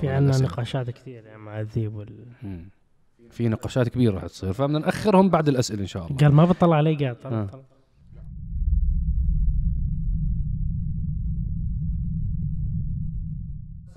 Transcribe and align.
في 0.00 0.08
عندنا. 0.08 0.38
نقاشات 0.38 0.90
كثير 0.90 1.24
يعني 1.24 1.38
مع 1.42 1.60
الذيب 1.60 1.94
وال... 1.94 2.26
في 3.30 3.48
نقاشات 3.48 3.88
كبيرة 3.88 4.16
رح 4.16 4.26
تصير 4.26 4.52
فبدنا 4.52 4.78
نأخرهم 4.78 5.28
بعد 5.30 5.48
الأسئلة 5.48 5.80
إن 5.82 5.86
شاء 5.86 6.06
الله 6.06 6.16
قال 6.16 6.34
ما 6.34 6.44
بطلع 6.44 6.76
علي 6.76 6.94
قاعد 6.94 7.16
طلع 7.16 7.40
آه. 7.40 7.44
طلع. 7.46 7.62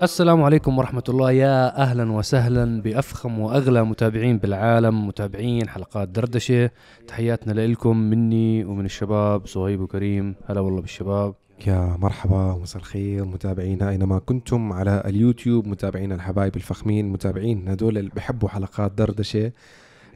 السلام 0.03 0.43
عليكم 0.43 0.77
ورحمة 0.77 1.03
الله 1.09 1.31
يا 1.31 1.77
أهلا 1.81 2.11
وسهلا 2.11 2.81
بأفخم 2.81 3.39
وأغلى 3.39 3.83
متابعين 3.83 4.37
بالعالم 4.37 5.07
متابعين 5.07 5.69
حلقات 5.69 6.09
دردشة 6.09 6.69
تحياتنا 7.07 7.67
لكم 7.67 7.97
مني 7.97 8.65
ومن 8.65 8.85
الشباب 8.85 9.47
صهيب 9.47 9.81
وكريم 9.81 10.35
هلا 10.45 10.59
والله 10.61 10.81
بالشباب 10.81 11.35
يا 11.67 11.97
مرحبا 11.99 12.59
مساء 12.61 12.81
الخير. 12.81 13.25
متابعينا 13.25 13.89
أينما 13.89 14.19
كنتم 14.19 14.73
على 14.73 15.03
اليوتيوب 15.05 15.67
متابعينا 15.67 16.15
الحبايب 16.15 16.55
الفخمين 16.55 17.09
متابعين 17.11 17.69
هدول 17.69 17.97
اللي 17.97 18.11
بحبوا 18.15 18.49
حلقات 18.49 18.91
دردشة 18.91 19.51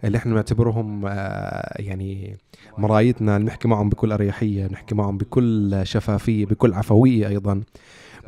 اللي 0.04 0.18
إحنا 0.18 0.34
نعتبرهم 0.34 1.06
آه، 1.06 1.82
يعني 1.82 2.38
مرايتنا 2.78 3.38
نحكي 3.38 3.68
معهم 3.68 3.90
بكل 3.90 4.12
أريحية 4.12 4.68
نحكي 4.68 4.96
معهم 4.96 5.18
بكل 5.18 5.82
شفافية 5.84 6.46
بكل 6.46 6.74
عفوية 6.74 7.28
أيضا. 7.28 7.62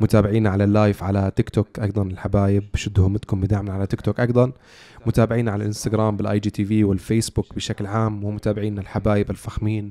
متابعينا 0.00 0.50
على 0.50 0.64
ال 0.64 0.72
live 0.72 1.02
على 1.02 1.32
تيك 1.36 1.50
توك 1.50 1.80
أيضا 1.80 2.02
الحبايب 2.02 2.64
بشدوا 2.74 3.06
همتكم 3.06 3.40
بدعمنا 3.40 3.72
على 3.72 3.86
تيك 3.86 4.00
توك 4.00 4.20
أيضا. 4.20 4.52
متابعينا 5.06 5.50
على 5.50 5.60
الإنستغرام 5.60 6.16
بال 6.16 6.40
IGTV 6.40 6.84
والفيسبوك 6.84 7.54
بشكل 7.54 7.86
عام 7.86 8.24
ومتابعينا 8.24 8.80
الحبايب 8.80 9.30
الفخمين. 9.30 9.90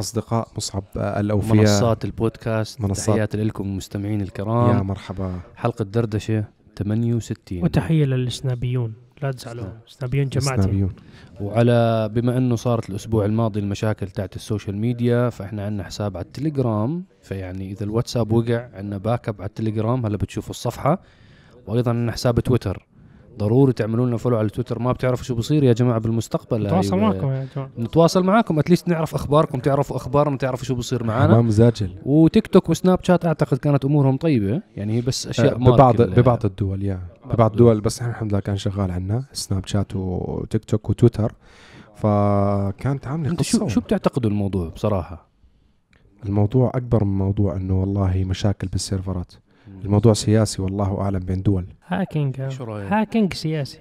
أصدقاء 0.00 0.48
مصعب 0.56 0.84
الأوفياء. 0.96 1.54
منصات 1.54 2.04
البودكاست 2.04 2.80
منصات. 2.80 3.06
تحياتي 3.06 3.36
لكم 3.36 3.64
المستمعين 3.64 4.20
يا 4.20 4.24
الكرام 4.24 4.86
مرحبا. 4.86 5.40
حلقة 5.56 5.84
دردشة 5.84 6.44
68 6.76 7.64
وتحية 7.64 8.04
للسنابيون. 8.04 8.94
لا 9.22 9.32
تزعلوا. 9.32 9.64
سنابيون 9.86 10.28
جماعتي. 10.28 10.62
سنابيون. 10.62 10.92
وعلى 11.40 12.08
بما 12.14 12.36
إنه 12.36 12.56
صارت 12.56 12.90
الأسبوع 12.90 13.24
الماضي 13.24 13.60
المشاكل 13.60 14.08
تاعت 14.08 14.36
السوشيال 14.36 14.76
ميديا 14.76 15.30
فإحنا 15.30 15.66
عندنا 15.66 15.84
حساب 15.84 16.16
على 16.16 16.24
التليجرام. 16.24 17.04
فيعني 17.22 17.70
إذا 17.70 17.84
الواتساب 17.84 18.32
وقع 18.32 18.68
عندنا 18.74 18.98
backup 18.98 19.40
على 19.40 19.48
التليجرام. 19.48 20.06
هلا 20.06 20.16
بتشوفوا 20.16 20.50
الصفحة. 20.50 21.02
وأيضا 21.66 21.90
عندنا 21.90 22.12
حساب 22.12 22.40
تويتر. 22.40 22.86
ضروري 23.40 23.72
تعملوا 23.72 24.06
لنا 24.06 24.16
follow 24.16 24.36
على 24.36 24.48
تويتر. 24.48 24.78
ما 24.78 24.92
بتعرفوا 24.92 25.24
شو 25.24 25.34
بصير 25.34 25.64
يا 25.64 25.72
جماعة 25.72 25.98
بالمستقبل. 25.98 26.66
نتواصل 26.66 26.94
هاي- 26.94 27.00
معكم 27.02 27.26
يا 27.32 27.46
جماعة. 27.56 27.70
نتواصل 27.78 28.24
معكم. 28.24 28.58
at 28.58 28.67
least 28.67 28.88
نعرف 28.88 29.14
أخباركم 29.14 29.58
تعرفوا 29.58 29.96
أخبارنا 29.96 30.36
تعرفوا 30.36 30.64
شو 30.64 30.74
بصير 30.74 31.04
معنا. 31.04 31.34
حمام 31.34 31.50
زاجل. 31.50 31.90
وتيك 32.04 32.46
توك 32.46 32.70
وسناب 32.70 32.98
شات 33.02 33.26
أعتقد 33.26 33.58
كانت 33.58 33.84
أمورهم 33.84 34.16
طيبة. 34.16 34.62
يعني 34.76 34.96
هي 34.96 35.00
بس 35.00 35.26
أشياء 35.26 35.54
آه، 35.54 35.58
ببعض 35.58 36.02
ببعض 36.02 36.44
الدول 36.46 36.82
يا. 36.82 37.00
ببعض 37.32 37.50
الدول. 37.50 37.80
بس 37.80 38.02
الحمد 38.02 38.30
لله 38.30 38.40
كان 38.40 38.56
شغال 38.56 38.90
عنا. 38.90 39.24
سناب 39.32 39.66
شات 39.66 39.96
وتيك 39.96 40.64
توك 40.64 40.90
وتويتر. 40.90 41.32
فكانت 41.94 43.06
عاملة 43.06 43.30
أنت 43.30 43.42
شو 43.42 43.58
قصه 43.58 43.68
شو 43.68 43.80
بتعتقدوا 43.80 44.30
الموضوع 44.30 44.68
بصراحة؟ 44.68 45.28
الموضوع 46.26 46.72
أكبر 46.74 47.04
من 47.04 47.18
موضوع 47.18 47.56
إنه 47.56 47.80
والله 47.80 48.24
مشاكل 48.26 48.68
بالسيرفرات. 48.68 49.32
الموضوع 49.84 50.12
سياسي 50.12 50.62
والله 50.62 51.00
أعلم 51.00 51.18
بين 51.18 51.42
دول. 51.42 51.66
hacking 51.86 52.48
شو 52.48 52.64
رأيك؟ 52.64 52.92
hacking 52.92 53.34
سياسي. 53.34 53.78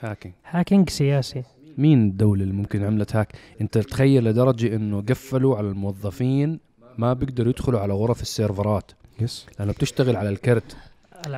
hacking 0.00 0.34
hacking 0.50 0.90
سياسي. 0.90 1.42
مين 1.78 2.02
الدولة 2.08 2.42
اللي 2.42 2.54
ممكن 2.54 2.84
عملت 2.84 3.16
hack؟ 3.16 3.32
أنت 3.60 3.78
تخيل 3.78 4.24
لدرجة 4.24 4.76
إنه 4.76 5.00
قفلوا 5.02 5.56
على 5.56 5.68
الموظفين 5.68 6.60
ما 6.98 7.12
بيقدروا 7.12 7.50
يدخلوا 7.50 7.80
على 7.80 7.94
غرف 7.94 8.22
السيرفرات. 8.22 8.92
yes 9.20 9.46
لأنه 9.58 9.72
بتشتغل 9.72 10.16
على 10.16 10.28
الكرت. 10.28 10.76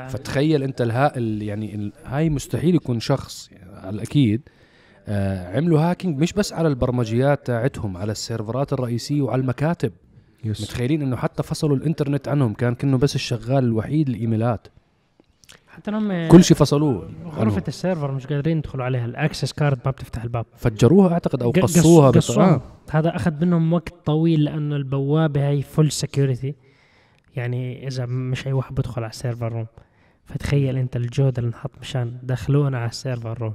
فتخيل 0.09 0.63
أنت 0.63 0.81
الها 0.81 1.17
ال- 1.17 1.43
يعني 1.43 1.75
ال- 1.75 1.93
هاي 2.05 2.31
مستحيل 2.31 2.75
يكون 2.75 3.01
شخص 3.01 3.49
يعني 3.53 3.73
على 3.77 3.91
الأكيد. 3.95 4.41
آه 5.09 5.57
عملوا 5.57 5.81
hacking 5.81 6.19
مش 6.19 6.33
بس 6.33 6.53
على 6.53 6.69
البرمجيات 6.69 7.47
تاعتهم 7.47 7.97
على 7.97 8.13
السيرفرات 8.13 8.73
الرئيسية 8.73 9.23
وعلى 9.23 9.41
المكاتب. 9.43 9.93
yes 10.45 10.61
متخيلين 10.63 11.03
إنه 11.03 11.17
حتى 11.17 11.43
فصلوا 11.43 11.77
الإنترنت 11.77 12.29
عنهم 12.29 12.53
كان 12.55 12.75
كأنه 12.75 12.99
بس 12.99 13.15
الشغال 13.15 13.65
الوحيد 13.65 14.09
الإيميلات 14.09 14.69
حتى 15.69 15.91
هم 15.91 16.29
كل 16.29 16.45
شيء 16.45 16.57
فصلوه 16.57 17.11
غرفة 17.25 17.41
عنهم. 17.41 17.63
ال 17.69 17.75
server 17.75 18.13
مش 18.13 18.27
قادرين 18.27 18.59
يدخلوا 18.59 18.85
عليها 18.85 19.05
ال 19.05 19.12
access 19.12 19.53
card 19.53 19.79
ما 19.85 19.91
بتفتح 19.91 20.23
الباب 20.23 20.47
فجروها 20.57 21.13
أعتقد 21.13 21.43
أو 21.43 21.51
قصوها 21.51 22.11
قص- 22.11 22.17
قصوها. 22.31 22.55
آه. 22.55 22.63
هذا 22.91 23.17
أخذ 23.17 23.45
منهم 23.45 23.73
وقت 23.73 23.95
طويل 24.05 24.45
لأنه 24.45 24.77
البوابة 24.77 25.49
هي 25.49 25.63
full 25.63 25.93
security 25.93 26.55
يعني 27.37 27.87
إذا 27.89 28.07
مش 28.07 28.47
أي 28.47 28.53
واحد 28.53 28.75
بدخل 28.75 29.03
على 29.03 29.11
ال 29.11 29.17
server 29.17 29.53
room 29.53 29.67
فتخيل 30.27 30.77
أنت 30.77 30.97
الجهد 30.97 31.39
اللي 31.39 31.49
انحط 31.49 31.71
مشان 31.81 32.19
دخلونا 32.23 32.79
على 32.79 32.89
ال 32.91 32.98
server 32.98 33.39
room 33.39 33.55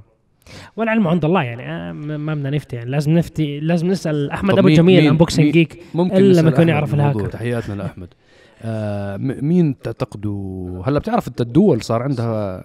والعلم 0.76 1.08
عند 1.08 1.24
الله 1.24 1.42
يعني 1.42 1.62
آه 1.70 1.92
ما 1.92 2.34
بدنا 2.34 2.50
نفتي 2.50 2.76
يعني 2.76 2.90
لازم 2.90 3.12
نفتي 3.12 3.60
لازم 3.60 3.86
نسأل 3.88 4.30
أحمد 4.30 4.58
أبو 4.58 4.68
جميل 4.68 5.06
Unboxing 5.06 5.52
Geek 5.52 5.82
ممكن 5.94 6.16
إلا 6.16 6.30
نسأل 6.30 6.42
لما 6.44 6.50
يكون 6.50 6.68
يعرف. 6.68 6.94
الهاكر. 6.94 7.26
تحياتنا 7.26 7.74
لأحمد 7.74 8.08
آه 8.62 9.16
مين 9.16 9.78
تعتقدوا 9.78 10.82
هلا 10.86 10.98
بتعرف 10.98 11.28
انت 11.28 11.40
الدول 11.40 11.82
صار 11.82 12.02
عندها 12.02 12.64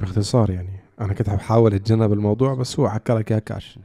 باختصار 0.00 0.50
يعني 0.50 0.80
أنا 1.00 1.14
كنت 1.14 1.30
بحاول 1.30 1.74
أتجنب 1.74 2.12
الموضوع 2.12 2.54
بس 2.54 2.80
هو 2.80 2.88
حكى 2.88 3.12
لك 3.12 3.32
إياه 3.32 3.38
كاش 3.40 3.78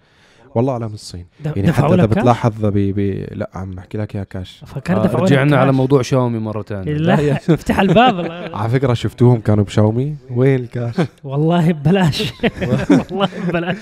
والله 0.56 0.74
أعلم 0.74 0.94
الصين. 0.94 1.26
يعني 1.46 1.72
حتى 1.72 1.94
إذا؟ 1.94 2.06
بتلاحظ 2.06 2.66
ب... 2.66 2.78
ب... 2.78 3.26
لا 3.32 3.50
عم 3.54 3.72
بحكي 3.72 3.98
لك 3.98 4.16
اياه 4.16 4.24
كاش. 4.24 4.64
آه 4.90 5.04
دفعوا 5.04 5.24
رجعنا 5.24 5.58
على. 5.58 5.72
موضوع 5.72 6.02
شاومي 6.02 6.40
مرة 6.40 6.62
ثانية 6.62 6.94
لا 6.94 7.32
افتح 7.54 7.80
الباب. 7.80 8.32
على 8.54 8.70
فكرة 8.70 8.94
شفتوهم 8.94 9.40
كانوا 9.40 9.64
بشاومي. 9.64 10.16
وين 10.32 10.60
الكاش؟ 10.60 10.96
والله 11.24 11.72
ببلاش. 11.72 12.34
والله 13.12 13.30
ببلاش. 13.48 13.76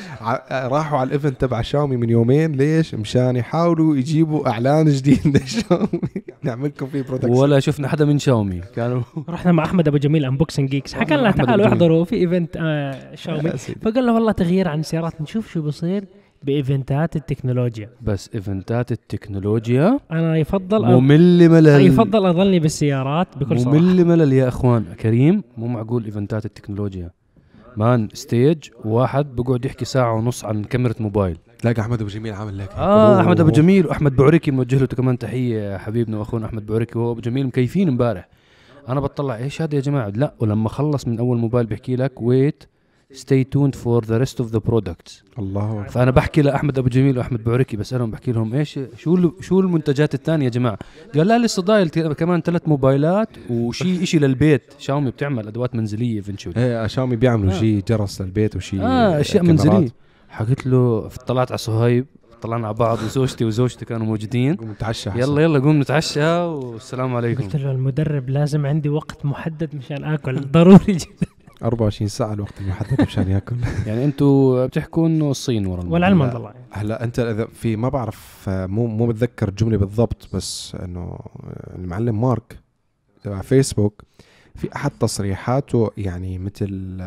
راحوا 0.51 0.99
على 0.99 1.07
الإيفنت 1.07 1.41
تبع 1.41 1.61
شاومي 1.61 1.97
من 1.97 2.09
يومين. 2.09 2.51
ليش؟ 2.51 2.95
مشان 2.95 3.35
يحاولوا 3.35 3.95
يجيبوا 3.95 4.49
إعلان 4.49 4.85
جديد 4.89 5.37
لشاومي. 5.37 6.01
نعملكم 6.43 6.85
فيه 6.87 7.01
برودكشن 7.01 7.33
ولا 7.33 7.59
شفنا 7.59 7.87
حدا 7.87 8.05
من 8.05 8.19
شاومي. 8.19 8.61
كانوا 8.75 9.01
رحنا 9.29 9.51
مع 9.51 9.65
أحمد 9.65 9.87
أبو 9.87 9.97
جميل 9.97 10.25
انبوكسنج 10.25 10.69
جيكس 10.69 10.93
حكى 10.93 11.15
لنا 11.17 11.31
تعالوا. 11.31 11.67
احضروا 11.67 12.05
في 12.05 12.15
ايفنت 12.15 12.57
آه 12.57 13.15
شاومي. 13.15 13.49
يا. 13.49 13.55
فقال 13.81 14.05
له 14.05 14.13
والله 14.13 14.31
تغيير 14.31 14.67
عن 14.67 14.79
السيارات 14.79 15.21
نشوف 15.21 15.51
شو 15.51 15.61
بصير 15.61 16.05
ب 16.43 16.54
events 16.54 17.15
التكنولوجيا. 17.15 17.89
بس 18.01 18.29
events 18.35 18.91
التكنولوجيا 18.91 19.99
أنا 20.11 20.37
يفضل 20.37 20.85
ممل 20.85 21.49
ملل. 21.49 21.87
يفضل 21.87 22.25
اضلني 22.25 22.59
بالسيارات 22.59 23.27
بكل 23.37 23.59
صراحة. 23.59 23.77
ممل 23.77 24.05
ملل 24.05 24.33
يا 24.33 24.47
أخوان. 24.47 24.83
كريم 24.99 25.43
مو 25.57 25.67
معقول 25.67 26.05
events 26.05 26.45
التكنولوجيا. 26.45 27.11
man 27.77 28.07
stage 28.13 28.57
واحد 28.85 29.35
بقعد 29.35 29.65
يحكي 29.65 29.85
ساعة 29.85 30.13
ونص 30.13 30.45
عن 30.45 30.63
كاميرا 30.63 30.93
موبايل. 30.99 31.37
تلاقي 31.59 31.81
أحمد 31.81 32.01
أبو 32.01 32.09
جميل 32.09 32.33
عامل 32.33 32.57
لك. 32.57 32.69
آه 32.77 33.21
أحمد 33.21 33.39
أبو 33.39 33.49
أوه. 33.49 33.57
جميل 33.57 33.87
وأحمد 33.87 34.15
بعركي 34.15 34.51
موجه 34.51 34.79
له 34.79 34.85
كمان 34.85 35.17
تحية 35.17 35.77
حبيبنا 35.77 36.17
وأخونا 36.17 36.45
أحمد 36.45 36.65
بعركي. 36.65 36.99
وهو 36.99 37.11
أبو 37.11 37.21
جميل 37.21 37.47
مكيفين 37.47 37.87
امبارح. 37.87 38.27
أنا 38.89 38.99
بطلع 38.99 39.37
إيش 39.37 39.61
هذا 39.61 39.75
يا 39.75 39.81
جماعة؟ 39.81 40.09
لا 40.09 40.33
ولما 40.39 40.69
خلص 40.69 41.07
من 41.07 41.19
أول 41.19 41.37
موبايل 41.37 41.65
بيحكي 41.65 41.95
لك 41.95 42.21
ويت 42.21 42.63
stay 43.13 43.43
tuned 43.55 43.75
for 43.75 44.01
the 44.05 44.17
rest 44.23 44.43
of 44.43 44.47
the 44.55 44.59
products. 44.71 45.23
الله 45.39 45.71
أكبر. 45.71 45.87
فأنا 45.89 46.11
بحكي 46.11 46.41
لأحمد 46.41 46.77
أبو 46.77 46.89
جميل 46.89 47.17
وأحمد 47.17 47.43
بعركي 47.43 47.77
بسألهم 47.77 48.11
بحكي 48.11 48.31
لهم 48.31 48.53
إيش 48.53 48.79
شو 48.97 49.15
ال- 49.15 49.31
شو 49.41 49.59
المنتجات 49.59 50.13
الثانية 50.13 50.45
يا 50.45 50.49
جماعة؟ 50.49 50.77
قال 51.15 51.27
لا 51.27 51.39
لسه 51.39 51.61
ضايل 51.61 51.87
كمان 51.89 52.41
ثلاث 52.41 52.61
موبايلات 52.67 53.29
وشيء 53.49 54.03
شيء 54.11 54.19
للبيت. 54.19 54.73
شاومي 54.79 55.11
بتعمل 55.11 55.47
أدوات 55.47 55.75
منزلية 55.75 56.21
eventually 56.21 56.57
إيه 56.57 56.87
شاومي 56.87 57.15
بيعملوا 57.15 57.51
آه. 57.53 57.59
شيء 57.59 57.83
جرس 57.87 58.21
للبيت 58.21 58.55
وشيء 58.55 58.81
آه 58.81 59.19
أشياء 59.19 59.43
كاميرات. 59.45 59.65
منزلية. 59.67 59.89
حكيت 60.29 60.67
له 60.67 61.07
طلعت 61.07 61.51
على 61.51 61.57
صهيب 61.57 62.05
طلعنا 62.41 62.67
على 62.67 62.75
بعض 62.75 62.97
وزوجتي 63.03 63.45
وزوجتي 63.45 63.85
كانوا 63.85 64.05
موجودين. 64.07 64.55
قوم 64.55 64.71
نتعشى. 64.71 65.09
يلا 65.15 65.41
يلا 65.41 65.59
قوم 65.59 65.79
نتعشى 65.79 66.25
والسلام 66.37 67.15
عليكم. 67.15 67.43
قلت 67.43 67.55
له 67.55 67.71
المدرب 67.71 68.29
لازم 68.29 68.65
عندي 68.65 68.89
وقت 68.89 69.25
محدد 69.25 69.75
مشان 69.75 70.03
آكل. 70.03 70.39
ضروري 70.51 70.93
جدا. 70.93 71.27
24 71.63 72.07
ساعة 72.07 72.33
الوقت 72.33 72.61
المحدد 72.61 73.01
مشان 73.01 73.27
ياكل 73.27 73.55
يعني 73.87 74.05
أنتوا 74.05 74.65
بتحكوا 74.65 75.07
إنه 75.07 75.31
الصين 75.31 75.65
ورا. 75.65 75.83
والعلم 75.83 76.19
لا. 76.19 76.25
عند 76.25 76.35
الله 76.35 76.53
هلا 76.71 77.03
أنت 77.03 77.19
إذا 77.19 77.45
في 77.45 77.75
ما 77.75 77.89
بعرف 77.89 78.49
مو 78.49 78.87
مو 78.87 79.07
بتذكر 79.07 79.47
الجملة 79.47 79.77
بالضبط 79.77 80.29
بس 80.33 80.75
إنه 80.75 81.19
المعلم 81.75 82.21
مارك 82.21 82.59
تبع 83.23 83.41
فيسبوك 83.41 84.03
في 84.55 84.75
أحد 84.75 84.91
تصريحاته 84.91 85.91
يعني 85.97 86.39
مثل 86.39 87.01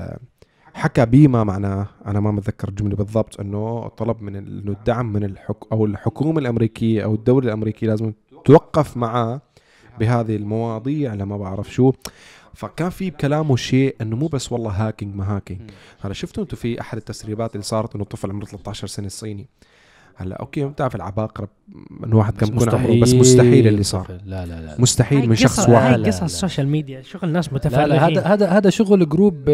حكى 0.74 1.06
بما 1.06 1.44
معناه 1.44 1.86
أنا 2.06 2.20
ما 2.20 2.30
متذكر 2.30 2.68
الجملة 2.68 2.96
بالضبط 2.96 3.40
إنه 3.40 3.88
طلب 3.88 4.22
من 4.22 4.36
إنه 4.36 4.72
الدعم 4.72 5.12
من 5.12 5.24
الحك 5.24 5.72
أو 5.72 5.86
الحكومة 5.86 6.38
الأمريكية 6.38 7.04
أو 7.04 7.14
الدولة 7.14 7.46
الأمريكية 7.46 7.86
لازم 7.86 8.12
توقف 8.44 8.96
معاه 8.96 9.40
بهذه 10.00 10.36
المواضيع 10.36 11.14
لما 11.14 11.36
بعرف 11.36 11.72
شو 11.72 11.92
فكان 12.56 12.90
في 12.90 13.10
بكلامه 13.10 13.56
شيء 13.56 13.96
إنه 14.00 14.16
مو 14.16 14.26
بس 14.26 14.52
والله 14.52 14.70
هاكينج 14.70 15.16
ما 15.16 15.36
هاكينج. 15.36 15.60
هلا 16.00 16.14
شفتوا 16.14 16.42
أنتم 16.42 16.56
في 16.56 16.80
أحد 16.80 16.98
التسريبات 16.98 17.54
اللي 17.54 17.64
صارت 17.64 17.94
إنه 17.94 18.04
طفل 18.04 18.30
عمره 18.30 18.44
13 18.44 18.86
سنة 18.86 19.06
الصيني. 19.06 19.46
هلا 20.14 20.36
أوكي 20.36 20.64
بتعرف 20.64 20.96
العباقرة 20.96 21.48
من 21.90 22.14
واحد 22.14 22.36
كم 22.36 22.46
يكون 22.46 22.68
عمره 22.68 23.00
بس 23.00 23.14
مستحيل 23.14 23.68
اللي 23.68 23.82
صار. 23.82 24.06
لا 24.26 24.46
لا 24.46 24.60
لا. 24.60 24.76
مستحيل 24.78 25.18
هاي 25.18 25.26
من 25.26 25.36
شخص 25.36 25.60
هاي 25.60 25.74
واحد. 25.74 25.98
لا، 25.98 26.06
قصص. 26.06 26.22
السوشيال 26.22 26.68
ميديا 26.68 27.02
شغل 27.02 27.32
ناس 27.32 27.48
لا 27.48 27.54
متفرغين 27.54 27.88
لا 27.88 28.08
هذا 28.08 28.22
هذا 28.22 28.48
هذا 28.48 28.70
شغل 28.70 29.08
جروب 29.08 29.44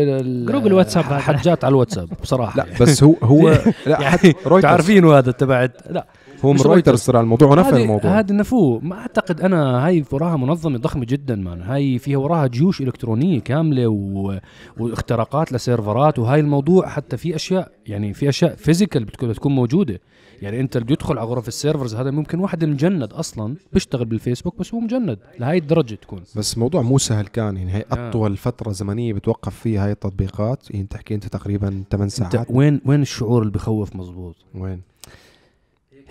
جروب 0.46 0.66
الواتساب. 0.66 1.04
حجات 1.04 1.64
على 1.64 1.72
الواتساب 1.72 2.08
بصراحة. 2.22 2.56
لا 2.56 2.66
بس 2.80 3.02
هو 3.02 3.14
هو 3.22 3.48
لا 3.86 4.00
يعني 4.00 4.04
حتى 4.04 4.34
رويترز 4.46 4.70
تعرفينه 4.70 5.18
هذا 5.18 5.32
تبعت. 5.32 5.76
لا. 5.90 6.06
هو 6.44 6.52
من 6.52 6.60
رويترز. 6.60 7.06
ترى 7.06 7.20
الموضوع 7.20 7.48
ونفى 7.48 7.82
الموضوع. 7.82 8.18
هذا 8.18 8.34
نفوه. 8.34 8.80
ما 8.80 8.98
أعتقد 8.98 9.40
أنا 9.40 9.86
هاي 9.86 10.04
وراها 10.12 10.36
منظمة 10.36 10.78
ضخمة 10.78 11.04
جدا 11.04 11.36
man. 11.36 11.62
هاي 11.62 11.98
فيها 11.98 12.18
وراها 12.18 12.46
جيوش 12.46 12.80
إلكترونية 12.80 13.40
كاملة 13.40 13.88
و... 13.88 14.38
واختراقات 14.78 15.52
لسيرفرات 15.52 16.18
وهاي 16.18 16.40
الموضوع 16.40 16.88
حتى 16.88 17.16
في 17.16 17.34
أشياء 17.36 17.72
يعني 17.86 18.14
في 18.14 18.28
أشياء 18.28 18.54
physical 18.54 19.04
بتكون 19.04 19.54
موجودة. 19.54 20.00
يعني 20.42 20.60
انت 20.60 20.76
اللي 20.76 20.86
بيدخل 20.86 21.18
على 21.18 21.28
غرف 21.28 21.48
ال 21.48 21.54
servers 21.54 21.94
هذا 21.94 22.10
ممكن 22.10 22.38
واحد 22.38 22.64
مجند 22.64 23.12
أصلا 23.12 23.56
بيشتغل 23.72 24.04
بالفيسبوك 24.04 24.58
بس 24.58 24.74
هو 24.74 24.80
مجند 24.80 25.18
لهي 25.40 25.58
الدرجة 25.58 25.94
تكون. 25.94 26.20
بس 26.36 26.54
الموضوع 26.54 26.82
مو 26.82 26.98
سهل 26.98 27.26
كان 27.26 27.56
يعني 27.56 27.74
هي 27.74 27.84
آه. 27.92 28.08
أطول 28.08 28.36
فترة 28.36 28.72
زمنية 28.72 29.12
بتوقف 29.12 29.54
فيها 29.54 29.84
هاي 29.84 29.92
التطبيقات 29.92 30.70
يعني 30.70 30.86
تحكي 30.86 31.14
أنت 31.14 31.26
تقريبا 31.26 31.84
8 31.90 32.04
أنت 32.04 32.12
ساعات. 32.12 32.46
وين 32.50 32.80
وين 32.86 33.02
الشعور 33.02 33.42
اللي 33.42 33.52
بخوف 33.52 33.96
مزبوط 33.96 34.36
وين؟ 34.54 34.80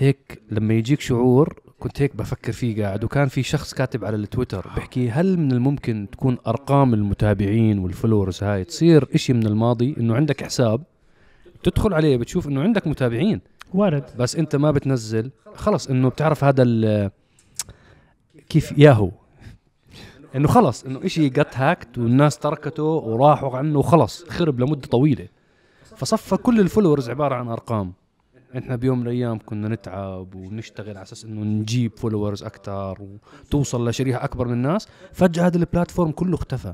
هيك 0.02 0.42
لما 0.52 0.74
يجيك 0.74 1.02
شعور 1.02 1.60
كنت 1.80 2.02
هيك 2.02 2.16
بفكر 2.16 2.52
فيه 2.52 2.84
قاعد 2.86 3.04
وكان 3.04 3.28
في 3.28 3.44
شخص 3.44 3.74
كاتب 3.74 4.06
على 4.06 4.16
التويتر 4.16 4.68
بحكي 4.78 5.10
هل 5.10 5.38
من 5.40 5.52
الممكن 5.52 6.08
تكون 6.12 6.38
أرقام 6.48 6.94
المتابعين 6.94 7.80
وال 7.80 7.91
followers 7.91 8.44
هاي 8.44 8.64
تصير 8.64 9.08
إشي 9.16 9.34
من 9.34 9.46
الماضي 9.48 9.96
إنه 9.98 10.16
عندك 10.16 10.44
حساب 10.44 10.84
تدخل 11.64 11.94
عليه 11.94 12.18
بتشوف 12.18 12.48
إنه 12.48 12.62
عندك 12.62 12.88
متابعين. 12.88 13.42
وارد. 13.74 14.04
بس 14.18 14.36
أنت 14.36 14.56
ما 14.56 14.72
بتنزل 14.72 15.32
خلص 15.56 15.88
إنه 15.88 16.10
بتعرف 16.10 16.44
هذا 16.44 16.64
ال- 16.64 17.12
كيف 18.50 18.78
ياهو. 18.78 19.12
إنه 20.36 20.48
خلص 20.48 20.84
إنه 20.86 21.06
إشي 21.06 21.30
جت 21.30 21.52
هاكت 21.54 21.98
والناس 21.98 22.38
تركته 22.40 22.84
وراحوا 22.84 23.58
عنه 23.58 23.80
وخلص 23.80 24.24
خرب 24.30 24.60
لمدة 24.60 24.88
طويلة. 24.88 25.28
فصفى 25.98 26.38
كل 26.38 26.60
ال 26.60 26.65
followers 26.65 27.10
عبارة 27.10 27.36
عن 27.36 27.48
أرقام. 27.48 27.94
إحنا 28.58 28.76
بيوم 28.76 29.00
من 29.00 29.08
الأيام 29.08 29.40
كنا 29.46 29.68
نتعب 29.68 30.36
ونشتغل 30.36 30.90
على 30.90 31.02
أساس 31.02 31.26
إنه 31.26 31.42
نجيب 31.42 31.92
followers 31.98 32.44
أكثر 32.44 32.98
وتوصل 33.46 33.90
لشريحة 33.90 34.24
أكبر 34.24 34.48
من 34.48 34.54
الناس 34.54 34.88
فجأة 35.12 35.48
هذا 35.48 35.58
ال 35.58 35.64
platform 35.64 36.12
كله 36.12 36.36
اختفى. 36.36 36.74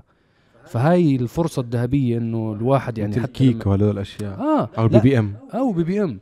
فهاي 0.66 1.16
الفرصة 1.16 1.62
الذهبية 1.62 2.18
إنه 2.18 2.54
الواحد 2.54 2.98
يعني 2.98 3.14
حتى 3.14 3.26
ال 3.25 3.34
Keek 3.34 3.68
وهدول 3.68 3.90
الأشياء. 3.90 4.40
آه 4.40 4.70
أو 4.78 4.84
ال 4.84 5.00
BBM 5.00 5.36
أو 5.54 5.72
BBM 5.72 6.19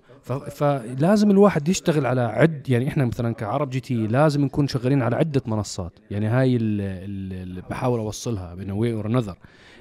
فلازم 0.52 1.31
الواحد 1.31 1.68
يشتغل 1.68 2.06
على 2.06 2.22
عد 2.22 2.69
يعني 2.69 2.88
إحنا 2.88 3.06
مثلا 3.06 3.34
كعرب 3.34 3.69
GT 3.69 4.07
لازم 4.07 4.46
نكون 4.46 4.68
شغالين 4.68 5.02
على 5.02 5.16
عدة 5.16 5.42
منصات. 5.46 5.92
يعني 6.12 6.28
هاي 6.28 6.56
اللي 6.56 7.62
بحاول 7.69 8.00
أوصلها 8.00 8.56
بين 8.56 8.72
way 8.71 8.94
or 8.94 9.06
another 9.06 9.38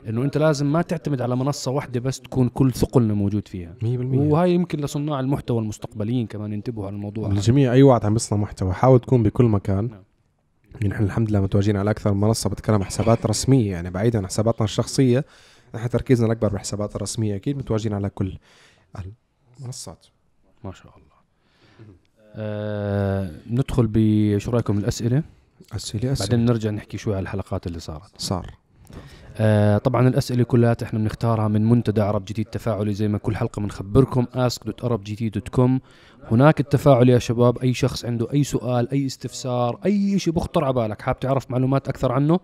إنه 0.08 0.22
أنت 0.22 0.38
لازم 0.38 0.72
ما 0.72 0.82
تعتمد 0.82 1.20
على 1.20 1.36
منصة 1.36 1.70
واحدة 1.70 2.00
بس 2.00 2.20
تكون 2.20 2.48
كل 2.48 2.72
ثقلنا 2.72 3.14
موجود 3.14 3.48
فيها. 3.48 3.74
100% 3.82 3.84
وهاي 3.84 4.54
يمكن 4.54 4.80
لصناع 4.80 5.20
المحتوى 5.20 5.58
المستقبليين 5.58 6.26
كمان 6.26 6.52
ينتبهوا 6.52 6.86
على 6.86 6.94
الموضوع. 6.94 7.28
الجميع 7.28 7.72
أي 7.72 7.82
واحد 7.82 8.04
عم 8.04 8.16
يصنع 8.16 8.38
محتوى 8.38 8.72
حاول 8.72 9.00
تكون 9.00 9.22
بكل 9.22 9.44
مكان. 9.44 9.88
نعم. 9.88 10.04
نحن 10.88 11.04
الحمد 11.04 11.30
لله 11.30 11.40
متواجدين 11.40 11.76
على 11.76 11.90
أكثر 11.90 12.14
من 12.14 12.20
منصة 12.20 12.50
بتكلم 12.50 12.82
حسابات 12.82 13.26
رسمية 13.26 13.70
يعني 13.70 13.90
بعيدا 13.90 14.18
عن 14.18 14.26
حساباتنا 14.26 14.64
الشخصية. 14.64 15.24
نحن 15.74 15.88
تركيزنا 15.88 16.26
الأكبر 16.26 16.48
بالحسابات 16.48 16.96
الرسميه 16.96 17.36
أكيد 17.36 17.56
متواجدين 17.56 17.94
على 17.94 18.10
كل 18.10 18.38
المنصات. 19.60 20.06
ما 20.64 20.72
شاء 20.72 20.92
الله. 20.96 21.14
آه 22.36 23.30
ندخل 23.50 23.88
بشو 23.92 24.50
رأيكم 24.50 24.78
الأسئلة؟ 24.78 25.22
أسئلة 25.72 26.12
أسئلة. 26.12 26.28
بعدين 26.30 26.44
نرجع 26.44 26.70
نحكي 26.70 26.98
شوي 26.98 27.14
على 27.14 27.22
الحلقات 27.22 27.66
اللي 27.66 27.78
صارت. 27.78 28.20
صار. 28.20 28.50
آه 29.36 29.78
طبعا 29.78 30.08
الأسئلة 30.08 30.44
كلها 30.44 30.76
إحنا 30.82 30.98
بنختارها 30.98 31.48
من 31.48 31.64
منتدى 31.68 32.00
عرب 32.00 32.24
جديد 32.24 32.46
تفاعلي 32.46 32.92
زي 32.94 33.08
ما 33.08 33.18
كل 33.18 33.36
حلقة 33.36 33.60
بنخبركم 33.60 34.26
ask.arabgt.com 34.34 35.70
هناك 36.30 36.60
التفاعل 36.60 37.08
يا 37.08 37.18
شباب 37.18 37.58
أي 37.58 37.74
شخص 37.74 38.04
عنده 38.04 38.32
أي 38.32 38.44
سؤال 38.44 38.90
أي 38.90 39.06
استفسار 39.06 39.78
أي 39.86 40.18
شيء 40.18 40.32
بخطر 40.32 40.64
على 40.64 40.72
بالك 40.72 41.02
حاب 41.02 41.20
تعرف 41.20 41.50
معلومات 41.50 41.88
أكثر 41.88 42.12
عنه 42.12 42.40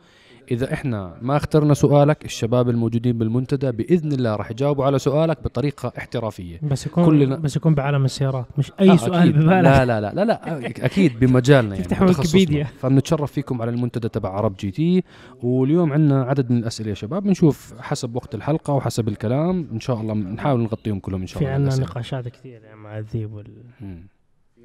إذا 0.51 0.73
إحنا 0.73 1.15
ما 1.23 1.37
اخترنا 1.37 1.75
سؤالك 1.75 2.25
الشباب 2.25 2.69
الموجودين 2.69 3.19
بالمنتدى 3.19 3.73
بإذن 3.73 4.13
الله 4.13 4.37
راح 4.37 4.51
يجاوبوا 4.51 4.85
على 4.85 4.99
سؤالك 4.99 5.45
بطريقة 5.45 5.93
احترافية 5.99 6.59
بس 6.63 6.87
يكون 6.87 7.05
كلنا- 7.05 7.37
بس 7.37 7.57
يكون 7.57 7.75
بعالم 7.75 8.05
السيارات 8.05 8.47
مش 8.59 8.73
أي 8.81 8.91
آه، 8.91 8.97
سؤال. 8.97 9.33
ببالك 9.33 9.47
لا 9.47 9.85
لا 9.85 10.01
لا 10.01 10.15
لا 10.15 10.25
لا 10.25 10.67
أكيد 10.87 11.19
بمجالنا 11.21 11.75
يعني 11.75 11.87
تفتح. 11.87 12.03
ويكيبيديا. 12.03 12.65
فبنتشرف 12.65 13.33
فيكم 13.33 13.63
على 13.63 13.71
المنتدى 13.71 14.09
تبع 14.09 14.29
عرب 14.29 14.57
GT 14.57 15.05
واليوم 15.43 15.93
عندنا 15.93 16.23
عدد 16.23 16.51
من 16.51 16.59
الأسئلة 16.59 16.89
يا 16.89 16.95
شباب 16.95 17.23
بنشوف 17.23 17.75
حسب 17.81 18.17
وقت 18.17 18.35
الحلقة 18.35 18.75
وحسب 18.75 19.09
الكلام 19.09 19.69
إن 19.73 19.81
شاء 19.81 20.01
الله 20.01 20.15
بنحاول 20.15 20.61
نغطيهم 20.63 20.99
كلهم 20.99 21.21
إن 21.21 21.27
شاء 21.27 21.39
في 21.39 21.45
الله 21.45 21.55
عندنا 21.55 21.69
الأسئلة. 21.69 21.87
نقاشات 21.91 22.29
كثير 22.29 22.63
يعني 22.63 22.77
مع 22.81 22.99
الذيب 22.99 23.33
وال... 23.33 23.47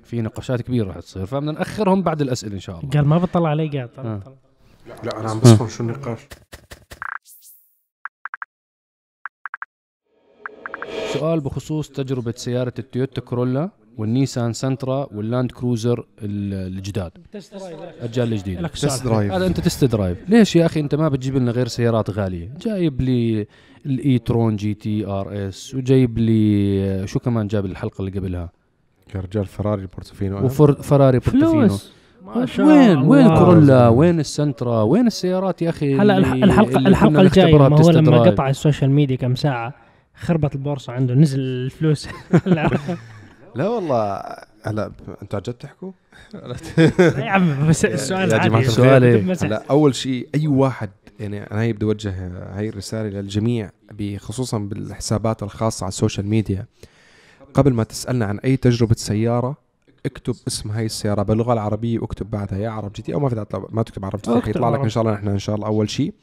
في 0.03 0.21
نقاشات 0.21 0.61
كبيرة 0.61 0.89
رح 0.89 0.99
تصير 0.99 1.25
فبدنا 1.25 1.51
نأخرهم 1.51 2.01
بعد 2.01 2.21
الأسئلة 2.21 2.53
إن 2.55 2.59
شاء 2.59 2.79
الله 2.79 2.89
قال 2.89 3.05
ما 3.07 3.17
بطلع 3.17 3.49
علي 3.49 3.67
قاعد 3.67 3.89
طلع 3.89 4.05
آه. 4.15 4.17
طلع. 4.19 4.35
لا 4.87 5.19
أنا 5.19 5.29
عم 5.29 5.39
بفهم 5.39 5.67
شو 5.67 5.83
النقاش. 5.83 6.19
سؤال 11.13 11.39
بخصوص 11.39 11.89
تجربة 11.89 12.33
سيارة 12.37 12.73
التويوتا 12.79 13.21
كورولا 13.21 13.69
والنيسان 13.97 14.53
سنترا 14.53 15.07
واللاند 15.13 15.51
كروزر 15.51 15.99
ال- 16.21 16.77
الجداد. 16.77 17.11
الأجيال 17.35 18.33
الجديدة. 18.33 18.61
لك 18.61 18.71
test 18.71 18.87
سؤال. 18.89 19.03
drive 19.03 19.31
هذا 19.31 19.47
أنت 19.47 19.59
test 19.59 19.83
drive 19.83 20.29
ليش 20.29 20.55
يا 20.55 20.65
أخي 20.65 20.79
أنت 20.79 20.95
ما 20.95 21.09
بتجيب 21.09 21.35
لنا 21.35 21.51
غير 21.51 21.67
سيارات 21.67 22.09
غالية؟ 22.09 22.53
جايب 22.61 23.01
لي 23.01 23.47
الاي 23.85 24.19
ترون 24.19 24.55
جي 24.55 24.73
تي 24.73 25.05
ار 25.05 25.47
اس 25.49 25.75
وجايب 25.75 26.17
لي 26.17 27.07
شو 27.07 27.19
كمان 27.19 27.47
جاب 27.47 27.65
الحلقة 27.65 27.99
اللي 27.99 28.19
قبلها؟ 28.19 28.49
يا 29.15 29.19
رجال 29.19 29.45
فراري 29.45 29.85
بورتوفينو 29.85 30.45
وفراري 30.45 31.19
بورتوفينو 31.19 31.67
فلوس. 31.67 31.91
ما 32.25 32.45
شاء 32.45 32.65
وين 32.65 32.97
وين 32.97 33.25
الله. 33.25 33.39
كورولا 33.39 33.87
وين 33.87 34.19
السنترا 34.19 34.81
وين 34.81 35.07
السيارات 35.07 35.61
يا 35.61 35.69
أخي 35.69 35.95
هلا 35.95 36.17
الحلقة 36.17 36.77
اللي 36.77 36.89
الحلقة 36.89 37.21
الجاية 37.21 37.57
ما 37.57 37.81
هو 37.81 37.89
لما. 37.89 38.23
قطع 38.23 38.49
ال 38.49 38.55
social 38.55 38.89
media 38.91 39.15
كم 39.15 39.35
ساعة 39.35 39.73
خربت 40.15 40.55
البورصة 40.55 40.93
عنده 40.93 41.13
نزل 41.13 41.39
الفلوس 41.39 42.09
لا 43.55 43.67
والله 43.67 44.21
هلا 44.63 44.91
أنتوا 45.21 45.39
عن 45.39 45.43
جد 45.47 45.53
تحكوا؟ 45.53 45.91
يا 46.99 47.29
عم 47.29 47.67
بس 47.69 47.85
السؤال 47.85 48.31
يا 48.31 48.37
عادي. 48.37 49.21
مسح. 49.21 49.45
هلا 49.45 49.63
أول 49.69 49.95
شيء 49.95 50.27
أي 50.35 50.47
واحد 50.47 50.89
يعني 51.19 51.43
أنا 51.51 51.61
هي 51.61 51.73
بدي 51.73 51.85
اوجه 51.85 52.13
هاي 52.55 52.69
الرسالة 52.69 53.09
للجميع 53.09 53.69
خصوصا 54.17 54.57
بالحسابات 54.57 55.43
الخاصة 55.43 55.83
على 55.83 55.89
ال 55.89 55.95
social 55.95 56.27
media 56.27 56.65
قبل 57.53 57.73
ما 57.73 57.83
تسألنا 57.83 58.25
عن 58.25 58.39
أي 58.39 58.57
تجربة 58.57 58.95
سيارة 58.97 59.64
اكتب 60.05 60.35
اسم 60.47 60.71
هاي 60.71 60.85
السيارة. 60.85 61.23
باللغة 61.23 61.53
العربية 61.53 61.99
واكتب 61.99 62.29
بعدها. 62.29 62.59
يا 62.59 62.69
عرب 62.69 62.93
جي 62.93 63.01
تي 63.01 63.13
لو 63.13 63.19
ما 63.19 63.29
في 63.29 63.45
ما 63.69 63.83
تكتب 63.83 64.05
عرب 64.05 64.19
جي 64.25 64.33
تي 64.33 64.41
حيطلع 64.41 64.69
لك. 64.69 64.79
إن 64.79 64.89
شاء 64.89 65.03
الله. 65.03 65.13
نحن 65.13 65.27
إن 65.27 65.39
شاء 65.39 65.55
الله 65.55 65.67
أول 65.67 65.89
شيء 65.89 66.13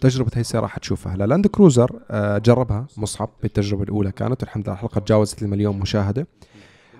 تجربة 0.00 0.30
هاي 0.34 0.40
السيارة 0.40 0.66
حتشوفها. 0.66 1.14
هلا 1.14 1.26
لاند 1.26 1.46
كروزر 1.46 2.00
آه، 2.10 2.38
جربها. 2.38 2.86
مصعب 2.96 3.30
بالتجربة 3.42 3.82
الأولى 3.82 4.12
كانت. 4.12 4.42
الحمد 4.42 4.64
لله 4.64 4.74
الحلقة 4.74 4.98
تجاوزت 4.98 5.42
المليون 5.42 5.78
مشاهدة. 5.78 6.26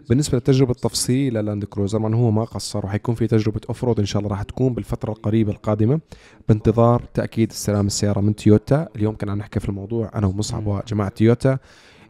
بالنسبة 0.09 0.39
للتجربة 0.39 0.71
التفصيلية 0.71 1.31
للاند 1.31 1.65
كروزر 1.65 1.99
من 1.99 2.15
هو 2.15 2.31
ما 2.31 2.45
قصر. 2.45 2.87
وحيكون 2.87 3.15
في 3.15 3.27
تجربة 3.27 3.61
off 3.69 3.85
road 3.85 3.99
إن 4.01 4.07
شاء 4.07 4.23
الله 4.23 4.31
راح 4.31 4.43
تكون 4.43 4.75
بالفترة 4.75 5.13
القريبة 5.13 5.53
القادمة. 5.53 6.01
بانتظار 6.49 7.03
تأكيد 7.15 7.51
استلام 7.51 7.87
السيارة 7.87 8.21
من 8.21 8.37
تويوتا 8.37 8.89
اليوم 8.97 9.17
كنا 9.17 9.33
عم 9.33 9.39
نحكي 9.39 9.61
في 9.61 9.69
الموضوع 9.69 10.11
أنا 10.15 10.27
ومصعب 10.27 10.63
مم. 10.63 10.69
وجماعة 10.69 11.09
تويوتا 11.09 11.59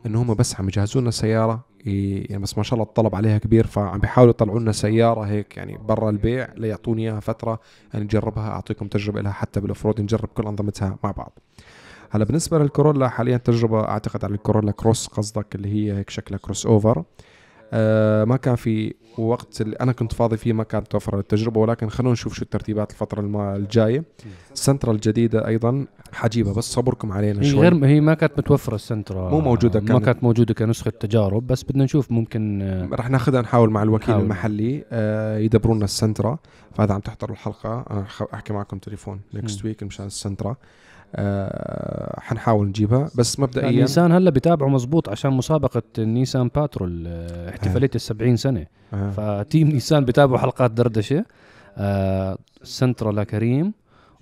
انه 0.07 0.23
هم 0.23 0.35
بس 0.35 0.61
عم 0.61 0.69
يجهزوا 0.69 1.01
لنا 1.01 1.11
سيارة 1.11 1.65
يعني 1.87 2.43
بس 2.43 2.59
ما 2.59 2.65
شاء 2.65 2.75
الله 2.75 2.85
الطلب 2.85 3.15
عليها 3.15 3.39
كبير 3.39 3.67
فعم 3.67 3.99
بيحاولوا 3.99 4.31
يطلعوا 4.31 4.61
لنا 4.61 4.73
سيارة 4.73 5.21
هيك 5.21 5.57
يعني 5.57 5.79
برا 5.89 6.11
البيع 6.11 6.49
ليعطوني 6.57 7.03
إياها 7.03 7.21
فترة 7.21 7.61
يعني 7.93 8.05
نجربها 8.05 8.49
أعطيكم 8.49 8.87
تجربة 8.87 9.21
لها 9.21 9.33
حتى 9.33 9.61
بال 9.61 9.71
off 9.71 9.87
road 9.87 10.01
نجرب 10.01 10.29
كل 10.35 10.47
أنظمتها 10.47 10.99
مع 11.05 11.11
بعض. 11.11 11.39
هلا 12.11 12.25
بالنسبة 12.25 12.59
للكورولا 12.59 13.09
حاليا 13.09 13.37
تجربة 13.37 13.81
أعتقد 13.81 14.25
على 14.25 14.35
الكورولا 14.35 14.73
كروس 14.73 15.07
قصدك 15.07 15.55
اللي 15.55 15.69
هي 15.69 15.99
هيك 15.99 16.11
شكلها 16.11 16.39
crossover. 16.39 17.05
ما 18.25 18.37
كان 18.43 18.57
في 18.57 18.95
وقت 19.19 19.61
اللي 19.61 19.77
أنا 19.77 19.93
كنت 19.93 20.13
فاضي 20.13 20.37
فيه 20.37 20.53
ما 20.53 20.65
كانت 20.65 20.87
توفر 20.89 21.19
التجربة 21.19 21.61
ولكن 21.61 21.89
خلونا 21.89 22.13
نشوف 22.13 22.35
شو 22.35 22.43
الترتيبات 22.43 22.91
الفترة 22.91 23.57
الجاية 23.57 24.05
السنترا 24.53 24.93
الجديدة 24.93 25.47
أيضا 25.47 25.87
حجيبها 26.13 26.53
بس 26.53 26.65
صبركم 26.73 27.13
علينا 27.13 27.43
شوي 27.43 27.61
غير 27.61 27.87
هي 27.87 28.01
ما 28.01 28.15
كانت 28.15 28.33
متوفرة 28.39 28.75
السنترا 28.75 29.31
مو 29.31 29.41
موجودة 29.41 29.81
ما 29.81 29.87
كانت. 29.87 30.05
كانت 30.05 30.25
موجودة 30.25 30.55
كنسخة 30.55 30.91
تجارب 30.91 31.47
بس 31.47 31.63
بدنا 31.63 31.85
نشوف 31.85 32.13
ممكن 32.13 32.63
آه، 32.63 32.89
رح 32.93 33.11
ناخذها 33.11 33.41
نحاول 33.41 33.71
مع 33.71 33.83
الوكيل 33.83 34.09
نحاول. 34.09 34.23
المحلي 34.23 34.85
آه 34.93 35.39
يدبروا 35.39 35.75
لنا 35.75 35.85
السنترا 35.85 36.39
فهذا 36.75 36.95
عم 36.95 37.01
تحضروا 37.01 37.33
الحلقة 37.37 37.85
أنا 37.91 38.07
أحكي 38.35 38.53
معكم 38.53 38.79
تليفون 38.79 39.21
next. 39.35 39.65
week 39.65 39.83
مشان 39.83 40.07
السنترا 40.07 40.57
آه 41.15 42.21
حن 42.21 42.37
حنحاول 42.37 42.69
نجيبها. 42.69 43.11
بس 43.15 43.41
مبدئيا 43.41 43.71
نيسان 43.71 44.13
هلا 44.13 44.31
بيتابعوا 44.31 44.71
مزبوط 44.71 45.09
عشان 45.09 45.33
مسابقة 45.33 45.83
النيسان 45.99 46.51
باترول 46.55 47.05
آه، 47.07 47.51
احتفالية 47.51 47.91
السبعين 47.95 48.37
سنة. 48.37 48.67
آه. 48.95 49.11
ف 49.11 49.22
team 49.22 49.69
نيسان 49.69 50.05
بيتابعوا 50.05 50.39
حلقات 50.39 50.71
دردشة. 50.71 51.25
آه 51.77 52.39
سنترا 52.63 53.13
لكريم 53.13 53.73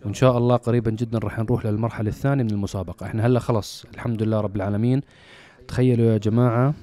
وإن 0.04 0.14
شاء 0.14 0.38
الله 0.38 0.56
قريبا 0.56 0.90
جدا 0.90 1.18
راح 1.18 1.38
نروح 1.38 1.66
للمرحلة 1.66 2.08
الثانية 2.08 2.44
من 2.44 2.50
المسابقة. 2.50 3.06
إحنا 3.06 3.26
هلا 3.26 3.40
خلص. 3.40 3.86
الحمد 3.94 4.22
لله 4.22 4.40
رب 4.40 4.56
العالمين. 4.56 5.00
تخيلوا 5.68 6.12
يا 6.12 6.18
جماعة 6.18 6.74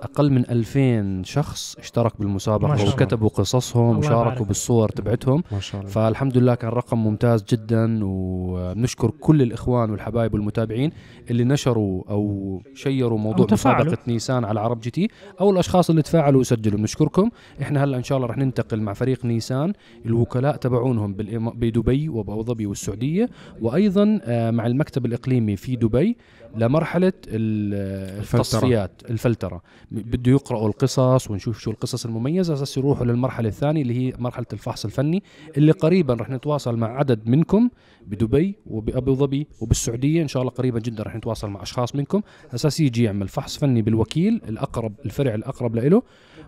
أقل 0.00 0.30
من 0.32 0.44
2000 0.50 1.22
شخص 1.24 1.76
اشترك 1.78 2.12
بالمسابقة. 2.18 2.88
وكتبوا 2.88 3.28
قصصهم 3.28 3.98
وشاركوا. 3.98 4.46
بالصور 4.46 4.88
تبعتهم 4.88 5.42
ما 5.52 5.60
شاء 5.60 5.80
الله 5.80 5.92
فالحمد 5.92 6.36
لله 6.38 6.54
كان 6.54 6.70
رقم 6.70 6.98
ممتاز 7.04 7.44
جدا 7.48 8.00
وبنشكر 8.04 9.10
كل 9.10 9.42
الإخوان 9.42 9.90
والحبايب 9.90 10.34
والمتابعين 10.34 10.90
اللي 11.30 11.44
نشروا 11.44 12.02
أو 12.10 12.62
شيروا 12.74 13.18
موضوع 13.18 13.46
أو. 13.46 13.52
مسابقة 13.52 13.98
نيسان 14.08 14.44
على 14.44 14.60
عرب 14.60 14.80
جي 14.80 14.90
تي 14.90 15.08
أو 15.40 15.50
الأشخاص 15.50 15.90
اللي 15.90 16.02
تفاعلوا 16.02 16.40
وسجلوا 16.40 16.78
بنشكركم 16.78 17.30
إحنا 17.62 17.84
هلأ 17.84 17.96
إن 17.96 18.02
شاء 18.02 18.18
الله 18.18 18.28
رح 18.28 18.38
ننتقل 18.38 18.80
مع 18.80 18.92
فريق 18.92 19.24
نيسان 19.24 19.72
الوكلاء 20.06 20.56
تبعونهم 20.56 21.14
بدبي 21.54 22.08
وأبو 22.08 22.42
ظبي 22.42 22.66
والسعودية 22.66 23.28
وأيضا 23.60 24.20
آه، 24.24 24.50
مع 24.50 24.66
المكتب 24.66 25.06
الإقليمي 25.06 25.56
في 25.56 25.76
دبي 25.76 26.16
لمرحلة. 26.56 27.12
التصفيات 27.28 29.02
الفلترة. 29.10 29.62
بده 29.90 30.32
يقرأوا 30.32 30.68
القصص 30.68 31.30
ونشوف 31.30 31.58
شو 31.58 31.70
القصص 31.70 32.04
المميزة 32.06 32.54
أساس 32.54 32.76
يروحوا 32.76 33.06
للمرحلة 33.06 33.48
الثانية 33.48 33.82
اللي 33.82 33.94
هي 33.98 34.12
مرحلة 34.18 34.46
الفحص 34.52 34.84
الفني 34.84 35.22
اللي 35.56 35.72
قريبا 35.72 36.14
رح 36.14 36.30
نتواصل 36.30 36.76
مع 36.76 36.98
عدد 36.98 37.26
منكم 37.28 37.70
بدبي 38.06 38.54
وبأبو 38.66 39.14
ظبي 39.14 39.46
وبالسعودية. 39.60 40.22
إن 40.22 40.28
شاء 40.28 40.42
الله 40.42 40.52
قريبا 40.52 40.80
جدا 40.80 41.02
رح 41.02 41.16
نتواصل 41.16 41.50
مع 41.50 41.62
أشخاص 41.62 41.94
منكم. 41.94 42.22
أساس 42.54 42.80
يجي 42.80 43.02
يعمل 43.02 43.28
فحص 43.28 43.56
فني 43.56 43.82
بالوكيل 43.82 44.40
الأقرب 44.48 44.92
الفرع 45.04 45.34
الأقرب 45.34 45.76
له 45.76 46.02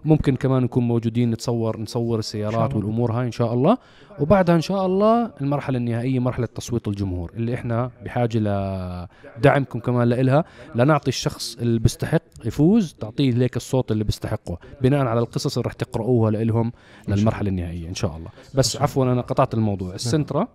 ممكن 0.05 0.37
كمان 0.37 0.63
نكون 0.63 0.85
موجودين 0.89 1.31
نتصور 1.31 1.81
نصور 1.81 2.19
السيارات. 2.19 2.75
والأمور 2.77 3.13
هاي 3.13 3.27
إن 3.27 3.33
شاء 3.33 3.55
الله. 3.55 3.79
وبعدها 4.21 4.55
إن 4.55 4.61
شاء 4.61 4.87
الله 4.87 5.31
المرحلة 5.41 5.79
النهائية 5.79 6.19
مرحلة 6.19 6.47
تصويت 6.47 6.89
الجمهور 6.89 7.33
اللي 7.37 7.55
إحنا 7.55 7.91
بحاجة 8.05 8.39
لدعمكم 8.39 9.79
كمان 9.79 10.09
لإلها 10.09 10.45
لنعطي 10.75 11.09
الشخص 11.09 11.57
اللي 11.61 11.79
بيستحق 11.81 12.23
يفوز 12.45 12.95
تعطيه 13.01 13.31
ليك 13.31 13.57
الصوت 13.57 13.93
اللي 13.93 14.05
بيستحقه 14.05 14.59
بناء 14.83 15.07
على 15.07 15.21
القصص 15.21 15.59
اللي 15.59 15.67
رح 15.67 15.73
تقرأوها 15.73 16.31
لإلهم 16.31 16.73
للمرحلة 17.09 17.49
النهائية 17.49 17.89
إن 17.89 17.95
شاء 17.95 18.17
الله. 18.17 18.29
بس 18.55 18.77
عفوا 18.77 19.05
أنا 19.05 19.21
قطعت 19.21 19.55
الموضوع. 19.55 19.95
السنترا؟ 19.95 20.49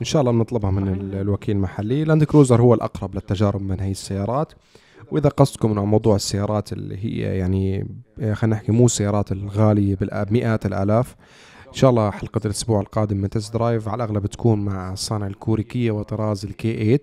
إن 0.00 0.06
شاء 0.06 0.20
الله 0.20 0.32
بنطلبها 0.32 0.70
من 0.70 0.88
ال- 0.88 1.14
الوكيل 1.14 1.56
المحلي. 1.56 2.04
لاند 2.04 2.24
كروزر 2.24 2.62
هو 2.62 2.74
الأقرب 2.74 3.14
للتجارب 3.14 3.62
من 3.62 3.80
هي 3.80 3.90
السيارات. 3.90 4.52
وإذا 5.10 5.28
قصدكم 5.28 5.78
عن 5.78 5.84
موضوع 5.84 6.16
السيارات 6.16 6.72
اللي 6.72 7.04
هي 7.04 7.38
يعني 7.38 7.86
آه، 8.20 8.34
خلينا 8.34 8.56
نحكي 8.56 8.72
مو 8.72 8.86
السيارات 8.86 9.32
الغالية 9.32 9.96
بمئات 10.00 10.66
الآلاف. 10.66 11.16
إن 11.68 11.72
شاء 11.72 11.90
الله 11.90 12.10
حلقة 12.10 12.40
الأسبوع 12.44 12.80
القادم 12.80 13.16
من 13.16 13.30
test 13.30 13.52
drive 13.54 13.88
على 13.88 14.04
الأغلب 14.04 14.26
تكون 14.26 14.64
مع 14.64 14.92
الصانع 14.92 15.26
الكوري 15.26 15.62
كيا 15.62 15.92
وطراز 15.92 16.44
ال 16.44 16.74
K8 16.76 17.00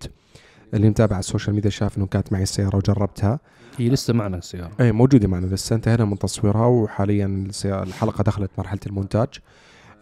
اللي 0.73 0.89
متابع 0.89 1.15
على 1.15 1.19
ال 1.19 1.25
social 1.25 1.55
media 1.55 1.69
شاف 1.69 1.97
إنه 1.97 2.05
كانت 2.05 2.33
معي 2.33 2.43
السيارة 2.43 2.75
وجربتها. 2.77 3.39
هي 3.77 3.89
لسه 3.89 4.13
معنا 4.13 4.37
السيارة. 4.37 4.71
اي 4.79 4.91
موجودة 4.91 5.27
معنا 5.27 5.45
لسه 5.45 5.75
انتهينا 5.75 6.05
من 6.05 6.19
تصويرها 6.19 6.65
وحاليا 6.65 7.47
الحلقة 7.65 8.23
دخلت 8.23 8.51
مرحلة 8.57 8.79
المونتاج. 8.87 9.27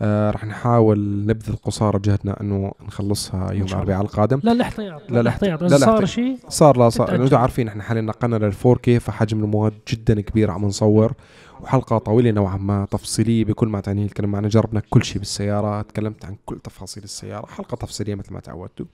آه 0.01 0.32
رح 0.32 0.46
نحاول 0.46 1.25
نبذل 1.25 1.56
قصارى 1.56 2.00
جهدنا 2.00 2.41
إنه 2.41 2.72
نخلصها 2.88 3.51
يوم 3.51 3.68
الأربعاء 3.68 4.01
القادم. 4.01 4.39
لا 4.44 4.51
الاحتياط 4.51 5.12
لا، 5.12 5.22
الاحتياط 5.22 5.62
لا، 5.62 5.68
إذا 5.68 5.77
صار. 5.77 6.06
شيء 6.06 6.38
صار 6.50 6.77
لا 6.77 6.89
صار. 6.89 7.15
أنتم 7.15 7.38
عارفين 7.38 7.68
إحنا 7.68 7.84
حاليا 7.84 8.01
نقلنا 8.01 8.36
لل 8.36 8.53
4K 8.53 8.89
فحجم 9.00 9.44
المواد 9.44 9.74
جدا 9.88 10.22
كبير 10.22 10.51
عم 10.51 10.65
نصور 10.65 11.13
وحلقة 11.62 11.98
طويلة 11.98 12.32
نوعا 12.32 12.58
ما 12.58 12.88
تفصيلية 12.91 13.46
بكل 13.46 13.68
ما 13.68 13.82
تعنيه 13.82 14.06
الكلمة 14.06 14.32
معنا. 14.32 14.48
جربنا 14.48 14.82
كل 14.89 15.03
شيء 15.03 15.20
بالسيارة 15.20 15.82
تكلمت 15.82 16.25
عن 16.25 16.36
كل 16.46 16.60
تفاصيل 16.60 17.03
السيارة. 17.03 17.46
حلقة 17.46 17.75
تفصيلية 17.75 18.15
مثل 18.15 18.34
ما 18.34 18.39
تعودتوا. 18.39 18.86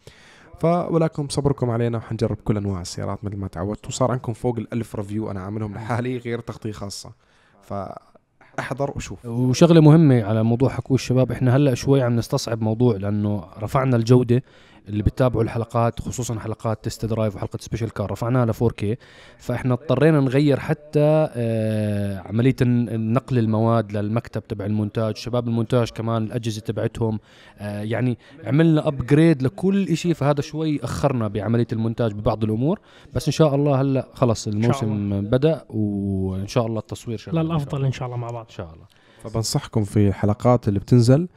ف 0.60 0.66
ولكم 0.66 1.28
صبركم 1.30 1.70
علينا 1.70 1.98
وحنجرب 1.98 2.38
كل 2.46 2.58
أنواع 2.58 2.82
السيارات 2.82 3.24
مثل 3.24 3.38
ما 3.38 3.48
تعودتوا. 3.48 3.92
صار 3.92 4.12
عندكم 4.12 4.34
فوق 4.34 4.58
الألف 4.58 4.96
review 4.96 5.32
أنا 5.32 5.42
عاملهم 5.42 5.74
لحالي 5.74 6.18
غير 6.18 6.40
تغطية 6.40 6.72
خاصة. 6.72 7.12
فاحضر 8.58 8.92
وشوف 8.96 9.26
وشغلة 9.26 9.82
مهمة 9.82 10.24
على 10.24 10.44
موضوع 10.44 10.70
حكوا 10.70 10.96
الشباب 10.96 11.32
إحنا 11.32 11.56
هلأ 11.56 11.74
شوي 11.74 12.02
عم 12.02 12.16
نستصعب 12.16 12.62
موضوع 12.62 12.96
لأنه 12.98 13.44
رفعنا 13.62 13.98
الجودة. 13.98 14.44
اللي 14.90 15.04
بتتابعوا 15.04 15.44
الحلقات 15.44 16.02
خصوصا 16.02 16.40
حلقات 16.40 16.84
test 16.84 17.06
drive 17.06 17.36
وحلقة 17.36 17.58
special 17.62 17.90
car 17.90 18.12
رفعناها 18.12 18.46
ل 18.46 18.54
4K 18.54 18.86
فإحنا 19.38 19.74
اضطرينا 19.74 20.20
نغير 20.20 20.60
حتى 20.60 21.30
آه 21.36 22.20
عملية 22.20 22.56
نقل 22.62 23.38
المواد 23.38 23.92
للمكتب 23.98 24.48
تبع 24.48 24.66
المونتاج 24.66 25.18
شباب 25.18 25.48
المونتاج 25.48 25.90
كمان 25.90 26.24
الأجهزة 26.24 26.62
تبعتهم. 26.62 27.20
آه 27.60 27.82
يعني 27.82 28.18
عملنا 28.44 28.88
upgrade 28.88 29.44
لكل 29.44 29.98
شيء 29.98 30.14
فهذا 30.14 30.42
شوي 30.42 30.84
أخرنا 30.84 31.28
بعملية 31.28 31.68
المونتاج 31.74 32.14
ببعض 32.14 32.44
الأمور. 32.44 32.80
بس 33.14 33.28
إن 33.28 33.34
شاء 33.34 33.56
الله 33.56 33.82
هلأ 33.82 34.08
خلص 34.14 34.48
الموسم 34.48 35.22
بدأ 35.22 35.66
وإن 35.70 36.48
شاء 36.48 36.66
الله 36.66 36.80
التصوير 36.80 37.18
شغال. 37.18 37.38
الله. 37.38 37.88
إن 37.88 37.92
شاء 37.92 38.08
الله 38.08 38.18
مع 38.18 38.28
بعض. 38.28 38.46
إن 38.46 38.56
شاء 38.56 38.74
الله. 38.74 38.86
فبنصحكم 39.24 39.84
في 39.84 40.08
الحلقات 40.08 40.68
اللي 40.68 40.80
بتنزل. 40.80 41.28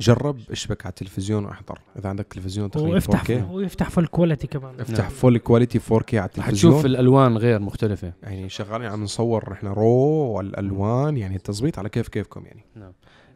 جرب 0.00 0.38
اشبك 0.50 0.86
على 0.86 0.90
التلفزيون 0.90 1.44
واحضر. 1.44 1.78
إذا 1.98 2.08
عندك 2.08 2.26
تلفزيون 2.26 2.70
تقريبا 2.70 2.94
وافتح 2.94 3.24
4K 3.24 3.30
ويفتح 3.50 3.90
full 3.90 4.06
quality 4.06 4.46
كمان. 4.46 4.80
افتح 4.80 4.98
نعم. 5.04 5.10
full 5.10 5.38
quality 5.38 5.78
4K 5.78 6.14
على 6.14 6.24
التلفزيون. 6.24 6.52
تشوف 6.72 6.86
الألوان 6.86 7.36
غير 7.36 7.60
مختلفة. 7.60 8.12
يعني 8.22 8.48
شغالين 8.48 8.88
عم 8.88 9.02
نصور 9.02 9.52
إحنا 9.52 9.72
raw 9.72 9.88
والألوان 10.36 11.16
يعني 11.16 11.36
التظبيط 11.36 11.78
على 11.78 11.88
كيف 11.88 12.08
كيفكم 12.08 12.44
يعني. 12.46 12.64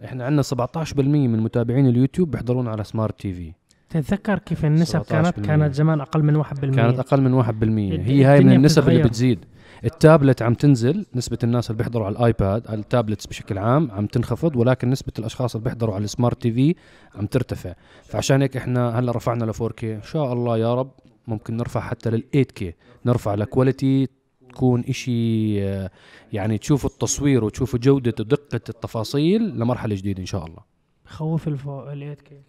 إحنا 0.04 0.24
عندنا 0.24 0.42
17% 0.42 0.98
من 0.98 1.38
متابعين 1.40 1.86
اليوتيوب 1.86 2.30
بيحضرون 2.30 2.68
على 2.68 2.84
smart 2.84 3.20
TV 3.20 3.52
تتذكر 3.90 4.38
كيف 4.38 4.64
النسب 4.64 5.00
17% 5.02 5.06
كانت 5.08 5.40
كانت 5.40 5.74
زمان 5.74 6.00
أقل 6.00 6.22
من 6.22 6.44
1% 6.44 6.60
كانت 6.60 6.98
أقل 6.98 7.20
من 7.20 7.42
1% 7.44 7.48
الد- 7.52 8.08
هي 8.08 8.24
هاي 8.24 8.40
من 8.40 8.52
النسب 8.52 8.88
اللي. 8.88 9.02
بتزيد. 9.02 9.44
التابلت 9.84 10.42
عم 10.42 10.54
تنزل 10.54 11.06
نسبة 11.14 11.38
الناس 11.44 11.70
اللي 11.70 11.78
بيحضروا 11.78 12.06
على 12.06 12.12
الآيباد 12.12 12.66
على 12.66 12.80
ال 12.80 12.86
tablets 12.86 13.26
بشكل 13.26 13.58
عام 13.58 13.90
عم 13.90 14.06
تنخفض 14.06 14.56
ولكن 14.56 14.90
نسبة 14.90 15.12
الأشخاص 15.18 15.56
اللي 15.56 15.64
بيحضروا 15.64 15.94
على 15.94 16.04
ال 16.04 16.42
smart 16.42 16.52
TV 16.52 16.74
عم 17.14 17.26
ترتفع. 17.26 17.74
فعشان 18.04 18.42
هيك 18.42 18.56
إحنا 18.56 18.98
هلأ 18.98 19.12
رفعنا 19.12 19.44
ل 19.44 19.54
4K 19.54 19.84
إن 19.84 20.02
شاء 20.02 20.32
الله 20.32 20.58
يا 20.58 20.74
رب 20.74 20.90
ممكن 21.26 21.56
نرفع 21.56 21.80
حتى 21.80 22.10
لل 22.10 22.24
8K 22.36 22.64
نرفع 23.06 23.34
ل 23.34 23.43
quality 23.44 24.08
تكون 24.48 24.84
إشي 24.88 25.62
آه، 25.68 25.90
يعني 26.32 26.58
تشوفوا 26.58 26.90
التصوير 26.90 27.44
وتشوفوا 27.44 27.78
جودة 27.78 28.14
ودقة 28.20 28.60
التفاصيل 28.68 29.58
لمرحلة 29.58 29.94
جديدة 29.94 30.20
إن 30.20 30.26
شاء 30.26 30.46
الله. 30.46 30.62
خوف 31.06 31.48
الفو 31.48 31.90
الإيت 31.90 32.20
كي 32.20 32.40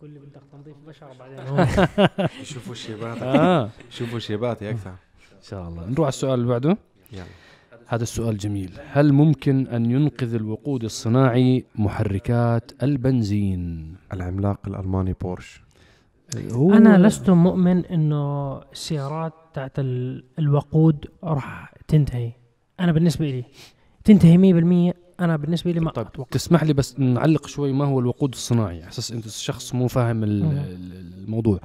كل 0.00 0.06
اللي 0.06 0.20
بدك 0.20 0.42
تنظيف. 0.52 0.76
بشر 0.86 1.12
بعدين 1.18 1.66
شوفوا 2.44 2.72
الشيبات. 2.72 3.22
آه. 3.22 3.70
شوفوا 3.90 4.16
الشيبات 4.16 4.62
أكثر. 4.62 4.94
ان 5.40 5.44
شاء 5.44 5.68
الله. 5.68 5.86
نروح 5.86 6.00
على 6.00 6.08
السؤال 6.08 6.34
اللي 6.34 6.46
بعده. 6.46 6.78
يلا. 7.12 7.24
هذا 7.86 8.02
السؤال 8.02 8.38
جميل. 8.38 8.70
هل 8.92 9.12
ممكن 9.12 9.66
أن 9.66 9.90
ينقذ 9.90 10.34
الوقود 10.34 10.84
الصناعي 10.84 11.64
محركات 11.74 12.72
البنزين؟ 12.82 13.94
العملاق 14.12 14.58
الألماني 14.66 15.12
بورش. 15.20 15.62
هو 16.52 16.72
أنا 16.72 16.98
لست 17.06 17.30
مؤمن 17.30 17.86
إنه 17.86 18.56
السيارات 18.72 19.32
تاعت 19.54 19.78
ال- 19.78 20.24
الوقود 20.38 21.06
راح 21.24 21.74
تنتهي. 21.88 22.32
أنا 22.80 22.92
بالنسبة 22.92 23.26
لي 23.26 23.44
تنتهي 24.04 24.38
100% 24.38 24.94
أنا 25.20 25.36
بالنسبة 25.36 25.70
لي 25.72 25.80
ما 25.80 25.90
طيب 25.90 26.06
أتوقع. 26.06 26.28
تسمح 26.30 26.64
لي 26.64 26.72
بس 26.72 27.00
نعلق 27.00 27.46
شوي 27.46 27.72
ما 27.72 27.84
هو 27.84 28.00
الوقود 28.00 28.32
الصناعي؟ 28.32 28.88
أساس 28.88 29.12
أنت 29.12 29.28
شخص 29.28 29.74
مو 29.74 29.88
فاهم 29.88 30.24
الموضوع. 30.24 31.60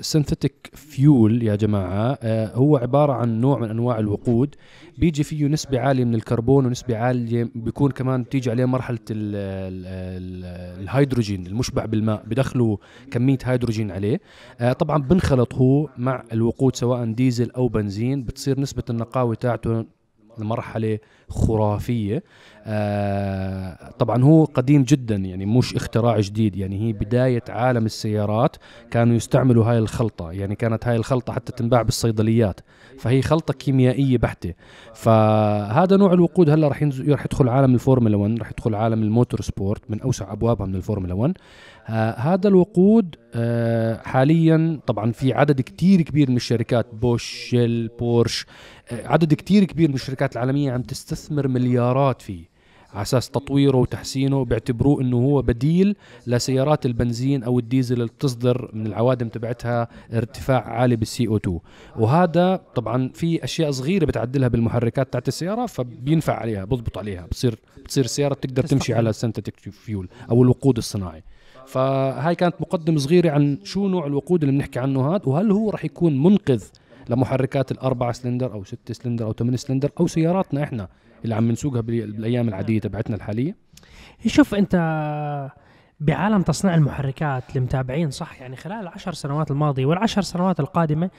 synthetic 0.00 0.70
fuel 0.74 1.42
يا 1.42 1.56
جماعة 1.56 2.18
آه 2.22 2.54
هو 2.54 2.76
عبارة 2.76 3.12
عن 3.12 3.40
نوع 3.40 3.58
من 3.58 3.70
أنواع 3.70 3.98
الوقود. 3.98 4.54
بيجي 4.98 5.22
فيه 5.22 5.46
نسبة 5.46 5.80
عالية 5.80 6.04
من 6.04 6.14
الكربون 6.14 6.66
ونسبة 6.66 6.96
عالية 6.96 7.50
بيكون 7.54 7.90
كمان 7.90 8.28
تيجي 8.28 8.50
عليه 8.50 8.64
مرحلة 8.64 8.98
ال 9.10 9.34
ال 9.36 9.86
ال 9.86 10.82
الهيدروجين 10.82 11.46
المشبع 11.46 11.84
بالماء 11.84 12.22
بدخلوا 12.26 12.76
كمية 13.10 13.38
هيدروجين 13.44 13.90
عليه. 13.90 14.20
آه 14.60 14.72
طبعا 14.72 15.02
بنخلط 15.02 15.54
هو 15.54 15.88
مع 15.96 16.24
الوقود 16.32 16.76
سواء 16.76 17.12
ديزل 17.12 17.50
أو 17.50 17.68
بنزين 17.68 18.24
بتصير 18.24 18.60
نسبة 18.60 18.82
النقاوه 18.90 19.34
تاعته 19.34 19.84
لمرحله 20.38 20.98
خرافية. 21.28 22.22
آه 22.66 23.90
طبعا 23.98 24.22
هو 24.22 24.44
قديم 24.44 24.82
جدا 24.82 25.16
يعني 25.16 25.46
مش 25.46 25.74
اختراع 25.76 26.20
جديد 26.20 26.56
يعني 26.56 26.80
هي 26.88 26.92
بداية 26.92 27.42
عالم 27.48 27.86
السيارات 27.86 28.56
كانوا 28.90 29.16
يستعملوا 29.16 29.64
هاي 29.64 29.78
الخلطة 29.78 30.32
يعني 30.32 30.54
كانت 30.54 30.86
هاي 30.88 30.96
الخلطة 30.96 31.32
حتى 31.32 31.52
تنباع 31.52 31.82
بالصيدليات 31.82 32.60
فهي 32.98 33.22
خلطة 33.22 33.54
كيميائية 33.54 34.18
بحتة. 34.18 34.54
فهذا 34.94 35.96
نوع 35.96 36.12
الوقود 36.12 36.50
هلأ 36.50 36.68
رح 36.68 36.82
رح 37.08 37.24
يدخل 37.24 37.48
عالم 37.48 37.74
الفورمولا 37.74 38.16
1 38.16 38.38
رح 38.40 38.50
يدخل 38.50 38.74
عالم 38.74 39.02
ال 39.02 39.40
motorsport 39.40 39.82
من 39.88 40.00
أوسع 40.00 40.32
أبوابها 40.32 40.66
من 40.66 40.74
الفورمولا 40.74 41.14
1 41.14 41.32
آه 41.32 41.81
هذا 42.16 42.48
الوقود 42.48 43.16
آه 43.34 43.96
حاليا 44.02 44.80
طبعا 44.86 45.12
في 45.12 45.32
عدد 45.32 45.60
كتير 45.60 46.02
كبير 46.02 46.30
من 46.30 46.36
الشركات 46.36 46.86
بوش 46.94 47.24
شيل 47.24 47.88
بورش 47.88 48.46
آه 48.92 49.06
عدد 49.06 49.34
كتير 49.34 49.64
كبير 49.64 49.88
من 49.88 49.94
الشركات 49.94 50.32
العالمية 50.32 50.72
عم 50.72 50.82
تستثمر 50.82 51.48
مليارات 51.48 52.22
فيه 52.22 52.52
على 52.92 53.02
أساس 53.02 53.30
تطويره 53.30 53.76
وتحسينه 53.76 54.44
بيعتبروه 54.44 55.00
إنه 55.00 55.16
هو 55.16 55.42
بديل 55.42 55.96
لسيارات 56.26 56.86
البنزين 56.86 57.42
أو 57.42 57.58
الديزل 57.58 57.94
اللي 57.94 58.06
بتصدر 58.06 58.70
من 58.72 58.86
العوادم 58.86 59.28
تبعتها 59.28 59.88
ارتفاع 60.12 60.68
عالي 60.68 60.96
بال 60.96 61.28
CO2 61.28 61.60
وهذا 61.96 62.56
طبعا 62.74 63.10
في 63.14 63.44
أشياء 63.44 63.70
صغيرة 63.70 64.04
بتعدلها 64.04 64.48
بالمحركات 64.48 65.12
تاعت 65.12 65.28
السيارة 65.28 65.66
فبينفع 65.66 66.34
عليها 66.34 66.64
بضبط 66.64 66.98
عليها 66.98 67.26
بصير 67.26 67.58
بتصير 67.84 68.04
السياره 68.04 68.34
بتقدر 68.34 68.66
تمشي. 68.66 68.94
على 68.94 69.12
synthetic 69.12 69.54
fuel 69.70 70.08
أو 70.30 70.42
الوقود 70.42 70.76
الصناعي 70.76 71.22
فهاي 71.72 72.34
كانت 72.34 72.54
مقدمة 72.60 72.98
صغيرة 72.98 73.30
عن 73.30 73.58
شو 73.64 73.88
نوع 73.88 74.06
الوقود 74.06 74.42
اللي 74.42 74.56
بنحكي 74.56 74.78
عنه 74.78 75.14
هذا 75.14 75.22
وهل 75.26 75.50
هو 75.50 75.70
راح 75.70 75.84
يكون 75.84 76.22
منقذ 76.22 76.64
لمحركات 77.08 77.72
الأربعة 77.72 78.12
سلندر 78.12 78.52
أو 78.52 78.64
ستة 78.64 78.94
سلندر 78.94 79.24
أو 79.24 79.32
ثمانية 79.32 79.56
سلندر 79.56 79.90
أو 80.00 80.06
سياراتنا 80.06 80.62
إحنا 80.62 80.88
اللي 81.24 81.34
عم 81.34 81.50
نسوقها 81.50 81.80
بال- 81.80 82.12
بالأيام 82.12 82.48
العادية 82.48 82.78
تبعتنا 82.80 83.16
الحالية؟ 83.16 83.56
شوف 84.26 84.54
أنت 84.54 84.74
بعالم 86.00 86.42
تصنيع 86.42 86.74
المحركات 86.74 87.56
المتابعين 87.56 88.10
صح؟ 88.10 88.40
يعني 88.40 88.56
خلال 88.56 88.80
العشر 88.80 89.12
سنوات 89.12 89.50
الماضية 89.50 89.86
والعشر 89.86 90.22
سنوات 90.22 90.60
القادمة 90.60 91.10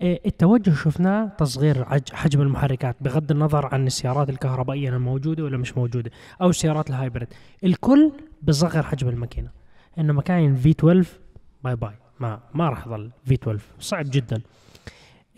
إيه، 0.00 0.20
التوجه 0.26 0.70
شفناه 0.70 1.26
تصغير 1.38 1.84
حجم 2.12 2.40
المحركات 2.40 2.96
بغض 3.00 3.30
النظر 3.30 3.66
عن 3.66 3.86
السيارات 3.86 4.28
الكهربائية 4.30 4.88
الموجودة 4.88 5.44
ولا 5.44 5.58
مش 5.58 5.76
موجودة 5.78 6.10
أو 6.42 6.50
السيارات 6.50 6.90
ال 6.90 6.95
hybrid. 6.95 7.28
الكل 7.64 8.12
بصغر 8.42 8.82
حجم 8.82 9.08
الماكينة. 9.08 9.48
إنه 9.98 10.12
مكاين 10.12 10.54
V12 10.54 11.08
bye 11.64 11.76
bye. 11.76 11.94
ما 12.20 12.40
ما 12.54 12.68
راح 12.68 12.86
يظل 12.86 13.10
V12 13.24 13.64
صعب 13.80 14.04
جدا. 14.08 14.40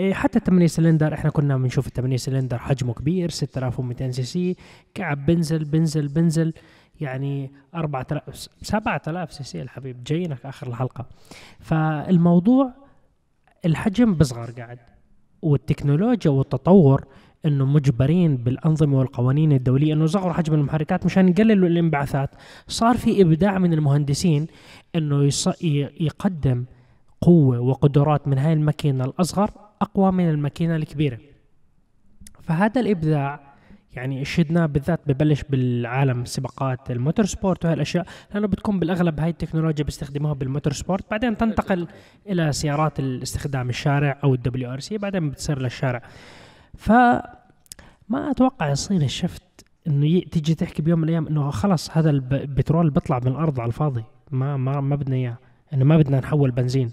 إيه، 0.01 0.15
حتى 0.15 0.41
8 0.41 0.67
سلندر 0.67 1.15
إحنا 1.15 1.31
كنا 1.31 1.57
بنشوف 1.57 1.87
ال 1.87 1.93
8 1.93 2.17
سلندر 2.17 2.59
حجمه 2.59 2.95
كبير 2.95 3.31
6200 3.31 4.11
سي 4.11 4.23
سي. 4.23 4.57
كعب 4.95 5.27
بنزل 5.27 5.65
بنزل 5.65 6.09
بنزل. 6.09 6.53
يعني 7.01 7.51
4000 7.75 8.49
7000 8.63 9.33
سي 9.33 9.45
سي 9.45 9.63
الحبيب. 9.63 10.05
جايينك 10.05 10.47
آخر 10.47 10.67
الحلقة. 10.67 11.07
فالموضوع 11.61 12.73
الحجم 13.67 14.15
بصغر 14.15 14.51
قاعد. 14.51 14.79
والتكنولوجيا 15.43 16.31
والتطور 16.31 17.05
إنه 17.49 17.65
مجبرين 17.65 18.37
بالأنظمة 18.37 18.99
والقوانين 18.99 19.53
الدولية 19.53 19.93
إنه 19.93 20.05
يصغروا 20.05 20.33
حجم 20.33 20.55
المحركات 20.55 21.07
مشان 21.07 21.29
يقللوا 21.29 21.69
الانبعاثات. 21.69 22.31
صار 22.69 22.97
في 22.97 23.23
إبداع 23.23 23.59
من 23.59 23.73
المهندسين 23.73 24.47
إنه 24.95 25.25
يص... 25.25 25.49
يقدم 26.01 26.65
قوة 27.21 27.61
وقدرات 27.61 28.29
من 28.29 28.39
هاي 28.39 28.53
الماكينة 28.53 29.05
الأصغر 29.05 29.51
أقوى 29.83 30.13
من 30.13 30.31
الماكينة 30.31 30.77
الكبيرة. 30.77 31.19
فهذا 32.43 32.81
الإبداع 32.81 33.49
يعني 33.93 34.25
شدناه 34.25 34.67
بالذات 34.67 35.01
ببلش 35.07 35.43
بالعالم 35.51 36.25
سباقات 36.25 36.91
ال 36.91 37.25
motorsport 37.27 37.65
وهي 37.65 37.75
الأشياء 37.75 38.07
لأنه 38.35 38.47
بتكون 38.47 38.79
بالأغلب 38.79 39.21
هاي 39.21 39.31
التكنولوجيا 39.31 39.85
بيستخدموها 39.85 40.33
بال 40.35 40.73
motorsport. 40.73 41.11
بعدين 41.11 41.37
تنتقل 41.37 41.89
إلى 42.29 42.53
سيارات 42.53 42.99
الاستخدام 43.01 43.69
الشارع 43.69 44.19
أو 44.25 44.35
ال 44.35 44.73
WRC 44.73 44.99
بعدين 44.99 45.31
بتصير 45.31 45.59
للشارع. 45.63 46.03
ف 46.77 46.93
ما 48.09 48.31
أتوقع 48.31 48.71
يصير 48.71 49.03
الشفت 49.03 49.43
إنه 49.87 50.21
تيجي 50.21 50.55
تحكي 50.55 50.83
بيوم 50.83 50.99
من 50.99 51.05
الأيام 51.05 51.27
إنه 51.27 51.51
خلص 51.51 51.91
هذا 51.91 52.11
الب- 52.11 52.33
البترول 52.35 52.91
بيطلع 52.91 53.19
من 53.19 53.27
الأرض 53.29 53.61
على 53.61 53.69
الفاضي. 53.69 54.05
ما 54.31 54.57
ما 54.57 54.81
ما 54.81 54.97
بدنا 54.97 55.17
إياه. 55.17 55.37
إنه 55.75 55.85
ما 55.85 55.97
بدنا 55.97 56.21
نحول 56.21 56.51
بنزين. 56.51 56.93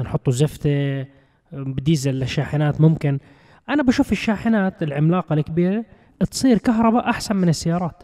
نحطه 0.00 0.32
زفته 0.32 1.06
بديزل 1.52 2.14
للشاحنات 2.14 2.80
ممكن. 2.80 3.18
أنا 3.68 3.82
بشوف 3.82 4.12
الشاحنات 4.12 4.82
العملاقة 4.82 5.34
الكبيرة 5.34 5.84
تصير 6.30 6.58
كهرباء 6.58 7.10
أحسن 7.10 7.36
من 7.36 7.48
السيارات. 7.48 8.02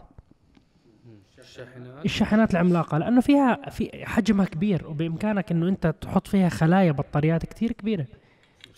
الشاحنات 2.05 2.51
العملاقة 2.51 2.97
لأنه 2.97 3.21
فيها 3.21 3.69
في 3.69 4.05
حجمها 4.05 4.45
كبير 4.45 4.87
وبإمكانك 4.87 5.51
إنه 5.51 5.69
أنت 5.69 5.95
تحط 6.01 6.27
فيها 6.27 6.49
خلايا 6.49 6.91
بطاريات 6.91 7.45
كتير 7.45 7.71
كبيرة. 7.71 8.05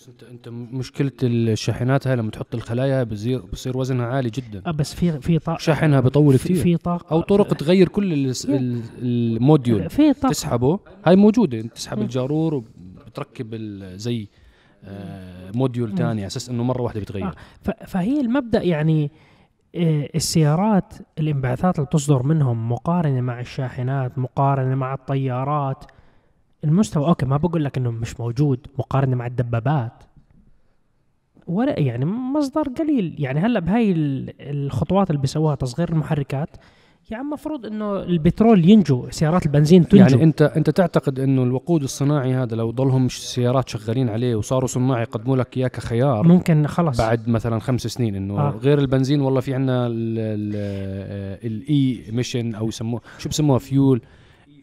بس 0.02 0.08
انت 0.10 0.24
انت 0.24 0.50
مشكلة 0.50 1.12
الشاحنات 1.24 2.08
هاي 2.08 2.16
لما 2.16 2.32
تحط 2.32 2.56
الخلايا 2.56 3.04
بصير 3.04 3.42
بصير 3.54 3.78
وزنها 3.78 4.06
عالي 4.06 4.30
جدا. 4.30 4.62
آه 4.68 4.72
بس 4.72 4.94
في 4.96 5.20
في 5.22 5.40
طاقة. 5.40 5.58
شاحنها 5.58 6.00
بيطول 6.00 6.38
في, 6.38 6.50
كثير 6.50 6.64
في 6.64 6.78
طاقة. 6.78 7.14
أو 7.14 7.22
طرق 7.22 7.54
تغير 7.54 7.88
كل 7.88 8.14
ال- 8.14 8.34
ال- 8.50 8.82
ال 9.02 9.13
module. 9.13 9.90
في 9.90 10.14
طاقة. 10.14 10.32
تسحبه. 10.32 10.80
هاي 11.06 11.16
موجودة. 11.16 11.60
انت 11.60 11.74
تسحب. 11.74 12.02
الجارور 12.02 12.54
وبتركب 12.54 13.56
زي 13.96 14.28
آه، 14.84 15.52
module. 15.56 15.90
ثاني 15.98 16.10
على 16.22 16.28
أساس 16.28 16.50
إنه 16.50 16.64
مرة 16.64 16.82
واحدة 16.82 17.00
بتغير 17.00 17.26
آه. 17.28 17.86
فهي 17.86 18.22
المبدأ 18.22 18.64
يعني 18.64 19.12
آه، 19.76 20.10
السيارات 20.16 20.94
الانبعاثات 21.20 21.76
اللي 21.76 21.88
تصدر 21.92 22.24
منهم 22.24 22.72
مقارنة 22.72 23.22
مع 23.22 23.40
الشاحنات 23.40 24.18
مقارنة 24.18 24.76
مع 24.76 24.94
الطيارات 24.94 25.84
المستوى 26.64 27.08
okay 27.08 27.26
ما 27.26 27.38
بقول 27.38 27.64
لك 27.66 27.78
إنه 27.78 27.92
مش 27.92 28.20
موجود 28.20 28.60
مقارنة 28.80 29.16
مع 29.16 29.28
الدبابات. 29.28 30.04
ولا 31.48 31.80
يعني 31.80 32.06
مصدر 32.06 32.62
قليل. 32.80 33.16
يعني 33.20 33.40
هلأ 33.40 33.60
بهاي 33.60 33.92
ال- 33.92 34.34
الخطوات 34.40 35.10
اللي 35.10 35.22
بيسووها 35.22 35.56
تصغير 35.56 35.90
المحركات 35.90 36.50
يعني 37.10 37.24
المفروض 37.24 37.66
إنه 37.66 38.04
البترول 38.04 38.70
ينجو 38.70 39.08
سيارات 39.10 39.46
البنزين 39.46 39.88
تنجو. 39.88 40.04
يعني 40.04 40.24
أنت 40.24 40.42
أنت 40.42 40.70
تعتقد 40.70 41.20
إنه 41.20 41.44
الوقود 41.44 41.84
الصناعي 41.84 42.34
هذا 42.34 42.56
لو 42.56 42.72
ضلهم 42.72 43.10
سيارات 43.10 43.70
شغالين 43.70 44.10
عليه 44.10 44.36
وصاروا 44.36 44.68
صناع 44.68 45.02
يقدموا 45.02 45.38
لك 45.38 45.58
اياه 45.58 45.68
كخيار 45.68 46.28
ممكن 46.28 46.68
خلص 46.68 46.98
بعد 46.98 47.30
مثلا 47.30 47.60
خمس 47.60 47.82
سنين 47.82 48.16
إنه. 48.16 48.40
آه. 48.40 48.50
غير 48.50 48.80
البنزين 48.80 49.22
والله 49.22 49.40
في 49.42 49.54
عندنا 49.54 49.88
ال 51.46 52.04
emission 52.12 52.56
أو 52.56 52.68
يسموه 52.68 53.02
شو 53.18 53.30
بسموها 53.30 53.60
فيول 53.60 54.02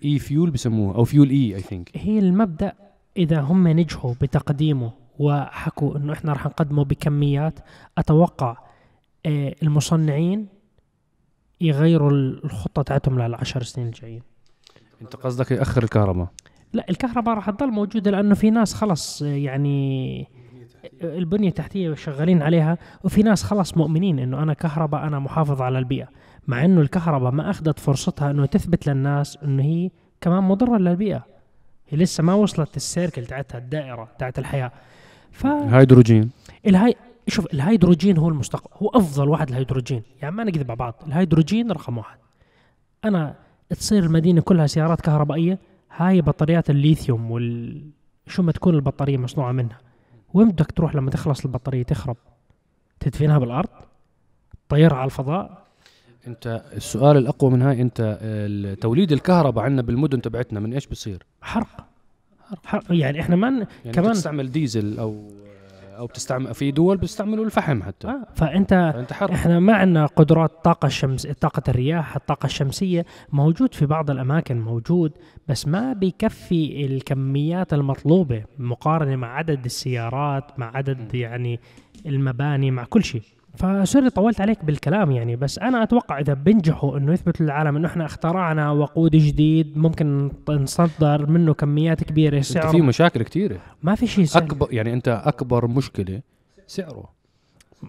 e-fuel 0.04 0.50
بسموه 0.50 0.94
أو 0.94 1.04
fuel 1.04 1.30
e 1.30 1.54
I 1.54 1.61
think 1.61 1.90
هي 1.94 2.18
المبدأ 2.18 2.72
إذا 3.16 3.40
هم 3.40 3.68
نجحوا 3.68 4.14
بتقديمه 4.20 4.92
وحكوا 5.18 5.96
إنه 5.96 6.12
إحنا 6.12 6.32
راح 6.32 6.46
نقدمه 6.46 6.84
بكميات 6.84 7.58
أتوقع 7.98 8.56
آه، 9.26 9.54
المصنعين 9.62 10.48
يغيروا 11.61 12.11
الخطة 12.11 12.82
تاعتهم 12.82 13.20
للعشر 13.22 13.62
سنين 13.62 13.87
الجايين. 13.87 14.22
أنت 15.02 15.16
قصدك 15.16 15.50
يأخر 15.50 15.82
الكهرباء؟ 15.82 16.28
لا 16.72 16.90
الكهرباء 16.90 17.34
راح 17.34 17.50
تضل 17.50 17.70
موجودة 17.70 18.11
لأنه 18.11 18.34
في 18.34 18.50
ناس 18.50 18.74
خلص 18.74 19.22
آه، 19.22 19.26
يعني 19.26 20.20
آه، 21.02 21.18
البنية 21.18 21.48
التحتية 21.48 21.94
شغالين 21.94 22.42
عليها 22.42 22.78
وفي 23.04 23.22
ناس 23.22 23.42
خلص 23.42 23.76
مؤمنين 23.76 24.18
إنه 24.18 24.42
أنا 24.42 24.54
كهرباء 24.54 25.06
أنا 25.06 25.18
محافظ 25.18 25.62
على 25.62 25.78
البيئة. 25.78 26.08
مع 26.48 26.64
إنه 26.64 26.80
الكهرباء 26.80 27.30
ما 27.30 27.50
أخذت 27.50 27.78
فرصتها 27.78 28.30
إنه 28.30 28.46
تثبت 28.46 28.87
للناس 28.87 29.38
إنه 29.44 29.62
هي 29.62 29.90
كمان 30.20 30.42
مضرة 30.42 30.78
للبيئة. 30.78 31.24
هي 31.88 31.98
لسه 31.98 32.22
ما 32.22 32.34
وصلت 32.34 32.76
ال 32.76 32.84
circle 32.84 33.26
تاعتها 33.26 33.58
الدائرة 33.58 34.08
تاعت 34.18 34.38
الحياة. 34.38 34.72
ف 35.32 35.46
الهيدروجين. 35.46 36.30
الهاي 36.66 36.96
شوف 37.28 37.54
الهيدروجين 37.54 38.18
هو 38.18 38.28
المستقبل 38.28 38.70
هو 38.82 38.88
أفضل 38.88 39.28
واحد 39.28 39.48
الهيدروجين. 39.48 40.02
يعني 40.22 40.34
ما 40.34 40.44
نكذب 40.44 40.70
على 40.70 40.76
بعض 40.76 40.94
الهيدروجين 41.06 41.72
رقم 41.72 41.98
واحد. 41.98 42.18
أنا 43.04 43.34
تصير 43.70 44.04
المدينة 44.04 44.40
كلها 44.40 44.66
سيارات 44.66 45.00
كهربائية 45.00 45.58
هاي 45.96 46.20
بطاريات 46.20 46.70
الليثيوم 46.70 47.30
وال 47.30 47.90
شو 48.26 48.42
ما 48.42 48.52
تكون 48.52 48.74
البطارية 48.74 49.16
مصنوعة 49.16 49.52
منها. 49.52 49.78
وين 50.34 50.50
بدك 50.50 50.72
تروح 50.72 50.94
لما 50.94 51.11
تخلص 51.11 51.44
البطارية 51.44 51.82
تخرب؟ 51.82 52.16
تدفنها 53.00 53.38
بالأرض؟ 53.38 53.68
تطيرها 54.68 54.96
على 54.96 55.04
الفضاء؟ 55.04 55.67
انت 56.28 56.62
السؤال 56.76 57.16
الأقوى 57.16 57.50
من 57.50 57.62
هاي 57.62 57.82
انت 57.82 58.18
توليد 58.80 59.12
الكهرباء 59.12 59.64
عندنا 59.64 59.82
بالمدن 59.82 60.20
تبعتنا 60.22 60.60
من 60.60 60.72
إيش 60.74 60.86
بصير؟ 60.86 61.22
حرق. 61.42 61.86
حرق. 62.64 62.84
يعني 62.90 63.20
إحنا 63.20 63.36
ما 63.36 63.48
يعني 63.48 63.66
كمان- 63.92 64.12
تستعمل 64.12 64.52
ديزل 64.52 64.98
أو 64.98 65.28
أو 65.98 66.06
بتستعمل 66.06 66.54
في 66.54 66.70
دول 66.70 66.96
بيستعملوا 66.96 67.44
الفحم 67.44 67.82
حتى. 67.82 68.08
آه 68.08 68.26
فأنت 68.34 68.70
فأنت 68.94 69.12
حر. 69.12 69.32
إحنا 69.32 69.60
ما 69.60 69.72
عندنا 69.74 70.06
قدرات 70.06 70.50
طاقة 70.64 70.86
الشمس 70.86 71.26
طاقة 71.26 71.62
الرياح 71.68 72.16
الطاقة 72.16 72.46
الشمسية 72.46 73.04
موجود 73.32 73.74
في 73.74 73.86
بعض 73.86 74.10
الأماكن 74.10 74.60
موجود 74.60 75.12
بس 75.48 75.66
ما 75.68 75.92
بيكفي 75.92 76.86
الكميات 76.86 77.74
المطلوبة 77.74 78.44
مقارنة 78.58 79.16
مع 79.16 79.36
عدد 79.36 79.64
السيارات 79.64 80.58
مع 80.58 80.76
عدد 80.76 81.14
يعني 81.14 81.60
المباني 82.06 82.70
مع 82.70 82.84
كل 82.84 83.04
شيء. 83.04 83.22
فسوري 83.58 84.10
طولت 84.10 84.40
عليك 84.40 84.64
بالكلام 84.64 85.10
يعني 85.10 85.36
بس 85.36 85.58
أنا 85.58 85.82
أتوقع 85.82 86.18
إذا 86.18 86.34
بينجحوا 86.34 86.98
إنه 86.98 87.12
يثبتوا 87.12 87.46
للعالم 87.46 87.76
إنه 87.76 87.88
إحنا 87.88 88.04
اخترعنا 88.04 88.70
وقود 88.70 89.10
جديد 89.10 89.78
ممكن 89.78 90.30
نصدر 90.48 91.26
منه 91.26 91.54
كميات 91.54 92.04
كبيرة 92.04 92.36
أنت 92.36 92.46
في 92.46 92.52
سعره 92.52 92.76
مشاكل 92.76 93.22
كثيره 93.22 93.58
ما 93.82 93.94
في 93.94 94.06
شيء 94.06 94.24
سهل. 94.24 94.42
اكبر 94.42 94.68
يعني 94.70 94.92
أنت 94.92 95.22
أكبر 95.24 95.66
مشكلة 95.66 96.20
سعره. 96.66 97.04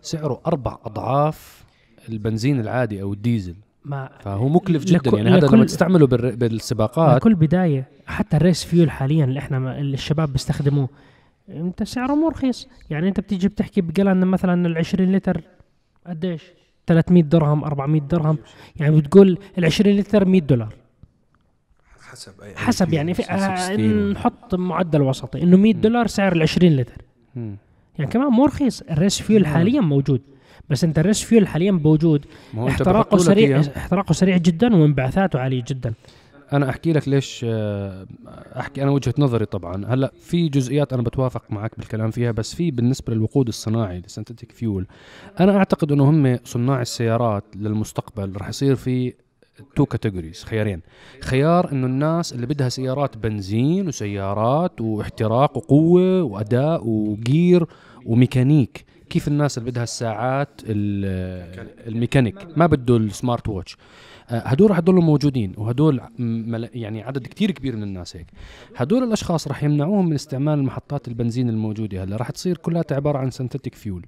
سعره 0.02 0.42
أربع 0.48 0.78
أضعاف 0.86 1.64
البنزين 2.10 2.60
العادي 2.60 3.02
أو 3.02 3.14
الديزل. 3.14 3.56
ما 3.86 4.10
فهو 4.20 4.50
مكلف 4.50 4.84
جدا. 4.86 4.98
لكل- 4.98 5.18
يعني 5.18 5.30
هذا 5.30 5.48
لما 5.48 5.66
تستعمله 5.66 6.08
بالسباقات. 6.08 7.22
كل 7.22 7.36
بداية 7.36 7.88
حتى 8.08 8.38
الريس 8.38 8.64
فيول 8.64 8.92
حاليا 8.92 9.26
اللي 9.26 9.40
إحنا 9.40 9.80
اللي 9.80 9.94
الشباب 9.94 10.32
بيستخدموه. 10.34 10.90
أنت 11.50 11.84
سعره 11.84 12.14
مو 12.16 12.30
رخيص. 12.30 12.68
يعني 12.90 13.08
أنت 13.08 13.20
بتيجي 13.20 13.48
بتحكي 13.48 13.82
بقلن 13.82 14.26
مثلا 14.28 14.68
ال 14.68 14.78
20 14.78 15.12
لتر 15.12 15.42
قديش؟ 16.10 16.44
300 16.88 17.24
درهم 17.24 17.64
400 17.64 18.02
درهم. 18.02 18.38
يعني 18.76 19.02
بتقول 19.02 19.38
ال 19.58 19.66
20 19.66 19.96
لتر 19.96 20.26
100 20.26 20.42
دولار. 20.42 20.74
حسب 22.02 22.42
أي 22.42 22.56
حسب 22.56 22.94
يعني 22.94 23.14
في 23.14 23.24
آه 23.24 23.56
65 23.56 24.12
نحط 24.12 24.56
معدل 24.56 25.02
وسطي. 25.02 25.44
إنه 25.44 25.58
100 25.58 25.74
دولار 25.74 26.08
سعر 26.08 26.34
ال 26.34 26.42
20 26.42 26.76
لتر. 26.76 27.02
يعني 27.36 28.12
كمان 28.12 28.28
مو 28.28 28.46
رخيص. 28.46 28.82
ال 28.82 28.90
race 28.90 29.22
fuel. 29.22 29.46
حاليا 29.48 29.82
موجود. 29.82 30.22
بس 30.70 30.84
أنت 30.84 31.00
ال 31.00 31.05
race 31.05 31.24
fuel 31.24 31.48
حاليا 31.48 31.72
موجود. 31.72 32.26
احتراقه 32.58 33.18
سريع. 33.18 33.60
احتراقه 33.78 34.14
سريع 34.14 34.38
جدا 34.38 34.76
وانبعاثاته 34.76 35.40
عالية 35.40 35.64
جدا. 35.68 35.94
أنا 36.54 36.70
أحكي 36.70 36.94
لك 36.94 37.08
ليش 37.08 37.46
آه، 37.50 38.06
أحكي 38.60 38.84
أنا 38.84 38.92
وجهة 38.92 39.14
نظري 39.18 39.46
طبعا. 39.46 39.86
هلأ 39.86 40.12
في 40.20 40.50
جزئيات 40.50 40.94
أنا 40.94 41.02
بتوافق 41.02 41.52
معك 41.52 41.72
بالكلام 41.78 42.12
فيها 42.12 42.32
بس 42.32 42.56
في 42.56 42.72
بالنسبة 42.72 43.14
للوقود 43.14 43.48
الصناعي 43.48 43.98
ال 43.98 44.03
synthetic 44.03 44.52
fuel 44.52 44.88
أنا 45.40 45.58
أعتقد 45.58 45.92
إنه 45.92 46.10
هم 46.10 46.40
صناع 46.44 46.82
السيارات 46.82 47.44
للمستقبل 47.56 48.36
رح 48.38 48.50
يصير 48.50 48.76
في 48.76 49.14
two 49.76 49.86
categories 49.86 50.44
خيارين. 50.44 50.82
خيار 51.22 51.72
إنه 51.72 51.88
الناس 51.88 52.34
اللي 52.34 52.46
بدها 52.46 52.70
سيارات 52.70 53.18
بنزين 53.18 53.88
وسيارات 53.88 54.82
واحتراق 54.82 55.58
وقوة 55.58 56.24
وأداء 56.24 56.88
و 56.88 57.03
gear 57.03 57.66
وميكانيك 58.06 58.86
كيف 59.10 59.28
الناس 59.28 59.58
اللي 59.58 59.72
بدها 59.72 59.84
الساعات 59.84 60.62
ال- 60.64 61.88
الميكانيك؟ 61.88 62.58
ما 62.58 62.66
بده 62.66 62.98
ال 62.98 63.07
smart 63.07 63.50
watch. 63.50 63.78
آه، 64.30 64.40
هدول 64.40 64.72
رح 64.72 64.78
يضلوا 64.78 65.04
موجودين 65.04 65.54
وهدول 65.58 66.02
يعني 66.74 67.04
عدد 67.04 67.28
كتير 67.28 67.52
كبير 67.52 67.76
من 67.76 67.84
الناس 67.84 68.16
هيك. 68.16 68.28
هدول 68.76 69.04
الأشخاص 69.04 69.48
رح 69.48 69.64
يمنعوهم 69.64 70.06
من 70.10 70.14
استعمال 70.14 70.64
محطات 70.64 71.08
البنزين 71.08 71.50
الموجودة 71.50 72.04
هلا. 72.04 72.16
رح 72.18 72.30
تصير 72.32 72.58
كلها 72.58 72.84
عبارة 72.92 73.18
عن 73.18 73.32
synthetic 73.32 73.76
fuel 73.76 74.06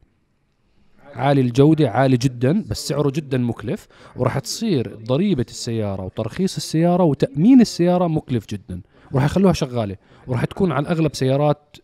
عالي 1.15 1.41
الجودة 1.41 1.89
عالي 1.89 2.17
جدا 2.17 2.63
بس 2.69 2.87
سعره 2.87 3.11
جدا 3.15 3.37
مكلف 3.37 3.87
وراح 4.15 4.39
تصير 4.39 4.95
ضريبة 4.95 5.45
السيارة 5.49 6.03
وترخيص 6.03 6.55
السيارة 6.55 7.03
وتأمين 7.03 7.61
السيارة 7.61 8.07
مكلف 8.07 8.45
جدا 8.49 8.81
وراح 9.11 9.25
يخلوها 9.25 9.53
شغالة 9.53 9.95
وراح 10.27 10.45
تكون 10.45 10.71
على 10.71 10.83
الأغلب 10.83 11.15
سيارات 11.15 11.77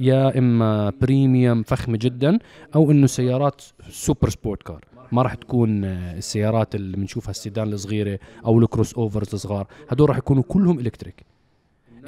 يا 0.00 0.38
إما 0.38 0.92
premium 1.00 1.62
فخمة 1.62 1.98
جدا 2.00 2.38
أو 2.74 2.90
إنه 2.90 3.06
سيارات 3.06 3.62
super 3.90 4.28
sport 4.28 4.62
car 4.62 4.84
ما 5.12 5.22
راح 5.22 5.34
تكون 5.34 5.84
آه، 5.84 6.18
السيارات 6.18 6.74
اللي 6.74 6.96
بنشوفها 6.96 7.30
السيدان 7.30 7.72
الصغيرة 7.72 8.18
أو 8.46 8.58
ال 8.58 8.94
crossovers 8.94 9.34
الصغار. 9.34 9.66
هدول 9.88 10.08
راح 10.08 10.18
يكونوا 10.18 10.42
كلهم 10.48 10.78
electric 10.78 11.24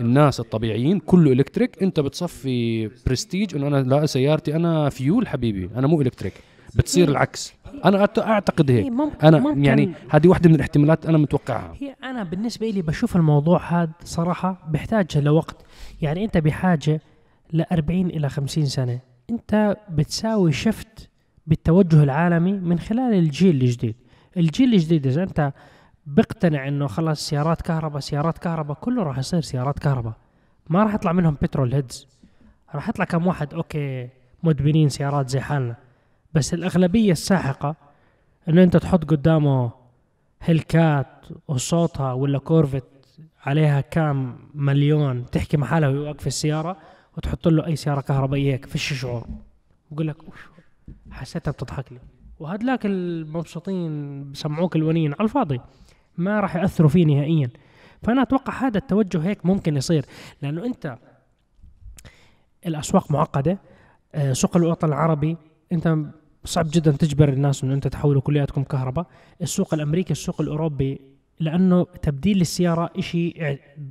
الناس 0.01 0.41
الطبيعيين 0.41 0.99
كله 0.99 1.33
electric 1.33 1.83
أنت 1.83 2.01
بتصفي 2.01 2.91
برستيج 3.07 3.57
إنه 3.57 3.67
أنا 3.67 3.77
لا 3.77 4.07
سيارتي 4.07 4.57
أنا 4.57 4.89
فيول 4.89 5.29
حبيبي 5.29 5.71
أنا 5.77 5.87
مو 5.87 6.01
electric 6.01 6.35
بتصير 6.75 7.09
العكس. 7.09 7.55
أنا 7.85 8.09
أعتقد 8.19 8.71
هي 8.71 8.85
هيك 8.85 8.93
ممكن 8.93 9.27
أنا 9.27 9.39
ممكن. 9.39 9.65
يعني 9.65 9.93
هذه 10.09 10.29
واحدة 10.29 10.49
من 10.49 10.55
الاحتمالات 10.55 11.07
أنا 11.07 11.19
متوقعها. 11.19 11.75
هي 11.81 11.97
أنا 12.05 12.25
بالنسبة 12.25 12.71
لي 12.71 12.83
بشوف 12.83 13.17
الموضوع 13.17 13.83
هذا 13.83 13.93
صراحة 14.05 14.69
بيحتاج 14.69 15.19
لوقت 15.19 15.57
يعني 16.03 16.25
أنت 16.25 16.39
بحاجة 16.39 17.01
ل 17.53 17.63
40 17.73 18.07
إلى 18.07 18.29
50 18.29 18.67
سنة. 18.67 19.01
انت 19.31 19.77
بتساوي 19.91 20.53
shift 20.53 21.11
بالتوجه 21.47 22.03
العالمي 22.03 22.53
من 22.53 22.79
خلال 22.79 23.15
الجيل 23.15 23.63
الجديد. 23.63 23.97
الجيل 24.37 24.75
الجديد 24.75 25.07
إذا 25.07 25.23
انت 25.23 25.53
بقتنع 26.07 26.69
إنه 26.69 26.87
خلاص 26.87 27.29
سيارات 27.29 27.63
كهرباء 27.63 28.01
سيارات 28.01 28.39
كهرباء 28.39 28.77
كله 28.77 29.03
راح 29.03 29.19
يصير 29.19 29.41
سيارات 29.41 29.79
كهرباء. 29.79 30.13
ما 30.69 30.83
راح 30.85 30.95
يطلع 30.95 31.13
منهم 31.13 31.37
petrol 31.43 31.75
heads 31.75 32.07
راح 32.75 32.89
يطلع 32.89 33.05
كم 33.05 33.27
واحد؟ 33.27 33.55
أوكي 33.55 34.09
مدمنين 34.43 34.89
سيارات 34.89 35.29
زي 35.29 35.41
حالنا. 35.41 35.77
بس 36.35 36.55
الأغلبية 36.55 37.13
الساحقة 37.13 37.77
إنه 38.49 38.63
انت 38.63 38.77
تحط 38.77 39.05
قدامه 39.05 39.71
hellcat 40.41 41.27
وصوتها 41.49 42.13
ولا 42.13 42.39
كورفيت 42.39 42.85
عليها 43.47 43.81
كام 43.81 44.39
مليون 44.55 45.31
تحكي 45.31 45.57
محلها 45.57 45.89
وهي 45.89 45.99
واقف 45.99 46.21
في 46.21 46.27
السيارة 46.27 46.77
وتحط 47.17 47.49
له 47.49 47.67
أي 47.67 47.77
سيارة 47.77 48.01
كهربائية 48.01 48.53
هيك 48.53 48.67
فيش 48.67 48.93
شعور 48.93 49.27
بقول 49.91 50.09
لك 50.09 50.17
حسيتها 51.11 51.51
بتضحك 51.51 51.93
لي 51.93 51.99
وهدلاك 52.43 52.87
المبسوطين 52.87 54.33
بسمعوك 54.33 54.77
الونين 54.77 55.13
على 55.13 55.25
الفاضي. 55.25 55.61
ما 56.19 56.41
راح 56.41 56.57
يأثروا 56.57 56.89
فيه 56.89 57.05
نهائيا. 57.07 57.51
فأنا 58.03 58.23
أتوقع 58.23 58.67
هذا 58.67 58.79
التوجه 58.79 59.23
هيك 59.23 59.47
ممكن 59.47 59.77
يصير. 59.77 60.05
لأنه 60.43 60.67
أنت 60.67 60.99
الأسواق 62.67 63.11
معقدة 63.11 63.59
آه، 64.15 64.33
سوق 64.33 64.57
الوطن 64.57 64.89
العربي 64.89 65.37
أنت 65.73 65.97
صعب 66.45 66.67
جدا 66.73 66.91
تجبر 66.91 67.29
الناس 67.29 67.65
إنه 67.65 67.75
أنت 67.75 67.89
تحولوا 67.89 68.21
كلياتكم 68.23 68.65
كهرباء. 68.65 69.07
السوق 69.43 69.75
الأمريكي 69.75 70.13
السوق 70.13 70.41
الأوروبي 70.41 71.01
لأنه 71.41 71.85
تبديل 72.03 72.41
السياره 72.41 72.91
إشي 72.99 73.29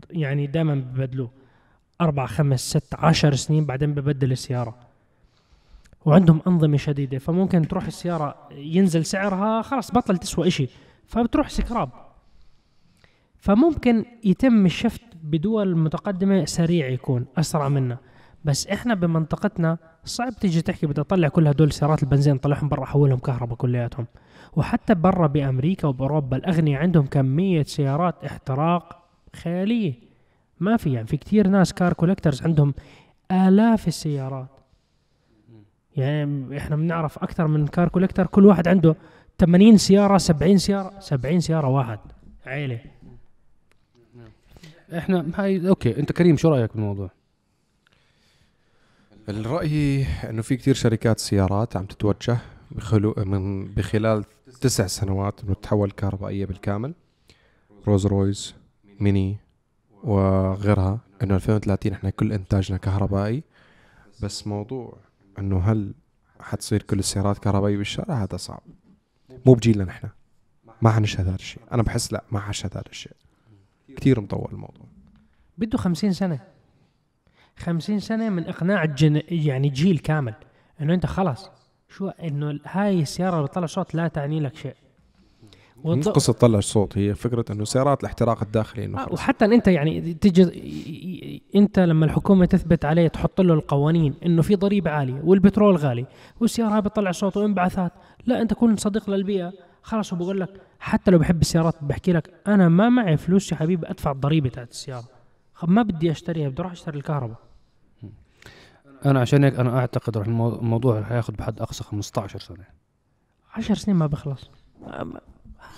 يعني 0.10 0.48
دائما 0.48 0.76
ببدلوه. 0.76 1.32
أربع 2.02 2.26
خمس 2.26 2.70
ست 2.70 2.94
عشر 2.94 3.36
سنين 3.36 3.66
بعدين 3.66 3.94
ببدل 3.94 4.32
السيارة. 4.32 4.76
وعندهم 6.06 6.42
أنظمة 6.48 6.78
شديدة 6.78 7.20
فممكن 7.20 7.68
تروح 7.68 7.86
السيارة 7.86 8.36
ينزل 8.52 9.06
سعرها 9.06 9.62
خلاص 9.62 9.92
بطل 9.92 10.18
تسوى 10.18 10.48
إشي 10.48 10.70
فبتروح 11.08 11.50
سكراب. 11.50 11.90
فممكن 13.38 14.06
يتم 14.24 14.66
الشفت 14.66 15.02
بدول 15.24 15.78
متقدمة 15.78 16.46
سريع 16.46 16.88
يكون 16.88 17.26
أسرع 17.38 17.70
منا. 17.70 17.98
بس 18.46 18.68
إحنا 18.68 18.94
بمنطقتنا 18.94 19.78
صعب 20.06 20.34
تيجي 20.34 20.62
تحكي 20.62 20.88
بدي 20.88 21.02
اطلع 21.02 21.28
كل 21.28 21.48
هدول 21.48 21.72
سيارات 21.72 22.04
البنزين 22.04 22.38
طلعهم 22.38 22.70
برا 22.70 22.84
احولهم 22.84 23.20
كهرباء 23.20 23.58
كلياتهم. 23.58 24.06
وحتى 24.54 24.96
برا 24.96 25.28
بأمريكا 25.28 25.88
وبأوروبا 25.88 26.38
الأغنياء 26.38 26.82
عندهم 26.82 27.06
كمية 27.06 27.64
سيارات 27.64 28.24
احتراق 28.24 29.04
خيالية. 29.36 30.11
ما 30.62 30.78
في 30.78 30.94
يعني 30.94 31.08
في 31.08 31.18
كتير 31.18 31.48
ناس 31.48 31.74
car 31.74 31.94
collectors 31.94 32.42
عندهم 32.42 32.74
آلاف 33.32 33.88
السيارات. 33.88 34.50
يعني 35.98 36.58
إحنا 36.58 36.76
بنعرف 36.76 37.18
أكثر 37.18 37.48
من 37.48 37.68
car 37.68 37.90
collector 37.90 38.28
كل 38.28 38.46
واحد 38.46 38.68
عنده 38.68 38.96
80 39.40 39.78
سيارة 39.78 40.18
70 40.18 40.58
سيارة 40.58 41.00
70 41.00 41.40
سيارة 41.40 41.68
واحد. 41.68 42.00
عيلة. 42.46 42.80
إحنا 44.98 45.26
هاي 45.36 45.70
أوكي 45.70 46.00
أنت 46.00 46.12
كريم 46.12 46.38
شو 46.38 46.50
رأيك 46.50 46.74
بالموضوع؟ 46.74 47.12
الرأي 49.30 50.06
إنه 50.30 50.42
في 50.42 50.58
كتير 50.58 50.74
شركات 50.74 51.20
سيارات 51.20 51.78
عم 51.78 51.86
تتوجه 51.86 52.38
بخلو 52.72 53.14
من 53.18 53.66
بخلال 53.66 54.26
تسع 54.62 54.88
سنوات 54.88 55.44
إنه 55.44 55.54
تتحول 55.54 55.92
كهربائية 55.92 56.46
بالكامل. 56.46 56.94
رولز 57.88 58.08
رويس 58.08 58.56
ميني 59.00 59.38
وغيرها 60.04 61.00
إنه 61.24 61.36
2030 61.36 61.94
إحنا 61.94 62.10
كل 62.10 62.34
إنتاجنا 62.34 62.78
كهربائي. 62.78 63.44
بس 64.24 64.48
موضوع 64.48 64.98
إنه 65.40 65.60
هل 65.60 65.94
حتصير 66.40 66.82
كل 66.84 67.00
السيارات 67.00 67.38
كهربائية 67.38 67.78
بالشارع؟ 67.78 68.24
هذا 68.24 68.38
صعب. 68.38 68.62
مو 69.46 69.54
بجيلنا 69.54 69.84
نحن. 69.84 70.10
ما 70.82 70.92
حنشهد 70.92 71.28
هذا 71.28 71.36
الشيء. 71.36 71.64
أنا 71.72 71.84
بحس 71.84 72.14
لا 72.14 72.24
ما 72.32 72.40
حشهد 72.40 72.78
هذا 72.78 72.90
الشيء. 72.90 73.16
كتير 73.96 74.22
مطول 74.22 74.50
الموضوع. 74.52 74.86
بده 75.58 75.78
50 75.78 76.14
سنة. 76.14 76.40
50 77.58 78.00
سنة 78.00 78.30
من 78.30 78.48
إقناع 78.48 78.84
الجن 78.84 79.22
يعني 79.28 79.70
جيل 79.70 80.00
كامل. 80.00 80.34
إنه 80.82 80.94
أنت 80.94 81.06
خلاص 81.06 81.50
شو 81.90 82.08
إنه 82.08 82.60
هاي 82.66 83.02
السيارة 83.02 83.36
اللي 83.36 83.48
بتطلع 83.48 83.66
صوت 83.66 83.96
لا 83.96 84.08
تعني 84.08 84.40
لك 84.40 84.56
شيء. 84.56 84.76
والض- 85.84 86.10
قصة 86.10 86.34
تطلع 86.34 86.60
صوت 86.60 86.98
هي 86.98 87.16
فكرة 87.16 87.46
إنه 87.52 87.64
سيارات 87.64 88.00
الاحتراق 88.02 88.44
الداخلي 88.44 88.86
إنه 88.86 89.02
آه، 89.02 89.06
خلص. 89.06 89.14
وحتى 89.14 89.46
أنت 89.46 89.68
يعني 89.68 90.14
تجي 90.14 90.44
أنت 91.56 91.80
لما 91.80 92.06
الحكومة 92.06 92.46
تثبت 92.46 92.86
عليه 92.86 93.08
تحط 93.08 93.42
له 93.42 93.54
القوانين 93.54 94.14
إنه 94.26 94.42
في 94.42 94.56
ضريبة 94.56 94.92
عالية 94.92 95.22
والبترول 95.24 95.76
غالي 95.76 96.06
والسيارة 96.40 96.70
هاي 96.76 96.82
بتطلع 96.82 97.12
صوت 97.12 97.38
وانبعاثات 97.38 97.92
لا 98.26 98.42
أنت 98.42 98.54
كون 98.54 98.76
صديق 98.76 99.10
للبيئة 99.10 99.54
خلاص 99.82 100.14
وبقول 100.14 100.40
لك 100.40 100.50
حتى 100.80 101.12
لو 101.12 101.18
بحب 101.18 101.42
السيارات 101.42 101.76
بحكي 101.82 102.14
لك 102.14 102.34
أنا 102.48 102.70
ما 102.70 102.90
معي 102.90 103.18
فلوس 103.18 103.52
يا 103.52 103.58
حبيبي 103.58 103.88
أدفع 103.90 104.12
الضريبة 104.12 104.50
تاعت 104.50 104.70
السيارة. 104.72 105.04
خب 105.54 105.70
ما 105.70 105.82
بدي 105.82 106.12
أشتريها 106.12 106.50
بدي 106.50 106.62
أروح 106.62 106.72
أشتري 106.72 106.98
الكهرباء. 106.98 107.38
أنا 109.06 109.20
عشان 109.20 109.44
هيك 109.44 109.60
أنا 109.60 109.78
أعتقد 109.80 110.18
رح 110.18 110.26
المو- 110.28 110.56
الموضوع 110.56 111.00
رح 111.00 111.12
ياخذ 111.12 111.34
بحد 111.34 111.62
أقصى 111.62 111.84
15 111.84 112.40
سنة. 112.40 112.66
عشر 113.54 113.76
سنين 113.76 113.98
ما 113.98 114.08
بخلص 114.08 114.50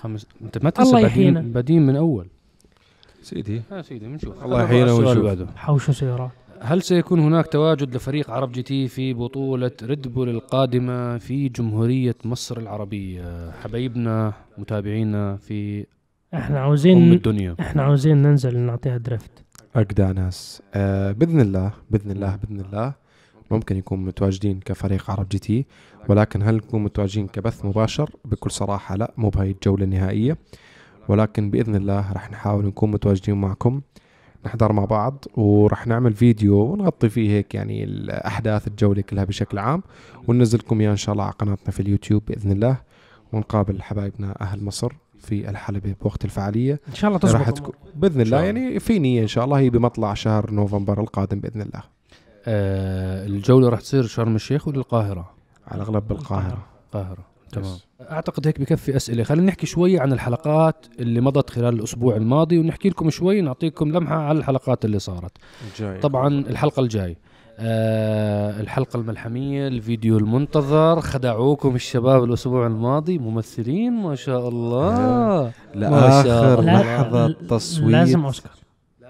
خمس 0.04 0.28
أنت 0.42 0.63
ما 0.63 0.70
تنسى 0.70 0.89
الله 0.89 1.02
بعدين 1.02 1.12
يحيينا. 1.12 1.42
بعدين 1.41 1.86
من 1.86 1.96
أول. 1.96 2.28
سيدي. 3.22 3.62
يا 3.72 3.82
سيدي 3.82 4.08
بنشوف. 4.08 4.44
الله 4.46 4.63
يحيينا 4.63 4.92
ونشوف. 4.92 5.58
حوشوا 5.58 5.94
سيارات 5.94 6.32
هل 6.62 6.82
سيكون 6.82 7.20
هناك 7.20 7.48
تواجد 7.48 7.96
لفريق 7.96 8.32
عرب 8.32 8.52
جي 8.52 8.63
تي 8.63 8.88
في 8.88 9.13
بطولة 9.13 9.72
ريد 9.84 10.08
بول 10.08 10.30
القادمة 10.30 11.18
في 11.18 11.50
جمهورية 11.50 12.16
مصر 12.26 12.58
العربية؟ 12.58 13.52
حبايبنا 13.52 14.34
متابعينا 14.58 15.36
في 15.36 15.86
إحنا 16.34 16.58
ام 16.58 16.63
عاوزين 16.63 17.13
الدنيا. 17.13 17.56
إحنا 17.60 17.84
عاوزين 17.84 18.18
ننزل 18.22 18.58
نعطيها 18.58 18.98
drift. 18.98 19.32
أجدع 19.76 20.12
ناس. 20.12 20.62
آه 20.74 21.12
بإذن 21.12 21.42
الله 21.42 21.72
بإذن 21.92 22.12
الله 22.12 22.36
بإذن 22.36 22.60
الله. 22.60 22.94
ممكن 23.54 23.78
يكون 23.78 24.06
متواجدين 24.06 24.60
كفريق 24.60 25.12
عرب 25.12 25.30
جي 25.30 25.39
تي 25.39 25.66
ولكن 26.10 26.44
هل 26.44 26.56
نكون 26.56 26.84
متواجدين 26.84 27.28
كبث 27.28 27.66
مباشر؟ 27.66 28.10
بكل 28.26 28.52
صراحة 28.52 28.96
لا 28.96 29.13
مو 29.18 29.30
بهاي 29.30 29.52
الجولة 29.52 29.84
النهائية. 29.84 30.38
ولكن 31.08 31.50
بإذن 31.50 31.76
الله 31.76 32.12
راح 32.13 32.32
نحاول 32.32 32.66
نكون 32.66 32.92
متواجدين 32.92 33.36
معكم 33.36 33.82
نحضر 34.46 34.74
مع 34.74 34.86
بعض 34.86 35.26
وراح 35.36 35.88
نعمل 35.88 36.13
فيديو 36.13 36.62
ونغطي 36.62 37.10
فيه 37.10 37.30
هيك 37.30 37.56
يعني 37.56 37.84
الأحداث 37.84 38.68
الجولة 38.68 39.02
كلها 39.02 39.24
بشكل 39.24 39.58
عام 39.58 39.84
وننزلكم 40.28 40.82
إياه 40.82 40.92
إن 40.92 40.98
شاء 40.98 41.13
الله 41.13 41.24
على 41.24 41.34
قناتنا 41.39 41.72
في 41.72 41.80
اليوتيوب 41.80 42.24
بإذن 42.28 42.52
الله 42.52 42.78
ونقابل 43.34 43.82
حبايبنا 43.82 44.42
أهل 44.42 44.63
مصر 44.63 44.92
في 45.20 45.50
الحلبة 45.50 45.96
بوقت 46.02 46.26
الفعالية. 46.26 46.80
إن 46.89 46.94
شاء 46.94 47.10
الله 47.10 47.20
راح 47.24 47.44
تزبط 47.44 47.58
تكون 47.58 47.74
بإذن 47.96 48.22
الله. 48.22 48.42
يعني 48.42 48.80
في 48.80 49.00
نية 49.00 49.22
إن 49.22 49.28
شاء 49.28 49.46
الله 49.46 49.60
هي 49.60 49.70
بمطلع 49.70 50.13
شهر 50.13 50.52
نوفمبر 50.52 51.02
القادم 51.02 51.39
بإذن 51.39 51.62
الله. 51.62 51.84
آه 52.47 53.25
الجولة 53.25 53.69
راح 53.69 53.79
تصير 53.82 54.03
شرم 54.03 54.36
الشيخ 54.36 54.67
ولا 54.67 54.77
القاهرة؟ 54.77 55.29
على 55.67 55.82
الاغلب 55.82 56.08
بالقاهره 56.08 56.65
القاهرة. 56.88 57.25
تمام. 57.51 57.77
أعتقد 58.12 58.47
هيك 58.47 58.62
بكفي 58.62 58.95
أسئلة. 58.95 59.23
خلينا 59.23 59.47
نحكي 59.47 59.65
شوي 59.65 59.99
عن 59.99 60.13
الحلقات 60.13 60.86
اللي 60.99 61.21
مضت 61.21 61.49
خلال 61.49 61.73
الأسبوع 61.73 62.15
الماضي 62.15 62.58
ونحكي 62.60 62.89
لكم 62.89 63.10
شوي 63.10 63.41
نعطيكم 63.41 63.91
لمحة 63.91 64.15
على 64.15 64.38
الحلقات 64.38 64.86
اللي 64.86 64.99
صارت. 64.99 65.32
جاي. 65.79 65.99
طبعا 65.99 66.27
الحلقة 66.27 66.79
الجاي. 66.79 67.17
آه 67.60 68.60
الحلقة 68.62 68.97
الملحمية 68.99 69.67
الفيديو 69.67 70.17
المنتظر. 70.17 71.01
خدعوكم 71.01 71.75
الشباب 71.75 72.23
الأسبوع 72.23 72.67
الماضي. 72.67 73.17
ممثلين 73.17 73.93
ما 73.93 74.15
شاء 74.15 74.49
الله. 74.49 74.91
ما 75.75 76.23
شاء 76.23 76.23
لآخر 76.23 76.60
الله. 76.60 76.82
لحظة 76.82 77.27
لا- 77.27 77.47
تصوير 77.49 77.89
لازم 77.89 78.25
أوسكار. 78.25 78.51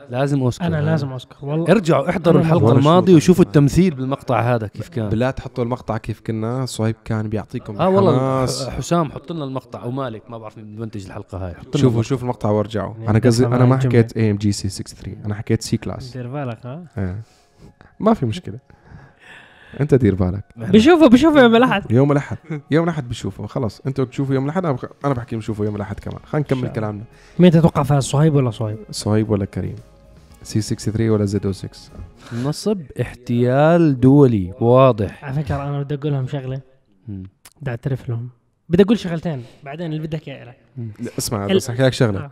لازم 0.09 0.41
أوسكار. 0.41 0.67
أنا 0.67 0.81
لازم 0.81 1.11
أوسكار 1.11 1.37
والله. 1.41 1.71
ارجعوا 1.71 2.09
احضروا 2.09 2.41
الحلقة 2.41 2.71
الماضية 2.71 3.11
شو 3.11 3.17
وشوفوا. 3.17 3.43
التمثيل 3.43 3.95
بالمقطع 3.95 4.55
هذا 4.55 4.67
كيف 4.67 4.89
كان. 4.89 5.09
بالله 5.09 5.31
تحطوا 5.31 5.63
المقطع 5.63 5.97
كيف 5.97 6.21
كنا 6.27 6.65
صهيب 6.65 6.95
كان 7.05 7.29
بيعطيكم 7.29 7.77
آه 7.77 7.89
والله 7.89 8.45
حسام 8.69 9.11
حط 9.11 9.31
لنا 9.31 9.43
المقطع 9.43 9.83
أو 9.83 9.91
مالك 9.91 10.29
ما 10.29 10.37
بعرف 10.37 10.57
مين 10.57 10.75
بنتج 10.75 11.05
الحلقة 11.05 11.37
هاي. 11.37 11.53
حط 11.53 11.65
لنا 11.65 11.77
شوفوا 11.77 11.89
المقطع. 11.89 12.09
شوفوا 12.09 12.23
المقطع 12.23 12.49
وارجعوا. 12.49 12.93
يعني 12.93 13.09
أنا 13.09 13.19
قصدي 13.19 13.45
أنا 13.45 13.65
ما 13.65 13.77
حكيت 13.77 14.17
AMG 14.17 14.37
C 14.37 14.69
63 14.69 15.25
أنا 15.25 15.35
حكيت 15.35 15.61
C-Class 15.61 16.17
دير 16.17 16.27
بالك 16.27 16.65
ها؟ 16.65 16.83
آه. 16.97 17.15
ما 17.99 18.13
في 18.13 18.25
مشكلة. 18.25 18.59
أنت 19.81 19.95
دير 19.95 20.15
بالك 20.15 20.43
بشوفه 20.57 21.07
بشوفه 21.07 21.41
يوم 21.41 21.55
الأحد. 21.55 21.91
يوم 21.91 22.11
الأحد. 22.11 22.37
يوم 22.71 22.83
الأحد 22.83 23.09
بشوفه 23.09 23.47
خلاص. 23.47 23.81
أنتوا 23.87 24.05
بتشوفوا 24.05 24.35
يوم 24.35 24.45
الأحد 24.45 24.65
أنا 25.05 25.13
بحكي 25.13 25.35
بشوفوا 25.35 25.65
يوم 25.65 25.75
الأحد 25.75 25.99
كمان. 25.99 26.19
خلينا 26.25 26.47
نكمل 26.47 26.67
كلامنا. 26.67 27.03
مين 27.39 27.51
تتوقع 27.51 27.83
فاز 27.83 28.03
صهيب 28.03 28.35
ولا 28.35 28.51
صهيب؟ 28.51 28.77
صهيب 28.91 29.29
ولا 29.29 29.45
كريم؟ 29.45 29.75
سي 30.43 30.61
63 30.61 31.09
ولا 31.09 31.25
زد 31.25 31.51
06 31.51 31.69
نصب 32.43 32.81
احتيال 33.01 33.99
دولي 33.99 34.53
واضح. 34.61 35.25
على 35.25 35.43
فكرة 35.43 35.55
أنا 35.69 35.81
بدي 35.83 35.95
أقول 35.95 36.11
لهم 36.11 36.27
شغلة. 36.27 36.61
بدي 37.07 37.69
أعترف 37.69 38.09
لهم. 38.09 38.29
بدي 38.69 38.83
أقول 38.83 38.99
شغلتين 38.99 39.43
بعدين 39.63 39.93
اللي 39.93 40.07
بدك 40.07 40.27
إياه 40.27 40.55
اسمع 41.17 41.45
ال- 41.45 41.55
بس 41.55 41.69
أحكي 41.69 41.83
لك 41.83 41.93
شغلة. 41.93 42.19
آه. 42.19 42.31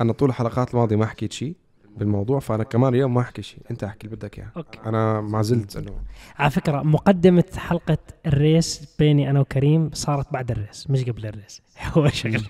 أنا 0.00 0.12
طول 0.12 0.28
الحلقات 0.28 0.74
الماضية 0.74 0.96
ما 0.96 1.06
حكيت 1.06 1.32
شيء 1.32 1.56
بالموضوع 1.96 2.40
فأنا 2.40 2.64
كمان 2.64 2.94
اليوم 2.94 3.14
ما 3.14 3.20
احكي 3.20 3.42
شيء 3.42 3.58
أنت 3.70 3.84
احكي 3.84 4.06
اللي 4.06 4.16
بدك 4.16 4.38
إياه. 4.38 4.52
أنا 4.86 5.20
ما 5.20 5.42
زلت 5.42 5.76
انه 5.76 5.92
على 6.38 6.50
فكرة 6.50 6.82
مقدمة 6.82 7.44
حلقة 7.56 7.98
ال 8.26 8.40
race 8.40 8.94
بيني 8.98 9.30
أنا 9.30 9.40
وكريم 9.40 9.90
صارت 9.92 10.32
بعد 10.32 10.50
ال 10.50 10.58
race 10.58 10.90
مش 10.90 11.04
قبل 11.04 11.26
ال 11.26 11.32
race. 11.32 11.62
هو 11.96 12.08
شغلة. 12.08 12.42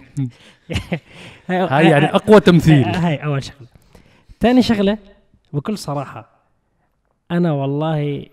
هاي 1.49 1.91
يعني 1.91 2.05
أقوى 2.15 2.41
تمثيل. 2.41 2.85
هاي 2.85 3.17
أول 3.17 3.45
شغلة. 3.45 3.69
ثاني 4.43 4.63
شغلة. 4.63 4.99
بكل 5.53 5.79
صراحة 5.79 6.29
أنا 7.31 7.53
والله 7.53 8.27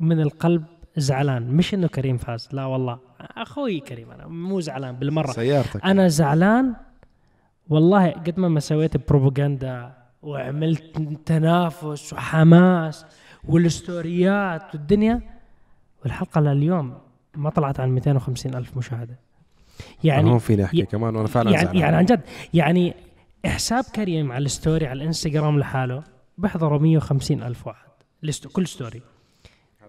من 0.00 0.20
القلب 0.20 0.64
زعلان. 0.96 1.42
مش 1.56 1.74
إنه 1.74 1.86
كريم 1.86 2.16
فاز 2.16 2.48
لا 2.52 2.64
والله. 2.64 2.98
أخوي 3.20 3.80
كريم 3.80 4.10
أنا 4.10 4.26
مو 4.26 4.60
زعلان 4.60 4.96
بالمرة. 4.96 5.32
سيارتك. 5.32 5.84
أنا 5.84 6.08
زعلان 6.08 6.74
والله 7.68 8.10
قد 8.10 8.38
ما 8.40 8.48
ما 8.48 8.60
سويت 8.60 9.08
بروباغندا 9.08 9.92
وعملت 10.22 10.98
تنافس 11.26 12.12
وحماس 12.12 13.04
وال 13.48 13.80
storyات 13.80 14.74
والدنيا 14.74 15.20
والحلقة 16.02 16.40
لليوم 16.40 16.98
ما 17.36 17.50
طلعت 17.50 17.80
عن 17.80 17.88
250 17.88 18.54
ألف 18.54 18.76
مشاهدة. 18.76 19.18
يعني 20.04 20.30
هون 20.30 20.38
فيني 20.38 20.64
أحكي 20.64 20.78
ي- 20.78 20.86
كمان؟ 20.86 21.16
وأنا 21.16 21.28
فعلا 21.28 21.50
يعني, 21.50 21.64
زعلان. 21.64 21.80
يعني 21.82 21.96
عن 21.96 22.04
جد 22.04 22.20
يعني 22.54 22.94
حساب 23.46 23.84
كريم 23.94 24.32
على 24.32 24.44
ال 24.44 24.51
story 24.51 24.86
على 24.86 24.96
الإنستغرام 25.02 25.58
لحاله 25.58 26.02
بيحضروا 26.38 26.78
150 26.78 27.42
ألف 27.42 27.66
واحد. 27.66 27.88
الست- 28.24 28.46
كل 28.46 28.66
story. 28.66 29.02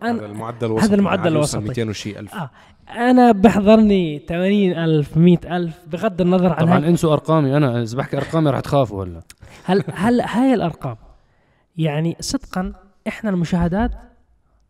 هذا 0.04 0.20
أنا- 0.20 0.24
المعدل 0.24 0.68
الوسطي 0.68 0.88
هذا 0.88 0.96
المعدل 0.96 1.28
الوسطي. 1.32 1.62
200 1.62 1.90
وشي 1.90 2.20
ألف. 2.20 2.34
آه. 2.36 2.50
أنا 2.90 3.32
بحضرني 3.32 4.20
80 4.20 4.74
ألف 4.78 5.18
100 5.18 5.58
ألف 5.58 5.80
بغض 5.88 6.22
النظر 6.22 6.54
عن 6.54 6.60
طبعا 6.66 6.78
انسوا 6.78 7.14
أرقامي. 7.14 7.58
أنا 7.58 7.82
إذا 7.82 7.98
بحكي 7.98 8.18
أرقامي 8.18 8.50
رح 8.50 8.60
تخافوا 8.60 9.04
هلا. 9.06 9.22
هل 9.66 9.84
هل 9.94 10.22
هاي 10.22 10.54
الأرقام؟ 10.54 10.98
يعني 11.78 12.18
صدقا 12.20 12.74
إحنا 13.08 13.30
المشاهدات 13.30 13.92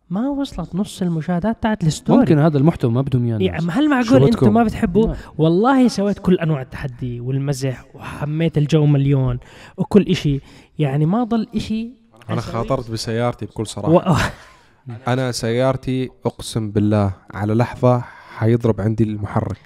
ما 0.10 0.30
وصلت 0.30 0.76
نص 0.76 1.02
المشاهدات 1.02 1.64
تاعت 1.64 1.84
ال 1.84 1.90
story 1.90 2.20
ممكن 2.20 2.40
هذا 2.40 2.58
المحتوى 2.58 2.92
ما 2.92 3.02
بدهم 3.02 3.26
إياه 3.26 3.38
يعني. 3.40 3.72
هل 3.72 3.90
معقول؟ 3.90 4.24
أنتم 4.24 4.54
ما 4.54 4.64
بتحبوا 4.64 5.08
لا. 5.08 5.16
والله 5.38 5.88
سويت 5.88 6.20
كل 6.20 6.36
أنواع 6.36 6.62
التحدي 6.62 7.20
والمزح 7.20 7.86
وحميت 7.96 8.58
الجو 8.58 8.86
مليون 8.86 9.40
وكل 9.78 10.02
إشي 10.02 10.40
يعني 10.80 11.06
ما 11.06 11.24
ضل 11.24 11.48
إشي 11.56 11.90
أنا. 12.30 12.42
خاطرت 12.42 12.92
بسيارتي 12.92 13.46
بكل 13.46 13.68
صراحة 13.68 13.90
و... 13.90 14.16
أنا 15.14 15.32
سيارتي 15.32 16.10
أقسم 16.26 16.72
بالله 16.72 17.14
على 17.34 17.54
لحظة 17.54 18.04
حيضرب 18.38 18.82
عندي 18.82 19.04
المحرك 19.04 19.60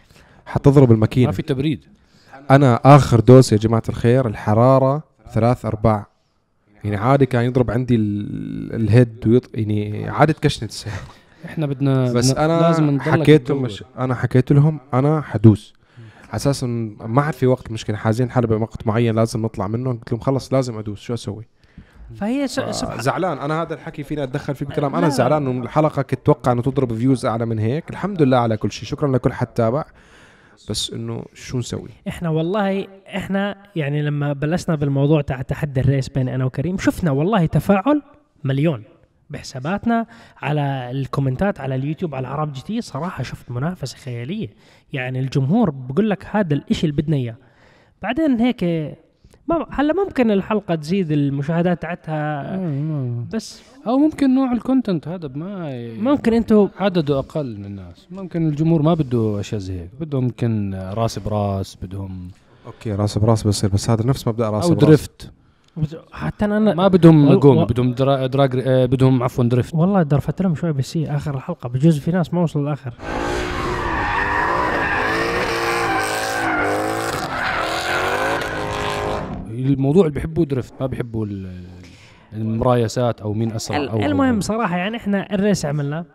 حتضرب 0.45 0.87
ما 0.89 0.95
الماكينه 0.95 1.31
في 1.31 1.41
تبريد 1.41 1.85
أنا 2.51 2.79
آخر 2.85 3.19
دوس 3.19 3.51
يا 3.51 3.57
جماعة 3.57 3.83
الخير 3.89 4.27
الحرارة 4.27 5.03
ثلاث 5.33 5.65
أرباع 5.65 6.16
يعني 6.83 6.95
عادي 6.95 7.25
كان 7.25 7.45
يضرب 7.45 7.71
عندي 7.71 7.95
ال- 7.95 8.75
head 8.75 9.27
ويط... 9.27 9.49
يعني 9.53 10.09
عادي 10.09 10.33
تكشنت 10.33 10.69
السيارة 10.69 10.97
إحنا 11.45 11.65
بدنا 11.65 12.13
بس 12.13 12.31
أنا 12.31 12.61
لازم 12.61 12.99
حكيت. 12.99 13.51
مش... 13.51 13.83
أنا 13.97 14.15
حكيت 14.15 14.51
لهم 14.51 14.79
أنا 14.93 15.21
حدوس. 15.21 15.73
على 16.27 16.35
أساس 16.35 16.63
ما 16.63 17.21
عاد 17.21 17.33
في 17.33 17.47
وقت 17.47 17.71
مشكلة. 17.71 17.97
حاجزين 17.97 18.31
حلبة 18.31 18.55
وقت 18.55 18.87
معين 18.87 19.15
لازم 19.15 19.41
نطلع 19.41 19.67
منه. 19.67 19.91
قلت 19.93 20.11
لهم 20.11 20.21
خلص 20.21 20.53
لازم 20.53 20.77
أدوس. 20.77 20.99
شو 20.99 21.13
أسوي؟ 21.13 21.45
فهي. 22.15 22.47
سبحان 22.47 23.01
زعلان. 23.01 23.37
أنا 23.37 23.61
هذا 23.61 23.73
الحكي 23.73 24.03
فيني 24.03 24.23
أتدخل 24.23 24.55
فيه 24.55 24.65
بكلام. 24.65 24.91
لا. 24.91 24.97
أنا 24.97 25.09
زعلان. 25.09 25.47
انه 25.47 25.63
الحلقة 25.63 26.01
كنت 26.01 26.19
أتوقع 26.19 26.51
إنه 26.51 26.61
تضرب 26.61 26.93
views 26.93 27.25
أعلى 27.25 27.45
من 27.45 27.59
هيك. 27.59 27.89
الحمد 27.89 28.21
لله 28.21 28.37
على 28.37 28.57
كل 28.57 28.71
شيء. 28.71 28.89
شكرا 28.89 29.11
لكل 29.11 29.33
حد 29.33 29.47
تابع. 29.47 29.85
بس 30.69 30.93
إنه 30.93 31.25
شو 31.33 31.57
نسوي؟ 31.57 31.89
إحنا 32.07 32.29
والله 32.29 32.87
إحنا 33.15 33.57
يعني 33.75 34.01
لما 34.01 34.33
بلشنا 34.33 34.75
بالموضوع 34.75 35.21
تاع 35.21 35.41
تحدي 35.41 35.79
ال 35.79 35.85
race 35.85 36.09
بين 36.09 36.29
أنا 36.29 36.45
وكريم 36.45 36.77
شفنا 36.77 37.11
والله 37.11 37.45
تفاعل 37.45 38.01
مليون 38.43 38.83
بحساباتنا 39.29 40.05
على 40.37 40.91
ال 40.91 40.99
commentات 40.99 41.59
على 41.59 41.75
اليوتيوب 41.75 42.15
على 42.15 42.27
عرب 42.27 42.53
جي 42.53 42.61
تي 42.61 42.81
صراحة 42.81 43.23
شفت 43.23 43.51
منافسة 43.51 43.97
خيالية. 43.97 44.49
يعني 44.93 45.19
الجمهور 45.19 45.69
بقول 45.69 46.09
لك 46.09 46.25
هذا 46.31 46.53
الإشي 46.53 46.87
اللي 46.87 47.01
بدنا 47.01 47.15
إياه. 47.17 47.35
بعدين 48.01 48.39
هيك 48.39 48.63
ما 49.47 49.65
هلا 49.69 49.93
ممكن 49.93 50.31
الحلقة 50.31 50.75
تزيد 50.75 51.11
المشاهدات 51.11 51.81
تاعتها. 51.81 52.57
بس 53.33 53.61
أو 53.87 53.97
ممكن 53.97 54.35
نوع 54.35 54.51
ال 54.51 54.58
content 54.58 55.07
هذا 55.07 55.27
ما 55.35 55.69
ممكن 55.99 56.33
أنتم 56.33 56.69
عدده 56.79 57.19
أقل 57.19 57.57
من 57.57 57.65
الناس. 57.65 58.07
ممكن 58.11 58.47
الجمهور 58.47 58.81
ما 58.81 58.93
بده 58.93 59.39
أشياء 59.39 59.61
زي 59.61 59.79
هيك. 59.79 59.89
بدهم 59.99 60.23
يمكن 60.23 60.73
راس 60.93 61.19
براس 61.19 61.77
بدهم 61.81 62.27
أوكي 62.65 62.91
راس 62.91 63.17
براس 63.17 63.47
بصير 63.47 63.69
بس 63.69 63.89
هذا 63.89 64.05
نفس 64.05 64.27
مبدأ 64.27 64.49
راس 64.49 64.63
أو 64.65 64.75
براس. 64.75 64.83
درفت 64.89 65.31
حتى 66.11 66.45
أنا 66.45 66.73
ما 66.73 66.87
بدهم 66.87 67.27
و- 67.31 67.65
بدهم 67.65 67.93
dra- 67.93 68.25
drag 68.27 68.61
آه، 68.67 68.85
بدهم 68.85 69.23
عفوا 69.23 69.43
drift 69.43 69.73
والله 69.75 70.03
drift 70.03 70.41
لهم 70.41 70.55
شوي 70.55 70.73
بس 70.73 70.97
آخر 70.97 71.35
الحلقة 71.35 71.69
بجوز 71.69 71.99
في 71.99 72.11
ناس 72.11 72.33
ما 72.33 72.41
وصلوا 72.43 72.63
الآخر 72.65 72.93
الموضوع 79.57 80.01
اللي 80.01 80.13
بيحبوه 80.13 80.45
drift 80.45 80.73
ما 80.81 80.87
بيحبوا 80.87 81.25
ال- 81.25 81.63
المرايسات 82.33 83.21
أو 83.21 83.33
مين 83.33 83.51
أسرع 83.51 83.77
أو 83.77 83.99
المهم 83.99 84.41
صراحة 84.41 84.77
يعني 84.77 84.97
إحنا 84.97 85.33
الريس 85.33 85.65
عملنا 85.65 86.05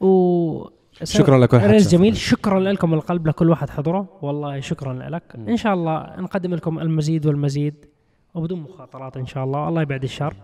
و 0.00 0.68
شكرا 1.02 1.38
لكل 1.38 1.60
حد 1.60 1.70
ريس 1.70 1.82
شاف. 1.82 1.92
جميل. 1.92 2.16
شكرا 2.16 2.60
لكم 2.60 2.94
القلب 2.94 3.26
لكل 3.28 3.50
واحد 3.50 3.70
حضره. 3.70 4.18
والله 4.22 4.60
شكرا 4.60 4.92
لك. 5.10 5.22
إن 5.48 5.56
شاء 5.56 5.74
الله 5.74 6.20
نقدم 6.20 6.54
لكم 6.54 6.78
المزيد 6.78 7.26
والمزيد 7.26 7.74
وبدون 8.34 8.60
مخاطرات 8.60 9.16
إن 9.16 9.26
شاء 9.26 9.44
الله. 9.44 9.68
الله 9.68 9.82
يبعد 9.82 10.02
الشر. 10.02 10.34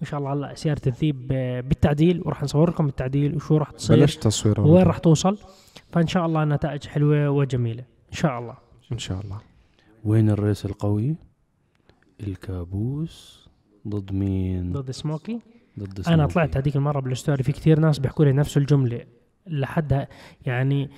وإن 0.00 0.06
شاء 0.06 0.20
الله 0.20 0.32
هلا 0.32 0.54
سيارة 0.54 0.80
الذيب 0.86 1.28
بالتعديل 1.68 2.22
وراح 2.24 2.42
نصور 2.42 2.70
لكم 2.70 2.86
التعديل 2.86 3.36
وشو 3.36 3.56
راح 3.56 3.70
تصير 3.70 4.00
بلش 4.00 4.16
تصوير 4.16 4.60
وين 4.60 4.82
راح 4.82 4.98
توصل. 4.98 5.38
فإن 5.92 6.06
شاء 6.06 6.26
الله 6.26 6.44
نتائج 6.44 6.86
حلوة 6.86 7.30
وجميلة. 7.30 7.84
إن 8.12 8.16
شاء 8.16 8.38
الله. 8.38 8.54
إن 8.92 8.98
شاء 8.98 9.20
الله. 9.20 9.38
وين 10.04 10.30
الريس 10.30 10.64
القوي؟ 10.64 11.16
الكابوس 12.26 13.48
ضد 13.88 14.12
مين؟ 14.12 14.72
ضد 14.72 14.90
سموكي؟ 14.90 15.40
ضد 15.78 16.00
أنا 16.06 16.16
سموكي. 16.16 16.34
طلعت 16.34 16.56
هذيك 16.56 16.76
المرة 16.76 17.00
بال 17.00 17.12
story 17.12 17.42
في 17.42 17.52
كثير 17.52 17.80
ناس 17.80 17.98
بيحكوا 17.98 18.24
لي 18.24 18.32
نفس 18.32 18.56
الجملة 18.56 19.00
لحد 19.46 20.06
يعني 20.46 20.90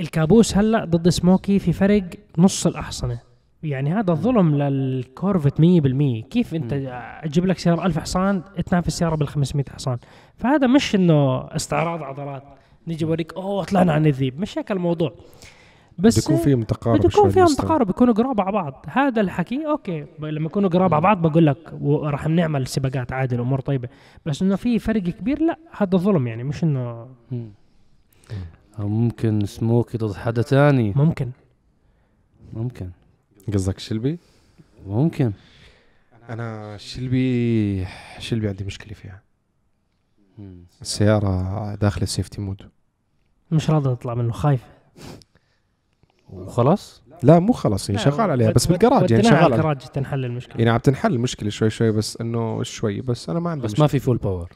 الكابوس 0.00 0.56
هلأ 0.56 0.84
ضد 0.84 1.08
سموكي 1.08 1.58
في 1.58 1.72
فرق 1.72 2.04
نص 2.38 2.66
الأحصنة. 2.66 3.20
يعني 3.62 3.94
هذا 3.94 4.14
ظلم 4.14 4.54
لل 4.54 4.75
Corvette 4.75 5.60
100% 5.60 5.62
كيف 6.30 6.54
أنت 6.54 6.72
أجيب 7.24 7.46
لك 7.46 7.58
سيارة 7.58 7.86
1000 7.86 7.98
حصان 7.98 8.42
تنافس 8.66 8.98
سياره 8.98 9.14
بال 9.14 9.28
500 9.28 9.64
حصان؟ 9.70 9.98
فهذا 10.36 10.66
مش 10.66 10.94
إنه 10.94 11.38
استعراض 11.38 12.02
عضلات. 12.02 12.42
نيجي 12.86 13.04
أوريك 13.04 13.34
أوه 13.34 13.64
طلعنا 13.64 13.92
عن 13.92 14.06
الذيب. 14.06 14.40
مش 14.40 14.58
هيك 14.58 14.72
الموضوع. 14.72 15.14
بس 16.00 16.18
بده 16.18 16.34
يكون 16.34 16.44
في 16.44 16.54
متقارب 16.54 16.98
بده 16.98 17.08
يكون 17.08 17.30
فيهم. 17.30 17.46
تقارب 17.46 17.90
يكونوا 17.90 18.14
قراب 18.14 18.40
على 18.40 18.52
بعض. 18.52 18.84
هذا 18.88 19.20
الحكي 19.20 19.66
okay 19.66 20.06
لما 20.18 20.46
يكونوا 20.46 20.68
قراب 20.68 20.94
على 20.94 21.02
بعض 21.02 21.22
بقول 21.22 21.46
لك 21.46 21.72
وراح 21.80 22.26
نعمل 22.26 22.66
سباقات 22.66 23.12
عادي 23.12 23.34
الأمور 23.34 23.60
طيبة. 23.60 23.88
بس 24.26 24.42
إنه 24.42 24.56
في 24.56 24.78
فرق 24.78 25.02
كبير 25.02 25.42
لا 25.42 25.58
هذا 25.76 25.98
ظلم 25.98 26.26
يعني 26.26 26.44
مش 26.44 26.64
إنه 26.64 27.08
ممكن 28.78 29.46
سموكي 29.46 29.98
ضد 29.98 30.14
حدا 30.14 30.42
تاني. 30.42 30.92
ممكن. 30.96 31.30
ممكن. 32.52 32.90
قصدك 33.54 33.78
شلبي؟ 33.78 34.18
ممكن. 34.86 35.32
أنا 36.28 36.76
شلبي 36.76 37.86
شلبي 38.18 38.48
عندي 38.48 38.64
مشكلة 38.64 38.94
فيها. 38.94 39.22
السيارة 40.80 41.74
داخل 41.74 42.02
ال 42.02 42.07
safety 42.07 42.40
mode. 42.40 42.62
مش 43.50 43.70
راضي 43.70 43.96
تطلع 43.96 44.14
منه 44.14 44.32
خايف. 44.32 44.64
وخلاص؟ 46.32 47.02
لا 47.22 47.38
مو 47.38 47.52
خلص 47.52 47.90
هي 47.90 47.96
لا، 47.96 48.02
شغال 48.02 48.30
عليها 48.30 48.50
بس 48.50 48.66
بالجراج 48.66 49.10
يعني 49.10 49.28
على 49.28 49.36
شغال 49.36 49.44
عليها. 49.44 49.56
الجراج 49.56 49.78
تنحل 49.78 50.24
المشكلة. 50.24 50.56
يعني 50.58 50.70
عم 50.70 50.78
تنحل 50.78 51.12
المشكلة 51.12 51.50
شوي 51.50 51.70
شوي 51.70 51.92
بس 51.92 52.20
إنه 52.20 52.62
شوي 52.62 53.00
بس 53.00 53.30
أنا 53.30 53.40
ما 53.40 53.50
عندي 53.50 53.64
بس 53.64 53.70
مشكلة. 53.70 53.84
ما 53.84 53.88
في 53.88 53.98
full 53.98 54.16
power 54.16 54.50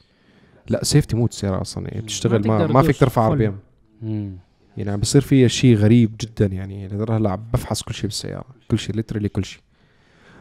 لا 0.68 0.84
safety 0.84 1.16
mode 1.16 1.28
السياره 1.28 1.60
أصلا 1.60 1.88
يعني 1.88 2.00
بتشتغل 2.02 2.48
ما, 2.48 2.66
ما 2.66 2.82
فيك 2.82 2.96
ترفع 2.96 3.26
RPM. 3.26 4.38
يعني 4.76 4.90
عم 4.90 5.00
بصير 5.00 5.20
فيها 5.20 5.48
شيء 5.48 5.76
غريب 5.76 6.16
جدا 6.20 6.46
يعني 6.46 6.88
لدرجه 6.88 7.16
هلا 7.16 7.30
عم 7.30 7.44
بفحص 7.52 7.82
كل 7.82 7.94
شيء 7.94 8.04
بالسيارة 8.04 8.44
كل 8.70 8.78
شيء 8.78 8.96
literally 8.96 9.28
كل 9.28 9.44
شيء. 9.44 9.60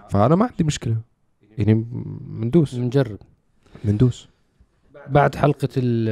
فأنا 0.10 0.36
ما 0.36 0.46
عندي 0.46 0.64
مشكلة. 0.64 0.98
يعني 1.58 1.86
بندوس 2.22 2.76
نجرب. 2.76 3.18
بندوس 3.84 4.28
بعد 5.10 5.36
حلقة 5.36 5.70
ال- 5.78 6.10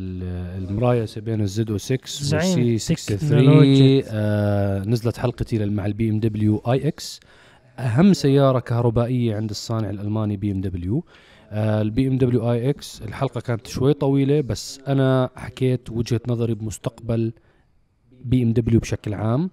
ال- 0.00 0.68
المرايسة 0.68 1.20
بين 1.20 1.40
الزد 1.40 1.70
أو 1.70 1.78
6 1.78 1.98
زعيم 2.06 2.72
والسي 2.72 2.94
63 2.94 3.28
تكنولوجيا. 3.28 4.04
آه 4.10 4.84
نزلت 4.84 5.18
حلقتي 5.18 5.64
مع 5.66 5.86
ال 5.86 6.10
BMW 6.10 6.56
iX. 6.56 7.20
أهم 7.78 8.12
سيارة 8.12 8.58
كهربائية 8.58 9.36
عند 9.36 9.50
الصانع 9.50 9.90
الألماني 9.90 10.36
BMW. 10.36 11.04
ال 11.52 12.08
BMW 12.08 12.52
iX 12.52 13.02
الحلقة 13.02 13.40
كانت 13.40 13.66
شوي 13.66 13.92
طويلة 13.92 14.40
بس 14.40 14.80
أنا 14.88 15.30
حكيت 15.36 15.90
وجهة 15.90 16.20
نظري 16.28 16.54
بمستقبل 16.54 17.32
BMW 18.24 18.80
بشكل 18.80 19.14
عام. 19.14 19.50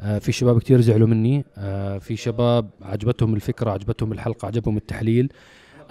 آه 0.00 0.18
في 0.18 0.32
شباب 0.32 0.58
كتير 0.60 0.80
زعلوا 0.80 1.08
مني. 1.08 1.44
آه 1.56 1.98
في 1.98 2.16
شباب 2.16 2.70
عجبتهم 2.82 3.34
الفكرة 3.34 3.70
عجبتهم 3.70 4.12
الحلقة 4.12 4.46
عجبهم 4.46 4.76
التحليل. 4.76 5.32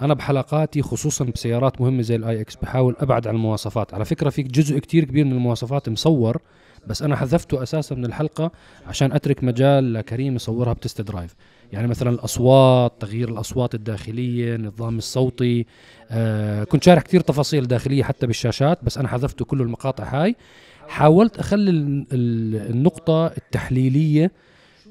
أنا 0.02 0.14
بحلقاتي 0.14 0.82
خصوصا 0.82 1.24
بسيارات 1.24 1.80
مهمة 1.80 2.02
زي 2.02 2.16
ال 2.16 2.40
iX 2.40 2.56
بحاول 2.56 2.96
أبعد 2.98 3.26
عن 3.26 3.34
المواصفات. 3.34 3.94
على 3.94 4.04
فكرة 4.04 4.30
في 4.30 4.42
جزء 4.42 4.78
كتير 4.78 5.04
كبير 5.04 5.24
من 5.24 5.32
المواصفات 5.32 5.88
مصور 5.88 6.40
بس 6.86 7.02
أنا 7.02 7.16
حذفته 7.16 7.62
أساسا 7.62 7.94
من 7.94 8.04
الحلقة 8.04 8.52
عشان 8.86 9.12
أترك 9.12 9.44
مجال 9.44 9.92
لكريم 9.92 10.34
يصورها 10.36 10.72
ب 10.72 10.78
test 10.78 11.00
drive. 11.00 11.34
يعني 11.72 11.86
مثلا 11.88 12.10
الأصوات 12.10 12.92
تغيير 13.00 13.28
الأصوات 13.28 13.74
الداخلية 13.74 14.54
النظام 14.54 14.98
الصوتي 14.98 15.66
آه 16.10 16.64
كنت 16.64 16.84
شارح 16.84 17.02
كتير 17.02 17.20
تفاصيل 17.20 17.66
داخلية 17.66 18.02
حتى 18.02 18.26
بالشاشات 18.26 18.78
بس 18.84 18.98
أنا 18.98 19.08
حذفته 19.08 19.44
كل 19.44 19.60
المقاطع 19.62 20.04
هاي. 20.22 20.36
حاولت 20.88 21.38
أخلي 21.38 21.70
ال- 21.70 22.06
ال- 22.12 22.70
النقطة 22.70 23.26
التحليلية 23.26 24.32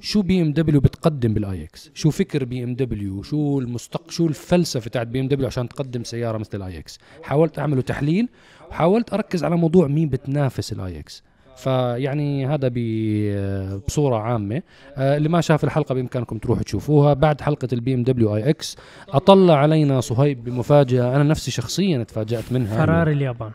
شو 0.05 0.21
BMW 0.21 0.79
بتقدم 0.81 1.33
بال 1.33 1.63
iX 1.63 1.91
شو 1.93 2.09
فكر 2.11 2.43
BMW؟ 2.45 3.23
شو 3.23 3.59
المستق 3.59 4.11
شو 4.11 4.27
الفلسفة 4.27 4.89
تاعت 4.89 5.07
BMW 5.07 5.47
عشان 5.47 5.69
تقدم 5.69 6.03
سيارة 6.03 6.37
مثل 6.37 6.57
ال 6.57 6.79
iX 6.79 6.99
حاولت 7.23 7.59
أعمله 7.59 7.81
تحليل 7.81 8.29
وحاولت 8.69 9.13
أركز 9.13 9.43
على 9.43 9.57
موضوع 9.57 9.87
مين 9.87 10.09
بتنافس 10.09 10.73
ال 10.73 10.99
iX 10.99 11.23
فيعني 11.57 12.47
هذا 12.47 12.71
ب- 12.73 13.81
بصورة 13.87 14.15
عامة. 14.17 14.61
آه، 14.97 15.17
اللي 15.17 15.29
ما 15.29 15.41
شاف 15.41 15.63
الحلقة 15.63 15.95
بإمكانكم 15.95 16.37
تروحوا 16.37 16.63
تشوفوها. 16.63 17.13
بعد 17.13 17.41
حلقة 17.41 17.67
ال 17.73 17.93
BMW 17.93 18.35
iX 18.35 18.77
أطلع 19.09 19.55
علينا 19.57 20.01
صهيب 20.01 20.43
بمفاجأة 20.43 21.15
أنا 21.15 21.23
نفسي 21.23 21.51
شخصيا 21.51 22.03
تفاجأت 22.03 22.43
منها. 22.51 22.85
فراري 22.85 23.11
اليابان. 23.13 23.51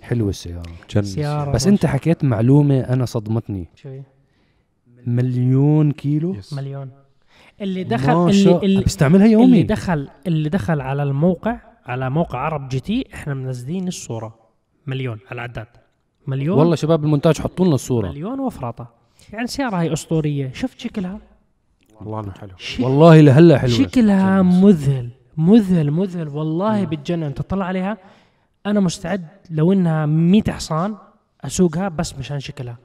حلوة 0.00 0.28
السيارة. 0.30 0.70
جنة. 0.90 1.04
سيارة 1.04 1.50
بس 1.50 1.66
ما 1.66 1.72
انت 1.72 1.86
حكيت 1.86 2.24
معلومة 2.24 2.80
أنا 2.80 3.04
صدمتني. 3.04 3.68
شوي. 3.74 4.02
مليون 5.06 5.92
كيلو. 5.92 6.34
yes. 6.34 6.52
مليون. 6.52 6.90
اللي 7.60 7.84
دخل 7.84 8.12
اللي, 8.12 8.44
شاء 8.44 8.64
اللي, 8.64 8.82
بستعملها 8.82 9.24
اللي 9.24 9.32
يومي 9.32 9.62
دخل 9.62 10.08
اللي 10.26 10.48
دخل 10.48 10.80
على 10.80 11.02
الموقع 11.02 11.58
على 11.86 12.10
موقع 12.10 12.38
عرب 12.38 12.68
GT 12.68 13.06
إحنا 13.14 13.34
منزلين 13.34 13.88
الصورة. 13.88 14.34
مليون 14.86 15.18
على 15.30 15.32
العداد. 15.32 15.66
مليون 16.26 16.58
والله 16.58 16.76
شباب 16.76 17.04
المونتاج 17.04 17.40
حطوا 17.40 17.66
لنا 17.66 17.74
الصورة. 17.74 18.08
مليون 18.08 18.40
وفرطة. 18.40 18.86
يعني 19.32 19.46
سياره 19.46 19.76
هي 19.76 19.92
أسطورية. 19.92 20.52
شفت 20.52 20.80
شكلها؟ 20.80 21.18
والله 22.00 22.20
إنه 22.20 22.32
حلو. 22.32 22.50
شكلها 22.56 22.84
والله 22.84 23.20
لهلا 23.20 23.58
حلوة. 23.58 23.74
شكلها 23.74 24.42
مذهل. 24.42 25.10
مذهل 25.36 25.90
مذهل. 25.90 26.28
والله 26.28 26.84
بتجنن 26.84 27.34
تطلع 27.34 27.64
عليها. 27.64 27.98
أنا 28.66 28.80
مستعد 28.80 29.26
لو 29.50 29.72
إنها 29.72 30.06
100 30.06 30.42
حصان 30.48 30.96
أسوقها 31.44 31.88
بس 31.88 32.18
مشان 32.18 32.40
شكلها. 32.40 32.76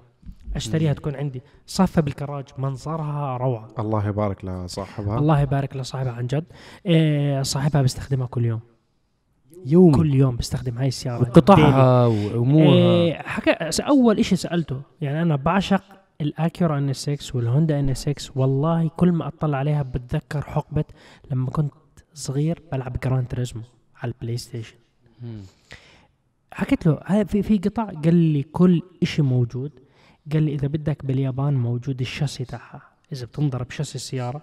أشتريها 0.55 0.93
تكون 0.93 1.15
عندي. 1.15 1.41
صفة 1.65 2.01
بالكراج. 2.01 2.45
منظرها 2.57 3.37
روعة. 3.37 3.69
الله 3.79 4.07
يبارك 4.07 4.45
لصاحبها. 4.45 5.19
الله 5.19 5.39
يبارك 5.41 5.75
لصاحبها 5.75 6.11
عن 6.11 6.27
جد. 6.27 6.45
إيه 6.85 7.41
صاحبها 7.41 7.81
بيستخدمها 7.81 8.27
كل 8.27 8.45
يوم. 8.45 8.59
يومي. 9.65 9.95
كل 9.95 10.13
يوم 10.13 10.35
بيستخدم 10.35 10.77
هاي 10.77 10.87
السيارة. 10.87 11.21
وقطعها 11.21 12.05
وامورها 12.05 12.73
إيه 12.73 13.13
حكى 13.13 13.51
أول 13.81 14.25
شيء 14.25 14.37
سألته. 14.37 14.81
يعني 15.01 15.21
أنا 15.21 15.35
بعشق 15.35 15.83
ال 16.21 16.31
Acura 16.31 16.77
NSX 16.77 17.35
وال 17.35 17.48
Honda 17.48 17.79
NSX 17.79 18.31
والله 18.35 18.89
كل 18.97 19.11
ما 19.11 19.27
أطلع 19.27 19.57
عليها 19.57 19.83
بتذكر 19.83 20.41
حقبة 20.41 20.83
لما 21.31 21.49
كنت 21.49 21.73
صغير 22.13 22.61
بلعب 22.71 22.97
Gran 23.03 23.27
Turismo 23.27 23.63
على 24.01 24.11
ال 24.11 24.37
PlayStation. 24.37 24.75
حكيت 26.53 26.87
له 26.87 27.23
في 27.23 27.43
في 27.43 27.57
قطع؟ 27.57 27.83
قال 27.83 28.15
لي 28.15 28.43
كل 28.43 28.81
شيء 29.03 29.25
موجود. 29.25 29.71
قال 30.33 30.43
لي 30.43 30.53
إذا 30.53 30.67
بدك 30.67 31.05
باليابان 31.05 31.53
موجود 31.53 32.01
الشاسي 32.01 32.45
تاعها. 32.45 32.81
إذا 33.13 33.25
بتنضرب 33.25 33.71
شاسي 33.71 33.95
السيارة. 33.95 34.41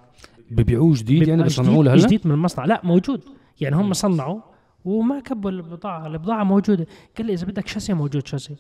ببيعوه 0.51 0.95
جديد 0.97 1.29
يعني 1.29 1.43
بيصنعوه 1.43 1.75
جديد- 1.75 1.85
لهلا؟ 1.87 2.07
جديد 2.07 2.27
من 2.27 2.33
المصنع. 2.33 2.65
لا 2.65 2.81
موجود. 2.85 3.21
يعني 3.61 3.77
هم 3.77 3.93
صنعوا 3.93 4.41
وما 4.85 5.21
كبوا 5.21 5.51
البضاعة. 5.51 6.07
البضاعة 6.07 6.45
موجودة. 6.45 6.87
قال 7.19 7.27
لي 7.27 7.33
إذا 7.33 7.47
بدك 7.47 7.69
شاسي 7.69 7.95
موجود 7.95 8.27
شاسي. 8.27 8.57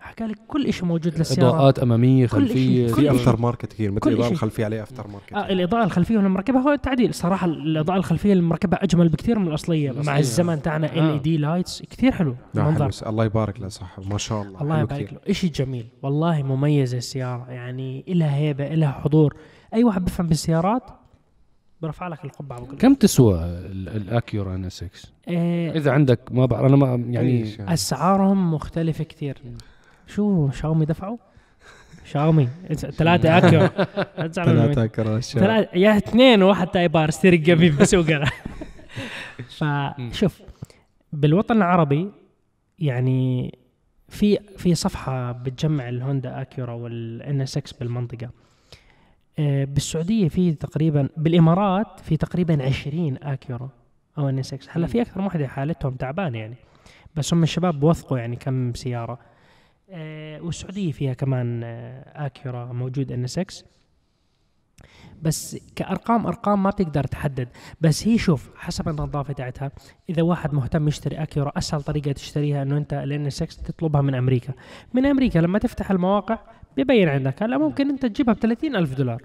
حكى 0.00 0.26
لي 0.26 0.34
كل 0.48 0.72
شيء 0.72 0.84
موجود 0.84 1.18
للسيارة. 1.18 1.48
إضاءات 1.48 1.78
أمامية 1.78 2.26
خلفية. 2.26 2.86
في 2.86 3.10
after 3.10 3.36
market 3.40 3.66
كثير 3.72 3.90
مثل 3.90 4.10
الاضاءه. 4.10 4.30
الخلفية 4.32 4.64
عليه 4.64 4.82
after 4.82 5.06
market 5.08 5.32
آه 5.32 5.48
الإضاءة 5.52 5.84
الخلفية 5.84 6.16
اللي 6.18 6.28
مركبها 6.28 6.60
هو 6.62 6.72
التعديل 6.72 7.14
صراحة 7.14 7.46
الإضاءة 7.46 7.96
الخلفية 7.96 8.32
اللي 8.32 8.42
مركبها 8.42 8.84
أجمل 8.84 9.08
بكثير 9.08 9.38
من 9.38 9.48
الأصلية. 9.48 9.90
الأصلية. 9.90 10.12
مع 10.12 10.18
الزمن 10.18 10.62
تاعنا 10.62 10.92
LED 10.94 11.36
lights 11.36 11.82
كثير 11.82 12.12
حلو 12.12 12.36
المنظر 12.56 13.08
الله 13.08 13.24
يبارك 13.24 13.60
لصاحب 13.60 14.12
ما 14.12 14.18
شاء 14.18 14.42
الله. 14.42 14.62
الله 14.62 14.80
يبارك. 14.80 15.12
له. 15.26 15.32
شيء 15.34 15.50
جميل. 15.50 15.86
والله 16.02 16.42
مميزه 16.42 16.98
السيارة. 16.98 17.46
يعني 17.50 18.04
إلها 18.08 18.36
هيبة 18.36 18.66
إلها 18.74 18.90
حضور. 18.92 19.36
أي 19.74 19.84
واحد 19.84 20.04
بفهم 20.04 20.26
بالسيارات 20.26 20.82
برفع 21.82 22.08
لك 22.08 22.24
القبعة 22.24 22.60
بقول 22.60 22.74
لك. 22.74 22.80
كم 22.80 22.94
تسوى 22.94 23.34
ال- 23.44 23.88
الاكيورا 23.88 24.54
ان 24.54 24.68
6 24.70 24.88
إيه. 25.28 25.70
إذا 25.70 25.90
عندك 25.90 26.20
ما 26.30 26.46
بعرف 26.46 26.66
أنا 26.66 26.76
ما 26.76 27.04
يعني 27.10 27.40
إيش 27.40 27.60
أسعارهم 27.60 28.54
مختلفة 28.54 29.04
كثير. 29.04 29.38
شو 30.14 30.50
شاومي 30.50 30.84
دفعوا؟ 30.84 31.16
شاومي. 32.04 32.48
تزعلوا 32.68 34.52
مني. 34.52 34.74
ثلاثة 34.74 34.86
ثلاث 35.40 35.68
يا 35.74 35.96
اثنين 35.96 36.42
وواحد 36.42 36.66
تايبار 36.66 37.10
جميل 37.24 37.72
بسوق 37.72 38.06
أنا 38.10 38.30
فشوف 40.10 40.42
بالوطن 41.12 41.56
العربي 41.56 42.10
يعني 42.78 43.58
في 44.08 44.38
في 44.56 44.74
صفحة 44.74 45.32
بتجمع 45.32 45.88
ال 45.88 46.40
Honda 46.40 46.72
Acura 46.72 47.40
وال 47.40 47.56
NSX 47.56 47.72
بالمنطقة. 47.72 48.30
آه، 49.38 49.64
بالسعودية 49.64 50.28
في 50.28 50.54
تقريبا 50.54 51.08
بالإمارات 51.16 52.00
في 52.00 52.16
تقريبا 52.16 52.64
20 52.64 53.16
Acura 53.22 53.68
أو 54.18 54.28
NSX 54.28 54.68
هلا 54.70 54.86
في 54.86 55.02
أكثر 55.02 55.20
من 55.20 55.26
وحده 55.26 55.48
حالتهم 55.48 55.94
تعبانه 55.94 56.38
يعني. 56.38 56.56
بس 57.16 57.34
هم 57.34 57.42
الشباب 57.42 57.80
بوثقوا 57.80 58.18
يعني 58.18 58.36
كم 58.36 58.74
سيارة. 58.74 59.12
آه، 59.12 59.29
والسعودية 60.42 60.92
فيها 60.92 61.14
كمان 61.14 61.60
آه، 61.64 62.26
Acura 62.26 62.64
موجود 62.64 63.12
NSX 63.12 63.64
بس 65.22 65.56
كأرقام 65.76 66.26
أرقام 66.26 66.62
ما 66.62 66.70
بتقدر 66.70 67.04
تحدد. 67.04 67.48
بس 67.80 68.08
هي 68.08 68.18
شوف 68.18 68.50
حسب 68.56 68.88
النظافة 68.88 69.32
تاعتها 69.32 69.70
إذا 70.08 70.22
واحد 70.22 70.54
مهتم 70.54 70.88
يشتري 70.88 71.22
آكيورا 71.22 71.52
أسهل 71.58 71.82
طريقة 71.82 72.12
تشتريها 72.12 72.62
إنه 72.62 72.76
أنت 72.76 72.92
ال 72.94 73.26
NSX 73.26 73.56
تطلبها 73.56 74.00
من 74.00 74.14
أمريكا. 74.14 74.52
من 74.94 75.06
أمريكا 75.06 75.38
لما 75.38 75.58
تفتح 75.58 75.90
المواقع 75.90 76.38
بيبين 76.76 77.08
عندك. 77.08 77.42
هلا 77.42 77.58
ممكن 77.58 77.90
أنت 77.90 78.06
تجيبها 78.06 78.34
ب 78.34 78.38
30 78.38 78.76
ألف 78.76 78.94
دولار. 78.94 79.22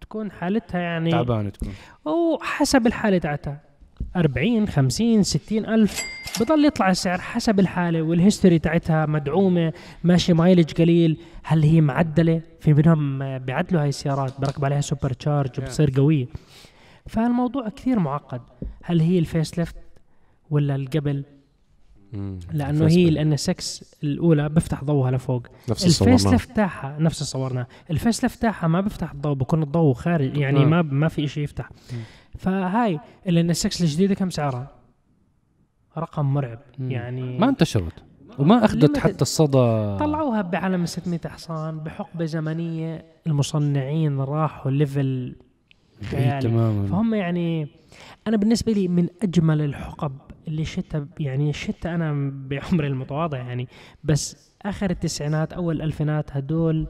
تكون 0.00 0.30
حالتها 0.30 0.80
يعني 0.80 1.10
تعبانة 1.10 1.50
تكون. 1.50 1.74
وحسب 2.04 2.86
الحالة 2.86 3.18
تاعتها. 3.18 3.69
40 4.16 4.68
50 4.68 5.22
60 5.22 5.66
ألف. 5.66 6.02
بضل 6.40 6.64
يطلع 6.64 6.90
السعر 6.90 7.18
حسب 7.18 7.60
الحالة 7.60 8.02
وال 8.02 8.14
history 8.14 8.58
تاعتها 8.58 9.06
مدعومة 9.06 9.72
ماشي 10.04 10.32
mileage 10.32 10.72
قليل. 10.72 11.20
هل 11.44 11.62
هي 11.62 11.80
معدلة؟ 11.80 12.40
في 12.60 12.74
منهم 12.74 13.38
بيعدلوا 13.38 13.82
هاي 13.82 13.88
السيارات 13.88 14.40
بركب 14.40 14.64
عليها 14.64 14.80
supercharge 14.80 15.50
وبتصير 15.58 15.92
قوية. 15.96 16.26
فالموضوع 17.06 17.68
كثير 17.68 17.98
معقد. 17.98 18.40
هل 18.84 19.00
هي 19.00 19.18
ال 19.18 19.58
facelift 19.58 19.76
ولا 20.50 20.74
القبل. 20.74 21.24
لأنه 22.52 22.86
هي 22.86 23.08
ال 23.08 23.32
NSX 23.32 23.94
الأولى 24.02 24.48
بفتح 24.48 24.84
ضوها 24.84 25.10
لفوق. 25.10 25.46
نفس 25.68 25.84
ال 25.86 25.89
face 25.89 26.02
الصورنا 26.02 26.32
lift 26.32 26.56
تاعها 26.56 26.96
نفس 26.98 27.18
اللي 27.18 27.26
صورناه 27.30 27.66
ال 27.90 28.22
facelift 28.22 28.42
تاعها 28.42 28.68
ما 28.68 28.80
بيفتح 28.80 29.12
الضوء 29.12 29.34
بكون 29.34 29.62
الضوء 29.62 29.94
خارج 29.94 30.36
يعني 30.36 30.62
آه. 30.62 30.64
ما 30.64 30.82
ما 30.82 31.08
في 31.08 31.28
شيء 31.28 31.44
يفتح. 31.44 31.70
فهاي 32.38 33.00
ال 33.28 33.50
NSX 33.50 33.82
الجديدة 33.82 34.14
كم 34.14 34.30
سعرها؟ 34.30 34.68
رقم 35.98 36.26
مرعب 36.34 36.58
مم. 36.78 36.90
يعني 36.90 37.38
ما 37.38 37.48
انتشرت 37.48 37.92
وما 38.38 38.64
أخذت. 38.64 38.98
حتى 38.98 39.22
الصدى. 39.22 39.96
طلعوها 40.00 40.42
بعالم 40.42 40.86
600 40.86 41.20
حصان 41.26 41.78
بحقبة 41.78 42.24
زمنية 42.24 43.04
المصنعين 43.26 44.20
راحوا 44.20 44.70
level 44.70 45.36
خيالي. 46.10 46.40
تماما. 46.48 46.86
فهم 46.86 47.14
يعني 47.14 47.68
أنا 48.26 48.36
بالنسبة 48.36 48.72
لي 48.72 48.88
من 48.88 49.08
أجمل 49.22 49.60
الحقب 49.62 50.12
اللي 50.50 50.64
عشتها 50.64 51.06
يعني 51.20 51.52
عشتها 51.52 51.94
أنا 51.94 52.32
بعمري 52.48 52.86
المتواضع 52.86 53.38
يعني. 53.38 53.68
بس 54.04 54.50
آخر 54.62 54.90
التسعينات 54.90 55.52
أول 55.52 55.76
الالفينات 55.76 56.36
هدول 56.36 56.86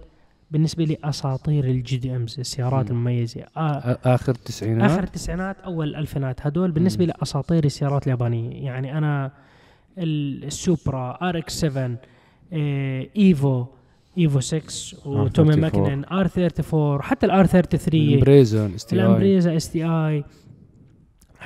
بالنسبة 0.50 0.84
لي 0.84 0.96
أساطير 1.04 1.64
ال 1.64 1.96
JDMs 1.96 2.36
السيارات 2.40 2.90
مم. 2.90 2.96
المميزة. 2.96 3.40
آه 3.56 3.98
آخر 4.04 4.32
التسعينات 4.32 4.90
آخر 4.90 5.02
التسعينات 5.02 5.60
أول 5.60 5.88
الالفينات 5.88 6.46
هدول 6.46 6.70
بالنسبة 6.70 7.04
لي 7.04 7.12
أساطير 7.22 7.64
السيارات 7.64 8.06
اليابانية. 8.06 8.64
يعني 8.64 8.98
أنا 8.98 9.32
ال- 9.98 10.44
السوبرا 10.44 11.18
RX 11.28 11.60
7 11.60 11.96
آه، 12.52 13.06
إيفو 13.16 13.64
إيفو 14.18 14.40
6 14.40 14.62
وتومي 15.08 15.50
34. 15.54 15.60
ماكنن 15.60 16.04
آر 16.04 16.26
34 16.26 17.02
حتى 17.02 17.26
الار 17.26 17.46
33 17.46 18.14
امبريزا 18.14 18.70
إس 18.74 18.84
تي 18.86 18.96
آي. 18.96 19.00
الأمبريزا 19.06 19.56
إس 19.56 19.70
تي 19.70 19.84
آي. 19.84 20.24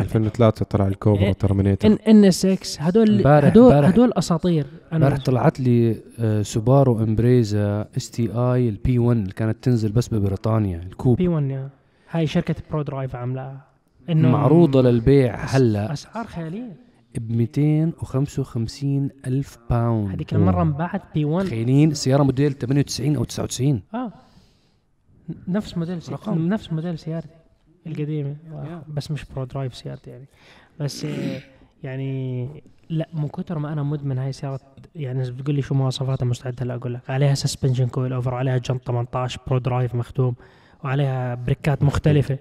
2003 0.01 0.64
طلع 0.64 0.86
الكوبرا 0.86 1.22
إيه. 1.22 1.32
ترمينيتر 1.32 1.88
ان 1.88 1.99
NSX 2.09 2.80
هدول 2.82 3.11
امبارح- 3.11 3.45
هدول 3.45 3.72
هدول 3.84 4.12
أساطير. 4.12 4.66
امبارح 4.92 5.18
طلعت 5.18 5.61
لي 5.61 5.97
آه، 6.18 6.42
سوبارو 6.42 6.99
امبريزا 7.03 7.86
STI 7.96 8.68
ال 8.68 8.84
P 8.84 8.98
1 8.99 9.16
اللي 9.20 9.32
كانت 9.32 9.64
تنزل 9.64 9.92
بس 9.92 10.14
ببريطانيا 10.14 10.78
ال 10.82 10.87
coupe. 10.87 11.16
P 11.16 11.28
1 11.28 11.42
يا. 11.51 11.68
هاي 12.11 12.26
شركة 12.26 12.55
برو 12.70 12.82
درايف 12.82 13.16
عاملاها. 13.16 13.64
معروضة 14.09 14.82
للبيع 14.82 15.34
هلا. 15.45 15.92
أسعار 15.92 16.26
خيالية. 16.26 16.76
ب 17.18 17.32
255 17.32 19.11
ألف 19.26 19.59
pound 19.70 20.11
هذيك 20.14 20.34
المرة 20.34 20.62
انباعت 20.62 21.03
P 21.14 21.24
1 21.24 21.47
تخيلين 21.47 21.90
السيارة 21.90 22.22
موديل 22.22 22.53
98 22.53 23.16
أو 23.16 23.24
99 23.24 23.82
آه. 23.95 24.12
نفس 25.49 25.78
موديل. 25.78 25.99
رقم. 26.12 26.49
نفس 26.49 26.72
موديل 26.72 26.99
سيارتي. 26.99 27.28
القديمة 27.87 28.37
بس 28.89 29.11
مش 29.11 29.24
برو 29.24 29.45
درايف 29.45 29.74
سيارتي 29.76 30.11
يعني 30.11 30.24
بس 30.80 31.07
يعني 31.82 32.49
لا 32.91 33.09
من 33.14 33.28
كثر 33.28 33.59
ما 33.59 33.72
أنا 33.72 33.82
مدمن 33.82 34.18
هاي 34.18 34.28
السيارات 34.28 34.61
يعني 34.97 35.22
إذا 35.22 35.30
بتقول 35.30 35.55
لي 35.57 35.62
شو 35.62 35.74
مواصفاتها 35.74 36.26
مستعد 36.26 36.55
هلا 36.61 36.74
أقول 36.74 36.95
لك 36.95 37.01
عليها 37.09 37.35
suspension 37.34 37.86
coilover 37.86 38.34
عليها 38.35 38.59
جنط 38.59 38.87
18 38.87 39.41
برو 39.47 39.59
درايف 39.59 39.95
مختوم 39.95 40.35
وعليها 40.85 41.35
بريكات 41.35 41.82
مختلفة. 41.82 42.39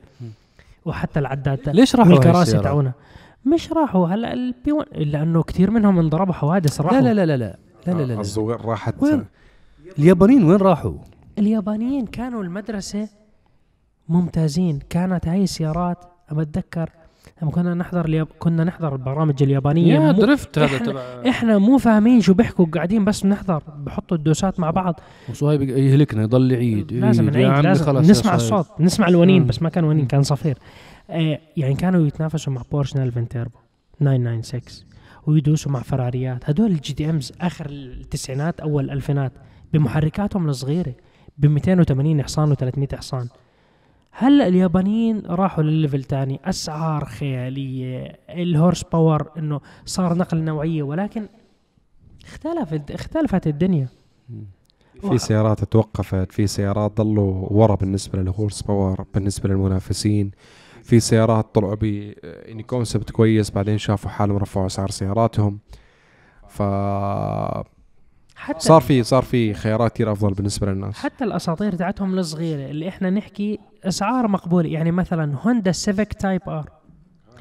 وحتى 0.85 1.19
العداد 1.19 1.69
ليش 1.69 1.95
راحوا 1.95 2.13
السيارات؟ 2.41 2.63
تاعونا 2.63 2.91
مش 3.45 3.71
راحوا 3.71 4.07
هلا 4.07 4.33
ال 4.33 4.52
P 4.52 4.71
1 4.71 4.87
لأنه 4.97 5.43
كثير 5.43 5.71
منهم 5.71 5.99
انضربوا 5.99 6.33
حوادث 6.33 6.81
راحوا 6.81 6.97
لا 7.01 7.13
لا 7.13 7.25
لا 7.25 7.25
لا 7.25 7.37
لا 7.37 7.57
لا 7.87 7.91
لا, 7.91 8.03
لا, 8.03 8.13
لا. 8.13 8.19
الزوار 8.21 8.65
راحت 8.65 9.03
وين؟ 9.03 9.25
اليابانيين 9.99 10.43
وين 10.43 10.57
راحوا؟ 10.57 10.93
اليابانيين 11.37 12.05
كانوا 12.05 12.43
المدرسة 12.43 13.09
ممتازين. 14.09 14.79
كانت 14.89 15.27
هاي 15.27 15.43
السيارات 15.43 15.97
أما 16.31 16.41
أتذكر 16.41 16.89
لما 17.41 17.51
كنا 17.51 17.73
نحضر 17.73 18.05
الياب... 18.05 18.27
كنا 18.39 18.63
نحضر 18.63 18.93
البرامج 18.95 19.43
اليابانية. 19.43 19.93
يا 19.93 19.99
مو... 19.99 20.11
درفت 20.21 20.59
هذا 20.59 20.77
إحنا- 20.79 20.85
تبع 20.85 21.01
إحنا 21.29 21.57
مو 21.57 21.77
فاهمين 21.77 22.21
شو 22.21 22.33
بيحكوا 22.33 22.65
قاعدين 22.65 23.05
بس 23.05 23.21
بنحضر 23.21 23.63
بحطوا 23.77 24.17
الدوسات 24.17 24.59
مع 24.59 24.71
بعض. 24.71 24.99
وصهيب 25.29 25.61
يهلكنا 25.61 26.23
يضل 26.23 26.51
يعيد. 26.51 26.93
لازم 26.93 27.29
نعيد 27.29 27.65
لازم 27.65 27.85
خلاص 27.85 28.05
يا 28.05 28.11
نسمع. 28.11 28.35
الصوت 28.35 28.67
نسمع 28.79 29.07
الونين. 29.07 29.47
بس 29.47 29.61
ما 29.61 29.69
كان 29.69 29.83
ونين 29.83 30.05
كان 30.07 30.23
صفير. 30.23 30.57
آه 31.09 31.39
يعني 31.57 31.75
كانوا 31.75 32.07
يتنافسوا 32.07 32.53
مع 32.53 32.61
بورش 32.71 32.91
911 32.91 33.27
تيربو 33.29 33.57
996 33.99 34.61
ويدوسوا 35.27 35.71
مع 35.71 35.79
فراريات. 35.81 36.49
هدول 36.49 36.71
ال 36.71 36.93
JDMs 36.93 37.33
آخر 37.41 37.65
التسعينات 37.69 38.59
أول 38.59 38.83
الالفينات 38.83 39.31
بمحركاتهم 39.73 40.49
الصغيرة 40.49 40.93
ب 41.37 41.45
280 41.45 42.23
حصان 42.23 42.55
و300 42.55 42.95
حصان 42.95 43.27
هلأ 44.15 44.47
اليابانيين 44.47 45.23
راحوا 45.25 45.63
لل 45.63 45.74
level 45.74 46.03
تاني. 46.03 46.39
أسعار 46.45 47.05
خيالية. 47.05 48.19
ال 48.29 48.38
horse 48.38 48.83
power 48.83 49.31
إنه 49.37 49.61
صار 49.85 50.13
نقلة 50.13 50.37
نوعية 50.37 50.83
ولكن 50.83 51.27
اختلفت 52.23 52.91
اختلفت 52.91 53.47
الدنيا. 53.47 53.87
في 55.01 55.17
سيارات 55.17 55.63
توقفت 55.63 56.31
في 56.31 56.47
سيارات 56.47 56.97
ضلوا 56.97 57.47
ورا 57.49 57.75
بالنسبة 57.75 58.19
لل 58.19 58.31
horse 58.31 58.61
power 58.61 59.05
بالنسبة 59.13 59.49
للمنافسين. 59.49 60.31
في 60.83 60.99
سيارات 60.99 61.55
طلعوا 61.55 61.75
ب 61.75 61.83
يعني 62.23 62.63
concept 62.63 63.09
كويس 63.11 63.51
بعدين 63.51 63.77
شافوا 63.77 64.09
حالهم 64.09 64.37
رفعوا 64.37 64.65
أسعار 64.65 64.89
سياراتهم. 64.89 65.59
ف 66.47 66.61
حتى 68.35 68.59
صار 68.59 68.81
في 68.81 69.03
صار 69.03 69.23
في 69.23 69.53
خيارات 69.53 69.91
كثير 69.93 70.11
أفضل 70.11 70.33
بالنسبة 70.33 70.67
للناس. 70.67 70.95
حتى 70.95 71.23
الأساطير 71.23 71.75
تاعتهم 71.75 72.19
الصغيرة 72.19 72.71
اللي 72.71 72.89
إحنا 72.89 73.09
نحكي 73.09 73.59
أسعار 73.83 74.27
مقبولة. 74.27 74.69
يعني 74.69 74.91
مثلا 74.91 75.35
هوندا 75.41 75.71
سيفيك 75.71 76.13
Type 76.13 76.41
R. 76.47 76.69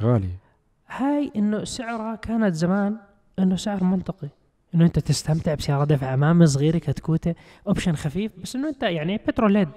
غالي. 0.03 0.29
هاي 0.89 1.33
إنه 1.37 1.65
سعرها 1.65 2.15
كانت 2.17 2.55
زمان 2.55 2.97
إنه 3.39 3.57
سعر 3.57 3.85
منطقي. 3.85 4.29
إنه 4.75 4.85
أنت 4.85 4.99
تستمتع 4.99 5.55
بسيارة 5.55 5.85
دفع 5.85 6.15
امامي 6.15 6.47
صغيرة 6.47 6.79
كتكوتة 6.79 7.35
option 7.69 7.97
خفيف 7.97 8.33
بس 8.43 8.57
إنه 8.57 8.69
أنت 8.69 8.83
يعني 8.83 9.17
petrol 9.17 9.53
head 9.53 9.69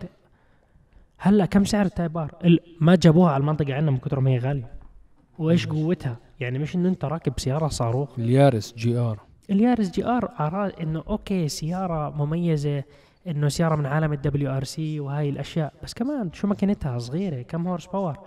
هلأ 1.17 1.45
كم 1.45 1.65
سعر 1.65 1.85
ال 1.85 1.91
Type 1.91 2.17
R؟ 2.17 2.31
ما 2.81 2.95
جابوها 2.95 3.31
على 3.31 3.41
المنطقة 3.41 3.73
عندنا 3.73 3.91
من 3.91 3.97
كثر 3.97 4.19
ما 4.19 4.31
هي 4.31 4.37
غالية. 4.37 4.71
وإيش 5.39 5.67
قوتها؟ 5.67 6.17
يعني 6.39 6.59
مش 6.59 6.75
إنه 6.75 6.89
أنت 6.89 7.05
راكب 7.05 7.33
سيارة 7.39 7.67
صاروخ. 7.67 8.19
اليارس 8.19 8.73
GR. 8.77 9.19
اليارس 9.49 9.89
GR 9.91 10.29
أراد 10.39 10.71
إنه 10.81 11.03
okay 11.07 11.47
سيارة 11.47 12.09
مميزة 12.25 12.83
إنه 13.27 13.47
سيارة 13.49 13.75
من 13.75 13.85
عالم 13.85 14.13
ال 14.13 14.51
WRC 14.51 14.99
وهاي 14.99 15.29
الأشياء. 15.29 15.73
بس 15.83 15.93
كمان 15.93 16.29
شو 16.33 16.47
ماكينتها 16.47 16.97
صغيرة 16.99 17.41
كم 17.41 17.67
horse 17.67 17.85
power 17.85 18.17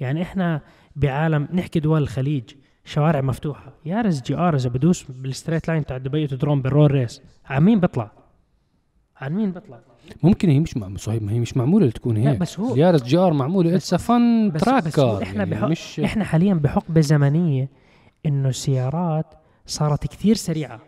يعني 0.00 0.22
إحنا 0.22 0.60
بعالم 0.96 1.48
نحكي 1.52 1.80
دول 1.80 2.02
الخليج 2.02 2.42
شوارع 2.84 3.20
مفتوحة. 3.20 3.72
يارس 3.86 4.22
GR 4.22 4.54
إذا 4.56 4.68
بدوس 4.68 5.02
بال 5.10 5.22
straight 5.22 5.68
line 5.68 5.86
تاع 5.86 5.98
دبي 5.98 6.26
تدرون 6.26 6.62
بال 6.62 6.90
roll 6.90 7.06
race 7.06 7.22
عن 7.46 7.62
مين 7.64 7.80
بيطلع؟ 7.80 8.10
عن 9.16 9.32
مين 9.32 9.50
بيطلع؟ 9.52 9.78
ممكن 10.22 10.48
هي 10.48 10.60
مش 10.60 10.76
مع 10.76 10.96
صهيب 10.96 11.22
ما 11.22 11.32
هي 11.32 11.40
مش 11.40 11.56
معمولة 11.56 11.86
لتكون 11.86 12.18
لا 12.18 12.30
هيك. 12.30 12.38
بس 12.40 12.60
هو 12.60 12.74
اليارس 12.74 13.02
GR 13.02 13.32
معمولة 13.32 13.74
it's 13.76 13.94
fun 13.94 14.52
track 14.58 14.84
بس 14.84 14.98
إحنا 14.98 15.38
يعني 15.38 15.50
بحق- 15.50 15.68
مش 15.68 16.00
إحنا 16.00 16.24
حاليا 16.24 16.54
بحقبة 16.54 17.00
زمنية 17.00 17.68
إنه 18.26 18.48
السيارات 18.48 19.26
صارت 19.66 20.06
كثير 20.06 20.34
سريعة. 20.34 20.80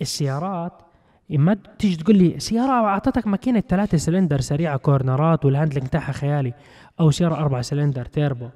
السيارات 0.00 0.72
ما 1.30 1.56
تيجي 1.78 1.96
تقول 1.96 2.16
لي 2.16 2.40
سيارة 2.40 2.72
أعطتك 2.72 3.26
ماكينة 3.26 3.60
ثلاثة 3.60 3.98
سلندر 3.98 4.40
سريعة 4.40 4.76
كورنرات 4.76 5.44
وال 5.44 5.52
handling 5.52 5.86
تاعها 5.86 6.12
خيالي 6.12 6.54
أو 7.00 7.10
سيارة 7.10 7.34
أربعة 7.34 7.62
cylinder 7.62 8.04
turbo. 8.04 8.48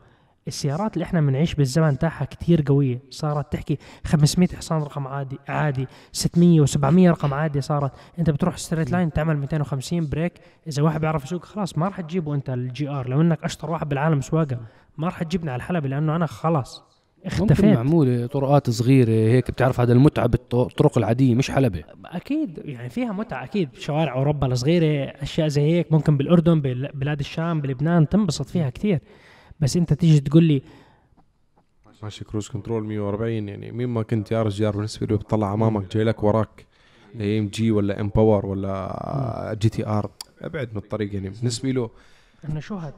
السيارات 0.48 0.94
اللي 0.94 1.04
إحنا 1.04 1.20
بنعيش 1.20 1.54
بالزمن 1.54 1.98
تاعها 1.98 2.24
كتير 2.24 2.64
قوية. 2.66 3.02
صارت 3.10 3.52
تحكي 3.52 3.78
500 4.06 4.48
حصان 4.48 4.82
رقم 4.82 5.06
عادي 5.06 5.38
عادي 5.48 5.86
600 6.12 6.66
و700 6.66 6.84
رقم 6.84 7.34
عادي 7.34 7.60
صارت. 7.60 7.92
أنت 8.18 8.30
بتروح 8.30 8.56
straight 8.56 8.90
line 8.90 9.12
تعمل 9.12 9.36
250 9.36 10.08
brake. 10.08 10.32
إذا 10.66 10.82
واحد 10.82 11.00
بيعرف 11.00 11.24
يسوق 11.24 11.44
خلاص 11.44 11.78
ما 11.78 11.88
راح 11.88 12.00
تجيبه 12.00 12.34
أنت 12.34 12.50
ال 12.50 12.88
GR. 12.88 13.08
لو 13.08 13.20
إنك 13.20 13.44
أشطر 13.44 13.70
واحد 13.70 13.88
بالعالم 13.88 14.20
سواقة 14.20 14.58
ما 14.96 15.06
راح 15.06 15.22
تجيبني 15.22 15.50
على 15.50 15.56
الحلبة 15.56 15.88
لأنه 15.88 16.16
أنا 16.16 16.26
خلاص. 16.26 16.91
ممكن 17.24 17.42
اختفيت 17.44 17.64
معموله 17.64 18.26
طرقات 18.26 18.70
صغيرة 18.70 19.10
هيك 19.10 19.50
بتعرف 19.50 19.80
هذا 19.80 19.92
المتعه 19.92 20.26
بالطرق 20.26 20.98
العادية 20.98 21.34
مش 21.34 21.50
حلبة. 21.50 21.84
أكيد 22.04 22.60
يعني 22.64 22.88
فيها 22.88 23.12
متعة 23.12 23.44
أكيد. 23.44 23.68
شوارع 23.78 24.14
أوروبا 24.14 24.46
الصغيرة 24.46 25.12
أشياء 25.22 25.48
زي 25.48 25.62
هيك 25.62 25.92
ممكن 25.92 26.16
بالأردن 26.16 26.60
بلاد 26.94 27.20
الشام 27.20 27.60
بلبنان 27.60 28.08
تنبسط 28.08 28.46
فيها 28.48 28.70
كتير. 28.70 29.00
بس 29.60 29.76
أنت 29.76 29.92
تيجي 29.92 30.20
تقول 30.20 30.44
لي 30.44 30.62
ماشي 32.02 32.24
cruise 32.24 32.48
control 32.48 32.84
140 32.84 33.48
يعني 33.48 33.72
مين 33.72 33.88
ما 33.88 34.02
كنت 34.02 34.32
يا 34.32 34.42
رجال 34.42 34.72
بالنسبة 34.72 35.06
له 35.06 35.16
بتطلع 35.16 35.54
أمامك 35.54 35.94
جاي 35.96 36.04
لك 36.04 36.22
وراك 36.22 36.66
MG 37.20 37.70
ولا 37.70 38.00
M 38.00 38.08
Power 38.08 38.46
ولا 38.46 39.56
GTR 39.60 40.10
أبعد 40.40 40.68
من 40.72 40.76
الطريق 40.76 41.14
يعني. 41.14 41.28
بالنسبة 41.30 41.70
له 41.70 41.90
انه 42.48 42.60
شو 42.60 42.76
هذا 42.76 42.94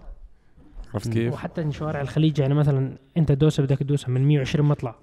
عرفت 0.94 1.08
كيف؟ 1.12 1.32
وحتى 1.32 1.62
إن 1.62 1.72
شوارع 1.72 2.00
الخليج 2.00 2.38
يعني 2.38 2.54
مثلا 2.54 2.96
أنت 3.16 3.32
دوسة 3.32 3.62
بدك 3.62 3.78
تدوسها 3.78 4.08
من 4.10 4.28
120 4.28 4.66
مطلع. 4.68 4.94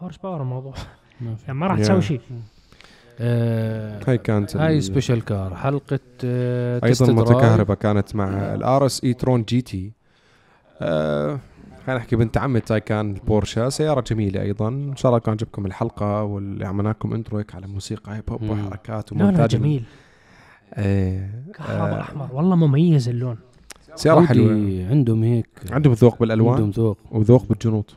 horse 0.00 0.16
power 0.16 0.40
الموضوع. 0.42 0.74
يعني 1.20 1.58
ما 1.58 1.66
راح 1.66 1.76
Yeah. 1.78 1.80
تسوي 1.80 2.02
شيء. 2.02 2.20
آه 3.20 4.00
هاي 4.08 4.18
كانت 4.18 4.56
هاي 4.56 4.76
ال- 4.76 4.82
special 4.82 5.24
car. 5.24 5.54
حلقة 5.56 5.98
آه 6.24 6.80
أيضا. 6.84 7.12
متكهربة 7.12 7.74
كانت 7.74 8.16
مع 8.16 8.54
ال 8.54 8.86
RS 8.86 9.04
e-tron 9.04 9.42
GT. 9.42 9.92
آه 10.80 11.40
خلينا 11.86 12.00
نحكي 12.00 12.16
بنت 12.16 12.38
عمي 12.38 12.60
تايكان 12.60 13.14
البورشا 13.14 13.68
سيارة 13.68 14.00
جميلة 14.00 14.42
أيضا. 14.42 14.68
إن 14.68 14.96
شاء 14.96 15.10
الله 15.10 15.18
كان 15.20 15.32
عجبكم 15.32 15.66
الحلقة 15.66 16.22
واللي 16.22 16.66
عملنا 16.66 16.88
لكم 16.88 17.14
intro 17.14 17.38
هيك 17.38 17.54
على 17.54 17.66
موسيقى 17.66 18.16
hip 18.16 18.30
hop. 18.30 18.42
وحركات 18.42 19.12
ومونتاج. 19.12 19.48
جميل. 19.50 19.84
إيه 20.78 21.30
كهرباء 21.54 21.98
آه. 21.98 22.00
أحمر. 22.00 22.28
والله 22.32 22.56
مميز 22.56 23.08
اللون. 23.08 23.38
سيارة 23.94 24.18
أودي 24.18 24.28
حلوة. 24.28 24.90
عندهم 24.90 25.22
هيك 25.22 25.48
عندهم 25.70 25.92
ذوق 25.92 26.18
بالألوان. 26.20 26.54
عندهم 26.54 26.70
ذوق. 26.70 26.98
وذوق 27.10 27.46
بالجنوط. 27.48 27.96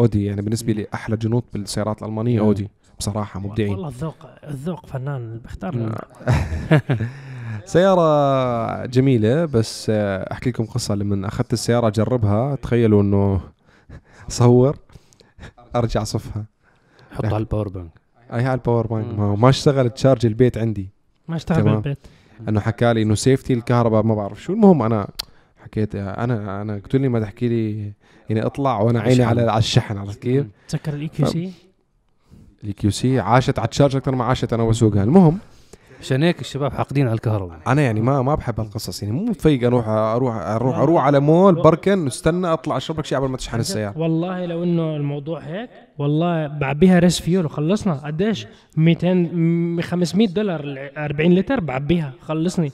أودي 0.00 0.24
يعني 0.24 0.42
بالنسبة 0.42 0.72
لي 0.72 0.86
أحلى 0.94 1.16
جنوط 1.16 1.44
بالسيارات 1.52 2.02
الألمانية 2.02 2.40
مم. 2.40 2.46
أودي. 2.46 2.68
بصراحة 2.98 3.40
مبدعين. 3.40 3.70
والله 3.70 3.88
الذوق 3.88 4.14
الذوق 4.48 4.86
فنان 4.86 5.40
بختار 5.44 5.76
مم. 5.76 5.92
سيارة 7.64 8.86
جميلة 8.86 9.44
بس 9.44 9.90
أحكي 9.90 10.50
لكم 10.50 10.64
قصة 10.64 10.94
لما 10.94 11.28
أخذت 11.28 11.52
السيارة 11.52 11.88
أجربها. 11.88 12.54
تخيلوا 12.54 13.02
إنه 13.02 13.40
صور. 14.28 14.76
أرجع 15.76 16.04
صفها 16.04 16.44
حطها 17.12 17.26
على 17.28 17.36
ال 17.36 17.41
power 17.41 17.68
bank 17.68 17.90
أي 18.32 18.42
هاي 18.42 18.54
ال 18.54 18.59
power 18.59 18.86
bank. 18.86 19.18
ما, 19.38 19.48
اشتغل 19.48 19.90
charge 19.90 20.26
البيت 20.26 20.58
عندي. 20.58 20.88
ما 21.28 21.36
اشتغل. 21.36 21.62
بالبيت. 21.62 21.98
إنه 22.48 22.60
حكى 22.60 22.92
لي 22.92 23.02
إنه 23.02 23.14
safety 23.14 23.52
الكهرباء 23.52 24.02
ما 24.02 24.14
بعرف 24.14 24.42
شو. 24.42 24.52
المهم 24.52 24.82
أنا 24.82 25.08
حكيت 25.66 25.94
أنا 25.94 26.62
أنا 26.62 26.74
قلت 26.74 26.96
لي 26.96 27.08
ما 27.08 27.20
تحكي 27.20 27.48
لي 27.48 27.92
يعني 28.30 28.46
اطلع 28.46 28.80
وأنا 28.80 29.00
عيني. 29.00 29.22
على 29.24 29.42
على 29.42 29.58
الشحن 29.58 29.98
عرفت 29.98 30.22
كيف؟ 30.22 30.46
تذكر 30.68 30.94
ال 30.94 31.08
EQC 31.08 31.50
ال 32.64 32.90
EQC 32.90 33.20
عاشت 33.20 33.58
على 33.58 33.64
ال 33.66 33.70
charge 33.70 33.96
أكثر 33.96 34.14
ما 34.14 34.24
عاشت 34.24 34.52
أنا 34.52 34.64
بسوقها 34.64 35.04
المهم 35.04 35.38
عشان 36.00 36.22
هيك 36.22 36.40
الشباب 36.40 36.72
حاقدين 36.72 37.06
على 37.06 37.14
الكهرباء. 37.14 37.58
أنا 37.66 37.82
يعني 37.82 38.00
ما 38.00 38.22
ما 38.22 38.34
بحب 38.34 38.60
هالقصص 38.60 39.02
يعني 39.02 39.14
مو 39.14 39.24
مفيق 39.24 39.66
أروح 39.66 39.88
أروح 39.88 40.34
أروح 40.36 40.78
أروح 40.78 41.04
على 41.04 41.20
مول 41.20 41.54
أبركن 41.54 42.06
استنى 42.06 42.46
أطلع 42.46 42.76
أشرب 42.76 42.98
لك 42.98 43.04
شيء 43.04 43.18
قبل 43.18 43.28
ما 43.28 43.36
تشحن 43.36 43.60
السيارة. 43.60 43.98
والله 43.98 44.46
لو 44.46 44.62
إنه 44.62 44.96
الموضوع 44.96 45.40
هيك 45.40 45.70
والله 45.98 46.46
بعبيها 46.46 46.98
race 46.98 47.20
fuel 47.20 47.44
وخلصنا. 47.46 47.94
قديش؟ 47.94 48.46
200 48.76 49.14
م- 49.14 49.80
500 49.80 50.26
دولار 50.28 50.60
ال 50.64 50.98
40 50.98 51.34
لتر 51.34 51.60
بعبيها 51.60 52.12
خلصني. 52.20 52.72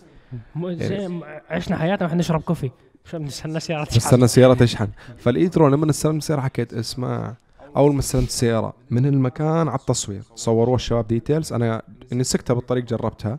عشنا 1.51 1.77
حياتنا 1.77 2.07
وإحنا 2.07 2.19
نشرب 2.21 2.41
coffee. 2.41 2.71
شو 3.05 3.19
بنستنى 3.19 3.61
سيارة 3.61 3.85
تشحن. 3.85 3.97
استنى 3.97 4.25
السياره 4.25 4.55
تشحن. 4.55 4.89
فال 5.19 5.31
e-tron 5.31 5.69
لما 5.69 5.91
استلمت 5.91 6.23
السياره 6.23 6.41
حكيت 6.41 6.75
اسمع 6.75 7.35
أول 7.77 7.93
ما 7.95 7.99
استلمت 7.99 8.29
السياره 8.29 8.75
من 8.91 9.07
المكان 9.07 9.69
على 9.69 9.79
التصوير 9.79 10.23
صوروها 10.35 10.77
الشباب 10.77 11.07
details 11.07 11.53
أنا 11.53 11.83
إني 12.13 12.25
سكتها 12.25 12.55
بالطريق 12.55 12.85
جربتها. 12.85 13.39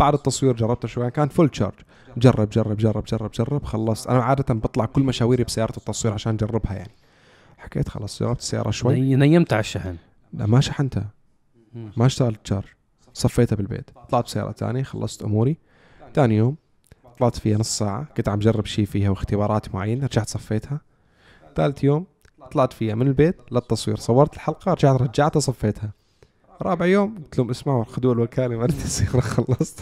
بعد 0.00 0.14
التصوير 0.14 0.52
جربتها 0.52 0.88
شوي 0.88 1.10
كان 1.10 1.28
full 1.28 1.48
charge 1.48 1.72
جرب 2.16 2.50
جرب 2.50 2.76
جرب 2.76 3.04
جرب 3.04 3.30
جرب 3.30 3.64
خلصت. 3.64 4.06
أنا 4.06 4.22
عادة 4.22 4.54
بطلع 4.54 4.84
كل 4.84 5.02
مشاويري 5.02 5.44
بسيارة 5.44 5.76
التصوير 5.76 6.14
عشان 6.14 6.34
أجربها 6.34 6.74
يعني. 6.74 6.94
حكيت 7.58 7.88
خلاص 7.88 8.22
جربت 8.22 8.38
السيارة 8.40 8.70
شوي. 8.70 9.00
ني- 9.00 9.16
نيمت 9.16 9.52
على 9.52 9.60
الشحن. 9.60 9.96
لا 10.32 10.46
ما 10.46 10.60
شحنتها. 10.60 11.08
ما 11.96 12.06
اشتغلت 12.06 12.40
charge 12.44 12.64
صفيتها 13.14 13.56
بالبيت. 13.56 13.90
طلعت 14.10 14.24
بسيارة 14.24 14.52
ثانية 14.52 14.82
خلصت 14.82 15.22
أموري. 15.22 15.56
ثاني 16.14 16.36
يوم 16.36 16.56
طلعت 17.18 17.38
فيها 17.38 17.58
نص 17.58 17.78
ساعة 17.78 18.04
كنت 18.16 18.28
عم 18.28 18.38
جرب 18.38 18.66
شيء 18.66 18.84
فيها 18.84 19.10
واختبارات 19.10 19.74
معينة 19.74 20.06
رجعت 20.06 20.28
صفيتها. 20.28 20.80
ثالث 21.56 21.84
يوم 21.84 22.06
طلعت 22.52 22.72
فيها 22.72 22.94
من 22.94 23.06
البيت 23.06 23.36
للتصوير 23.52 23.96
صورت 23.96 24.34
الحلقة 24.34 24.72
رجعت 24.72 25.00
رجعتها 25.00 25.40
صفيتها. 25.40 25.90
رابع 26.62 26.86
يوم 26.86 27.14
قلت 27.14 27.38
لهم 27.38 27.50
اسمعوا 27.50 27.84
خذوا 27.84 28.14
الوكالة 28.14 28.56
مالت 28.56 28.84
السيارة 28.84 29.20
خلصت. 29.20 29.80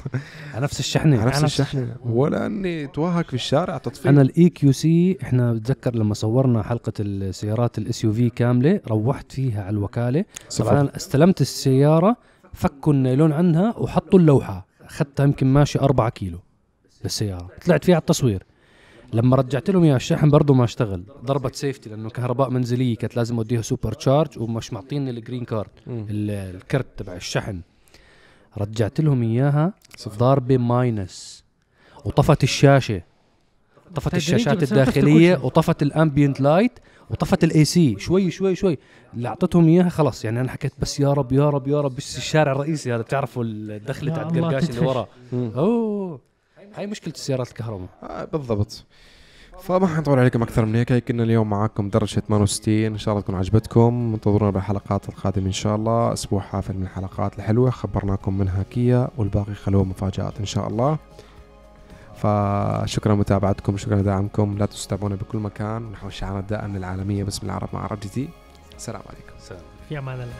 على 0.55 0.63
نفس 0.65 0.81
الشحنة. 0.81 1.21
على 1.21 1.31
نفس 1.31 1.45
الشحنة. 1.45 1.97
ولا 2.05 2.47
اني 2.47 2.87
توهق 2.87 3.27
في 3.27 3.35
الشارع 3.35 3.79
تطفي 3.79 4.09
أنا 4.09 4.23
الاي 4.23 4.49
QC 4.49 5.19
إحنا 5.23 5.53
بتذكر 5.53 5.95
لما 5.95 6.15
صورنا 6.15 6.63
حلقة 6.63 6.93
السيارات 7.01 7.79
ال 7.79 8.05
SUV 8.05 8.31
كاملة 8.31 8.81
روحت 8.89 9.33
فيها 9.33 9.63
على 9.65 9.71
الوكالة. 9.71 10.21
طبعا 10.23 10.39
صفر 10.49 10.97
استلمت 10.97 11.41
السيارة 11.41 12.17
فكوا 12.53 12.93
النايلون 12.93 13.33
عنها 13.33 13.75
وحطوا 13.79 14.19
اللوحة. 14.19 14.67
اخذتها 14.93 15.25
يمكن 15.25 15.47
ماشي 15.47 15.79
أربعة 15.79 16.11
كيلو 16.11 16.39
للسيارة. 17.05 17.51
طلعت 17.67 17.85
فيها 17.85 17.95
على 17.95 18.01
التصوير. 18.01 18.43
لما 19.13 19.37
رجعت 19.37 19.71
لهم 19.71 19.85
اياها 19.85 19.97
الشحن 19.97 20.31
برضه 20.31 20.55
ما 20.55 20.65
أشتغل. 20.65 21.05
ضربت 21.25 21.55
safety 21.55 21.91
لأنه 21.91 22.11
كهرباء 22.11 22.51
منزلية 22.51 22.97
كانت 22.97 23.17
لازم 23.17 23.37
أوديها 23.37 23.63
super 23.63 23.93
charge 23.93 24.39
ومش 24.39 24.73
معطيني 24.73 25.11
ال 25.11 25.16
green 25.16 25.45
card 25.45 25.71
الكرت 25.89 26.87
تبع 26.97 27.17
الشحن. 27.17 27.61
رجعت 28.59 29.01
لهم 29.01 29.23
إياها. 29.23 29.73
ضاربة 30.09 30.57
minus 30.57 31.45
وطفت 32.05 32.43
الشاشة. 32.43 33.03
طفت 33.95 34.15
الشاشات 34.15 34.63
الداخلية. 34.63 35.45
وطفت 35.45 35.83
ال 35.83 35.90
ambient 35.90 36.41
light 36.41 36.79
وطفت 37.13 37.45
ال 37.45 37.65
AC 37.65 37.99
شوي 37.99 38.31
شوي 38.31 38.55
شوي. 38.55 38.79
اللي 39.15 39.29
أعطتهم 39.29 39.69
إياها 39.69 39.89
خلص 39.89 40.25
يعني 40.25 40.41
أنا 40.41 40.51
حكيت 40.51 40.73
بس 40.79 41.01
يا 41.01 41.13
رب 41.13 41.33
يا 41.33 41.51
رب 41.51 41.69
يا 41.69 41.81
رب. 41.81 41.97
بس 41.97 42.17
الشارع 42.19 42.53
الرئيسي 42.53 42.95
هذا 42.95 43.03
بتعرفوا 43.03 43.45
الدخلة 43.45 44.15
تاعت 44.15 44.39
قرقاش 44.39 44.71
اللي. 44.71 44.87
ورا. 44.87 45.07
أوه. 45.33 46.21
هاي 46.75 46.87
مشكلة 46.87 47.15
السيارات 47.15 47.49
الكهرباء. 47.49 47.89
آه 48.03 48.25
بالضبط. 48.25 48.85
فما 49.63 49.87
حنطول 49.87 50.19
عليكم 50.19 50.43
أكثر 50.43 50.65
من 50.65 50.75
هيك. 50.75 50.93
هيك 50.93 51.05
كنا 51.09 51.23
اليوم 51.23 51.51
معاكم 51.51 51.89
درجة 51.89 52.21
68 52.21 52.85
إن 52.85 52.99
شاء 52.99 53.13
الله 53.13 53.23
تكون 53.23 53.35
عجبتكم. 53.35 54.11
انتظرونا 54.15 54.51
بالحلقات 54.51 55.09
القادمة 55.09 55.47
إن 55.47 55.53
شاء 55.53 55.77
الله. 55.77 56.13
أسبوع 56.13 56.41
حافل 56.41 56.75
من 56.75 56.83
الحلقات 56.83 57.39
الحلوة. 57.39 57.71
خبرناكم 57.71 58.39
منها 58.39 58.63
كيا 58.63 59.09
والباقي 59.17 59.55
خلوه 59.55 59.85
مفاجآت 59.85 60.39
إن 60.41 60.47
شاء 60.47 60.69
الله. 60.69 60.99
فشكرا 62.23 63.15
لمتابعتكم 63.15 63.77
شكرا 63.77 63.97
لدعمكم. 63.97 64.59
لا 64.59 64.67
تنسوا 64.67 64.87
تتابعونا 64.87 65.15
بكل 65.15 65.39
مكان. 65.39 65.93
نحو 65.93 66.09
الشعارات 66.09 66.45
دائما 66.45 66.79
العالميه 66.79 67.25
باسم 67.25 67.47
العرب 67.47 67.69
مع 67.73 67.83
عرب 67.83 68.01
جديد. 68.01 68.31
السلام 68.77 69.03
عليكم. 69.09 69.33
سلام 69.39 69.63
في 69.89 69.99
أمان 69.99 70.15
الله. 70.15 70.35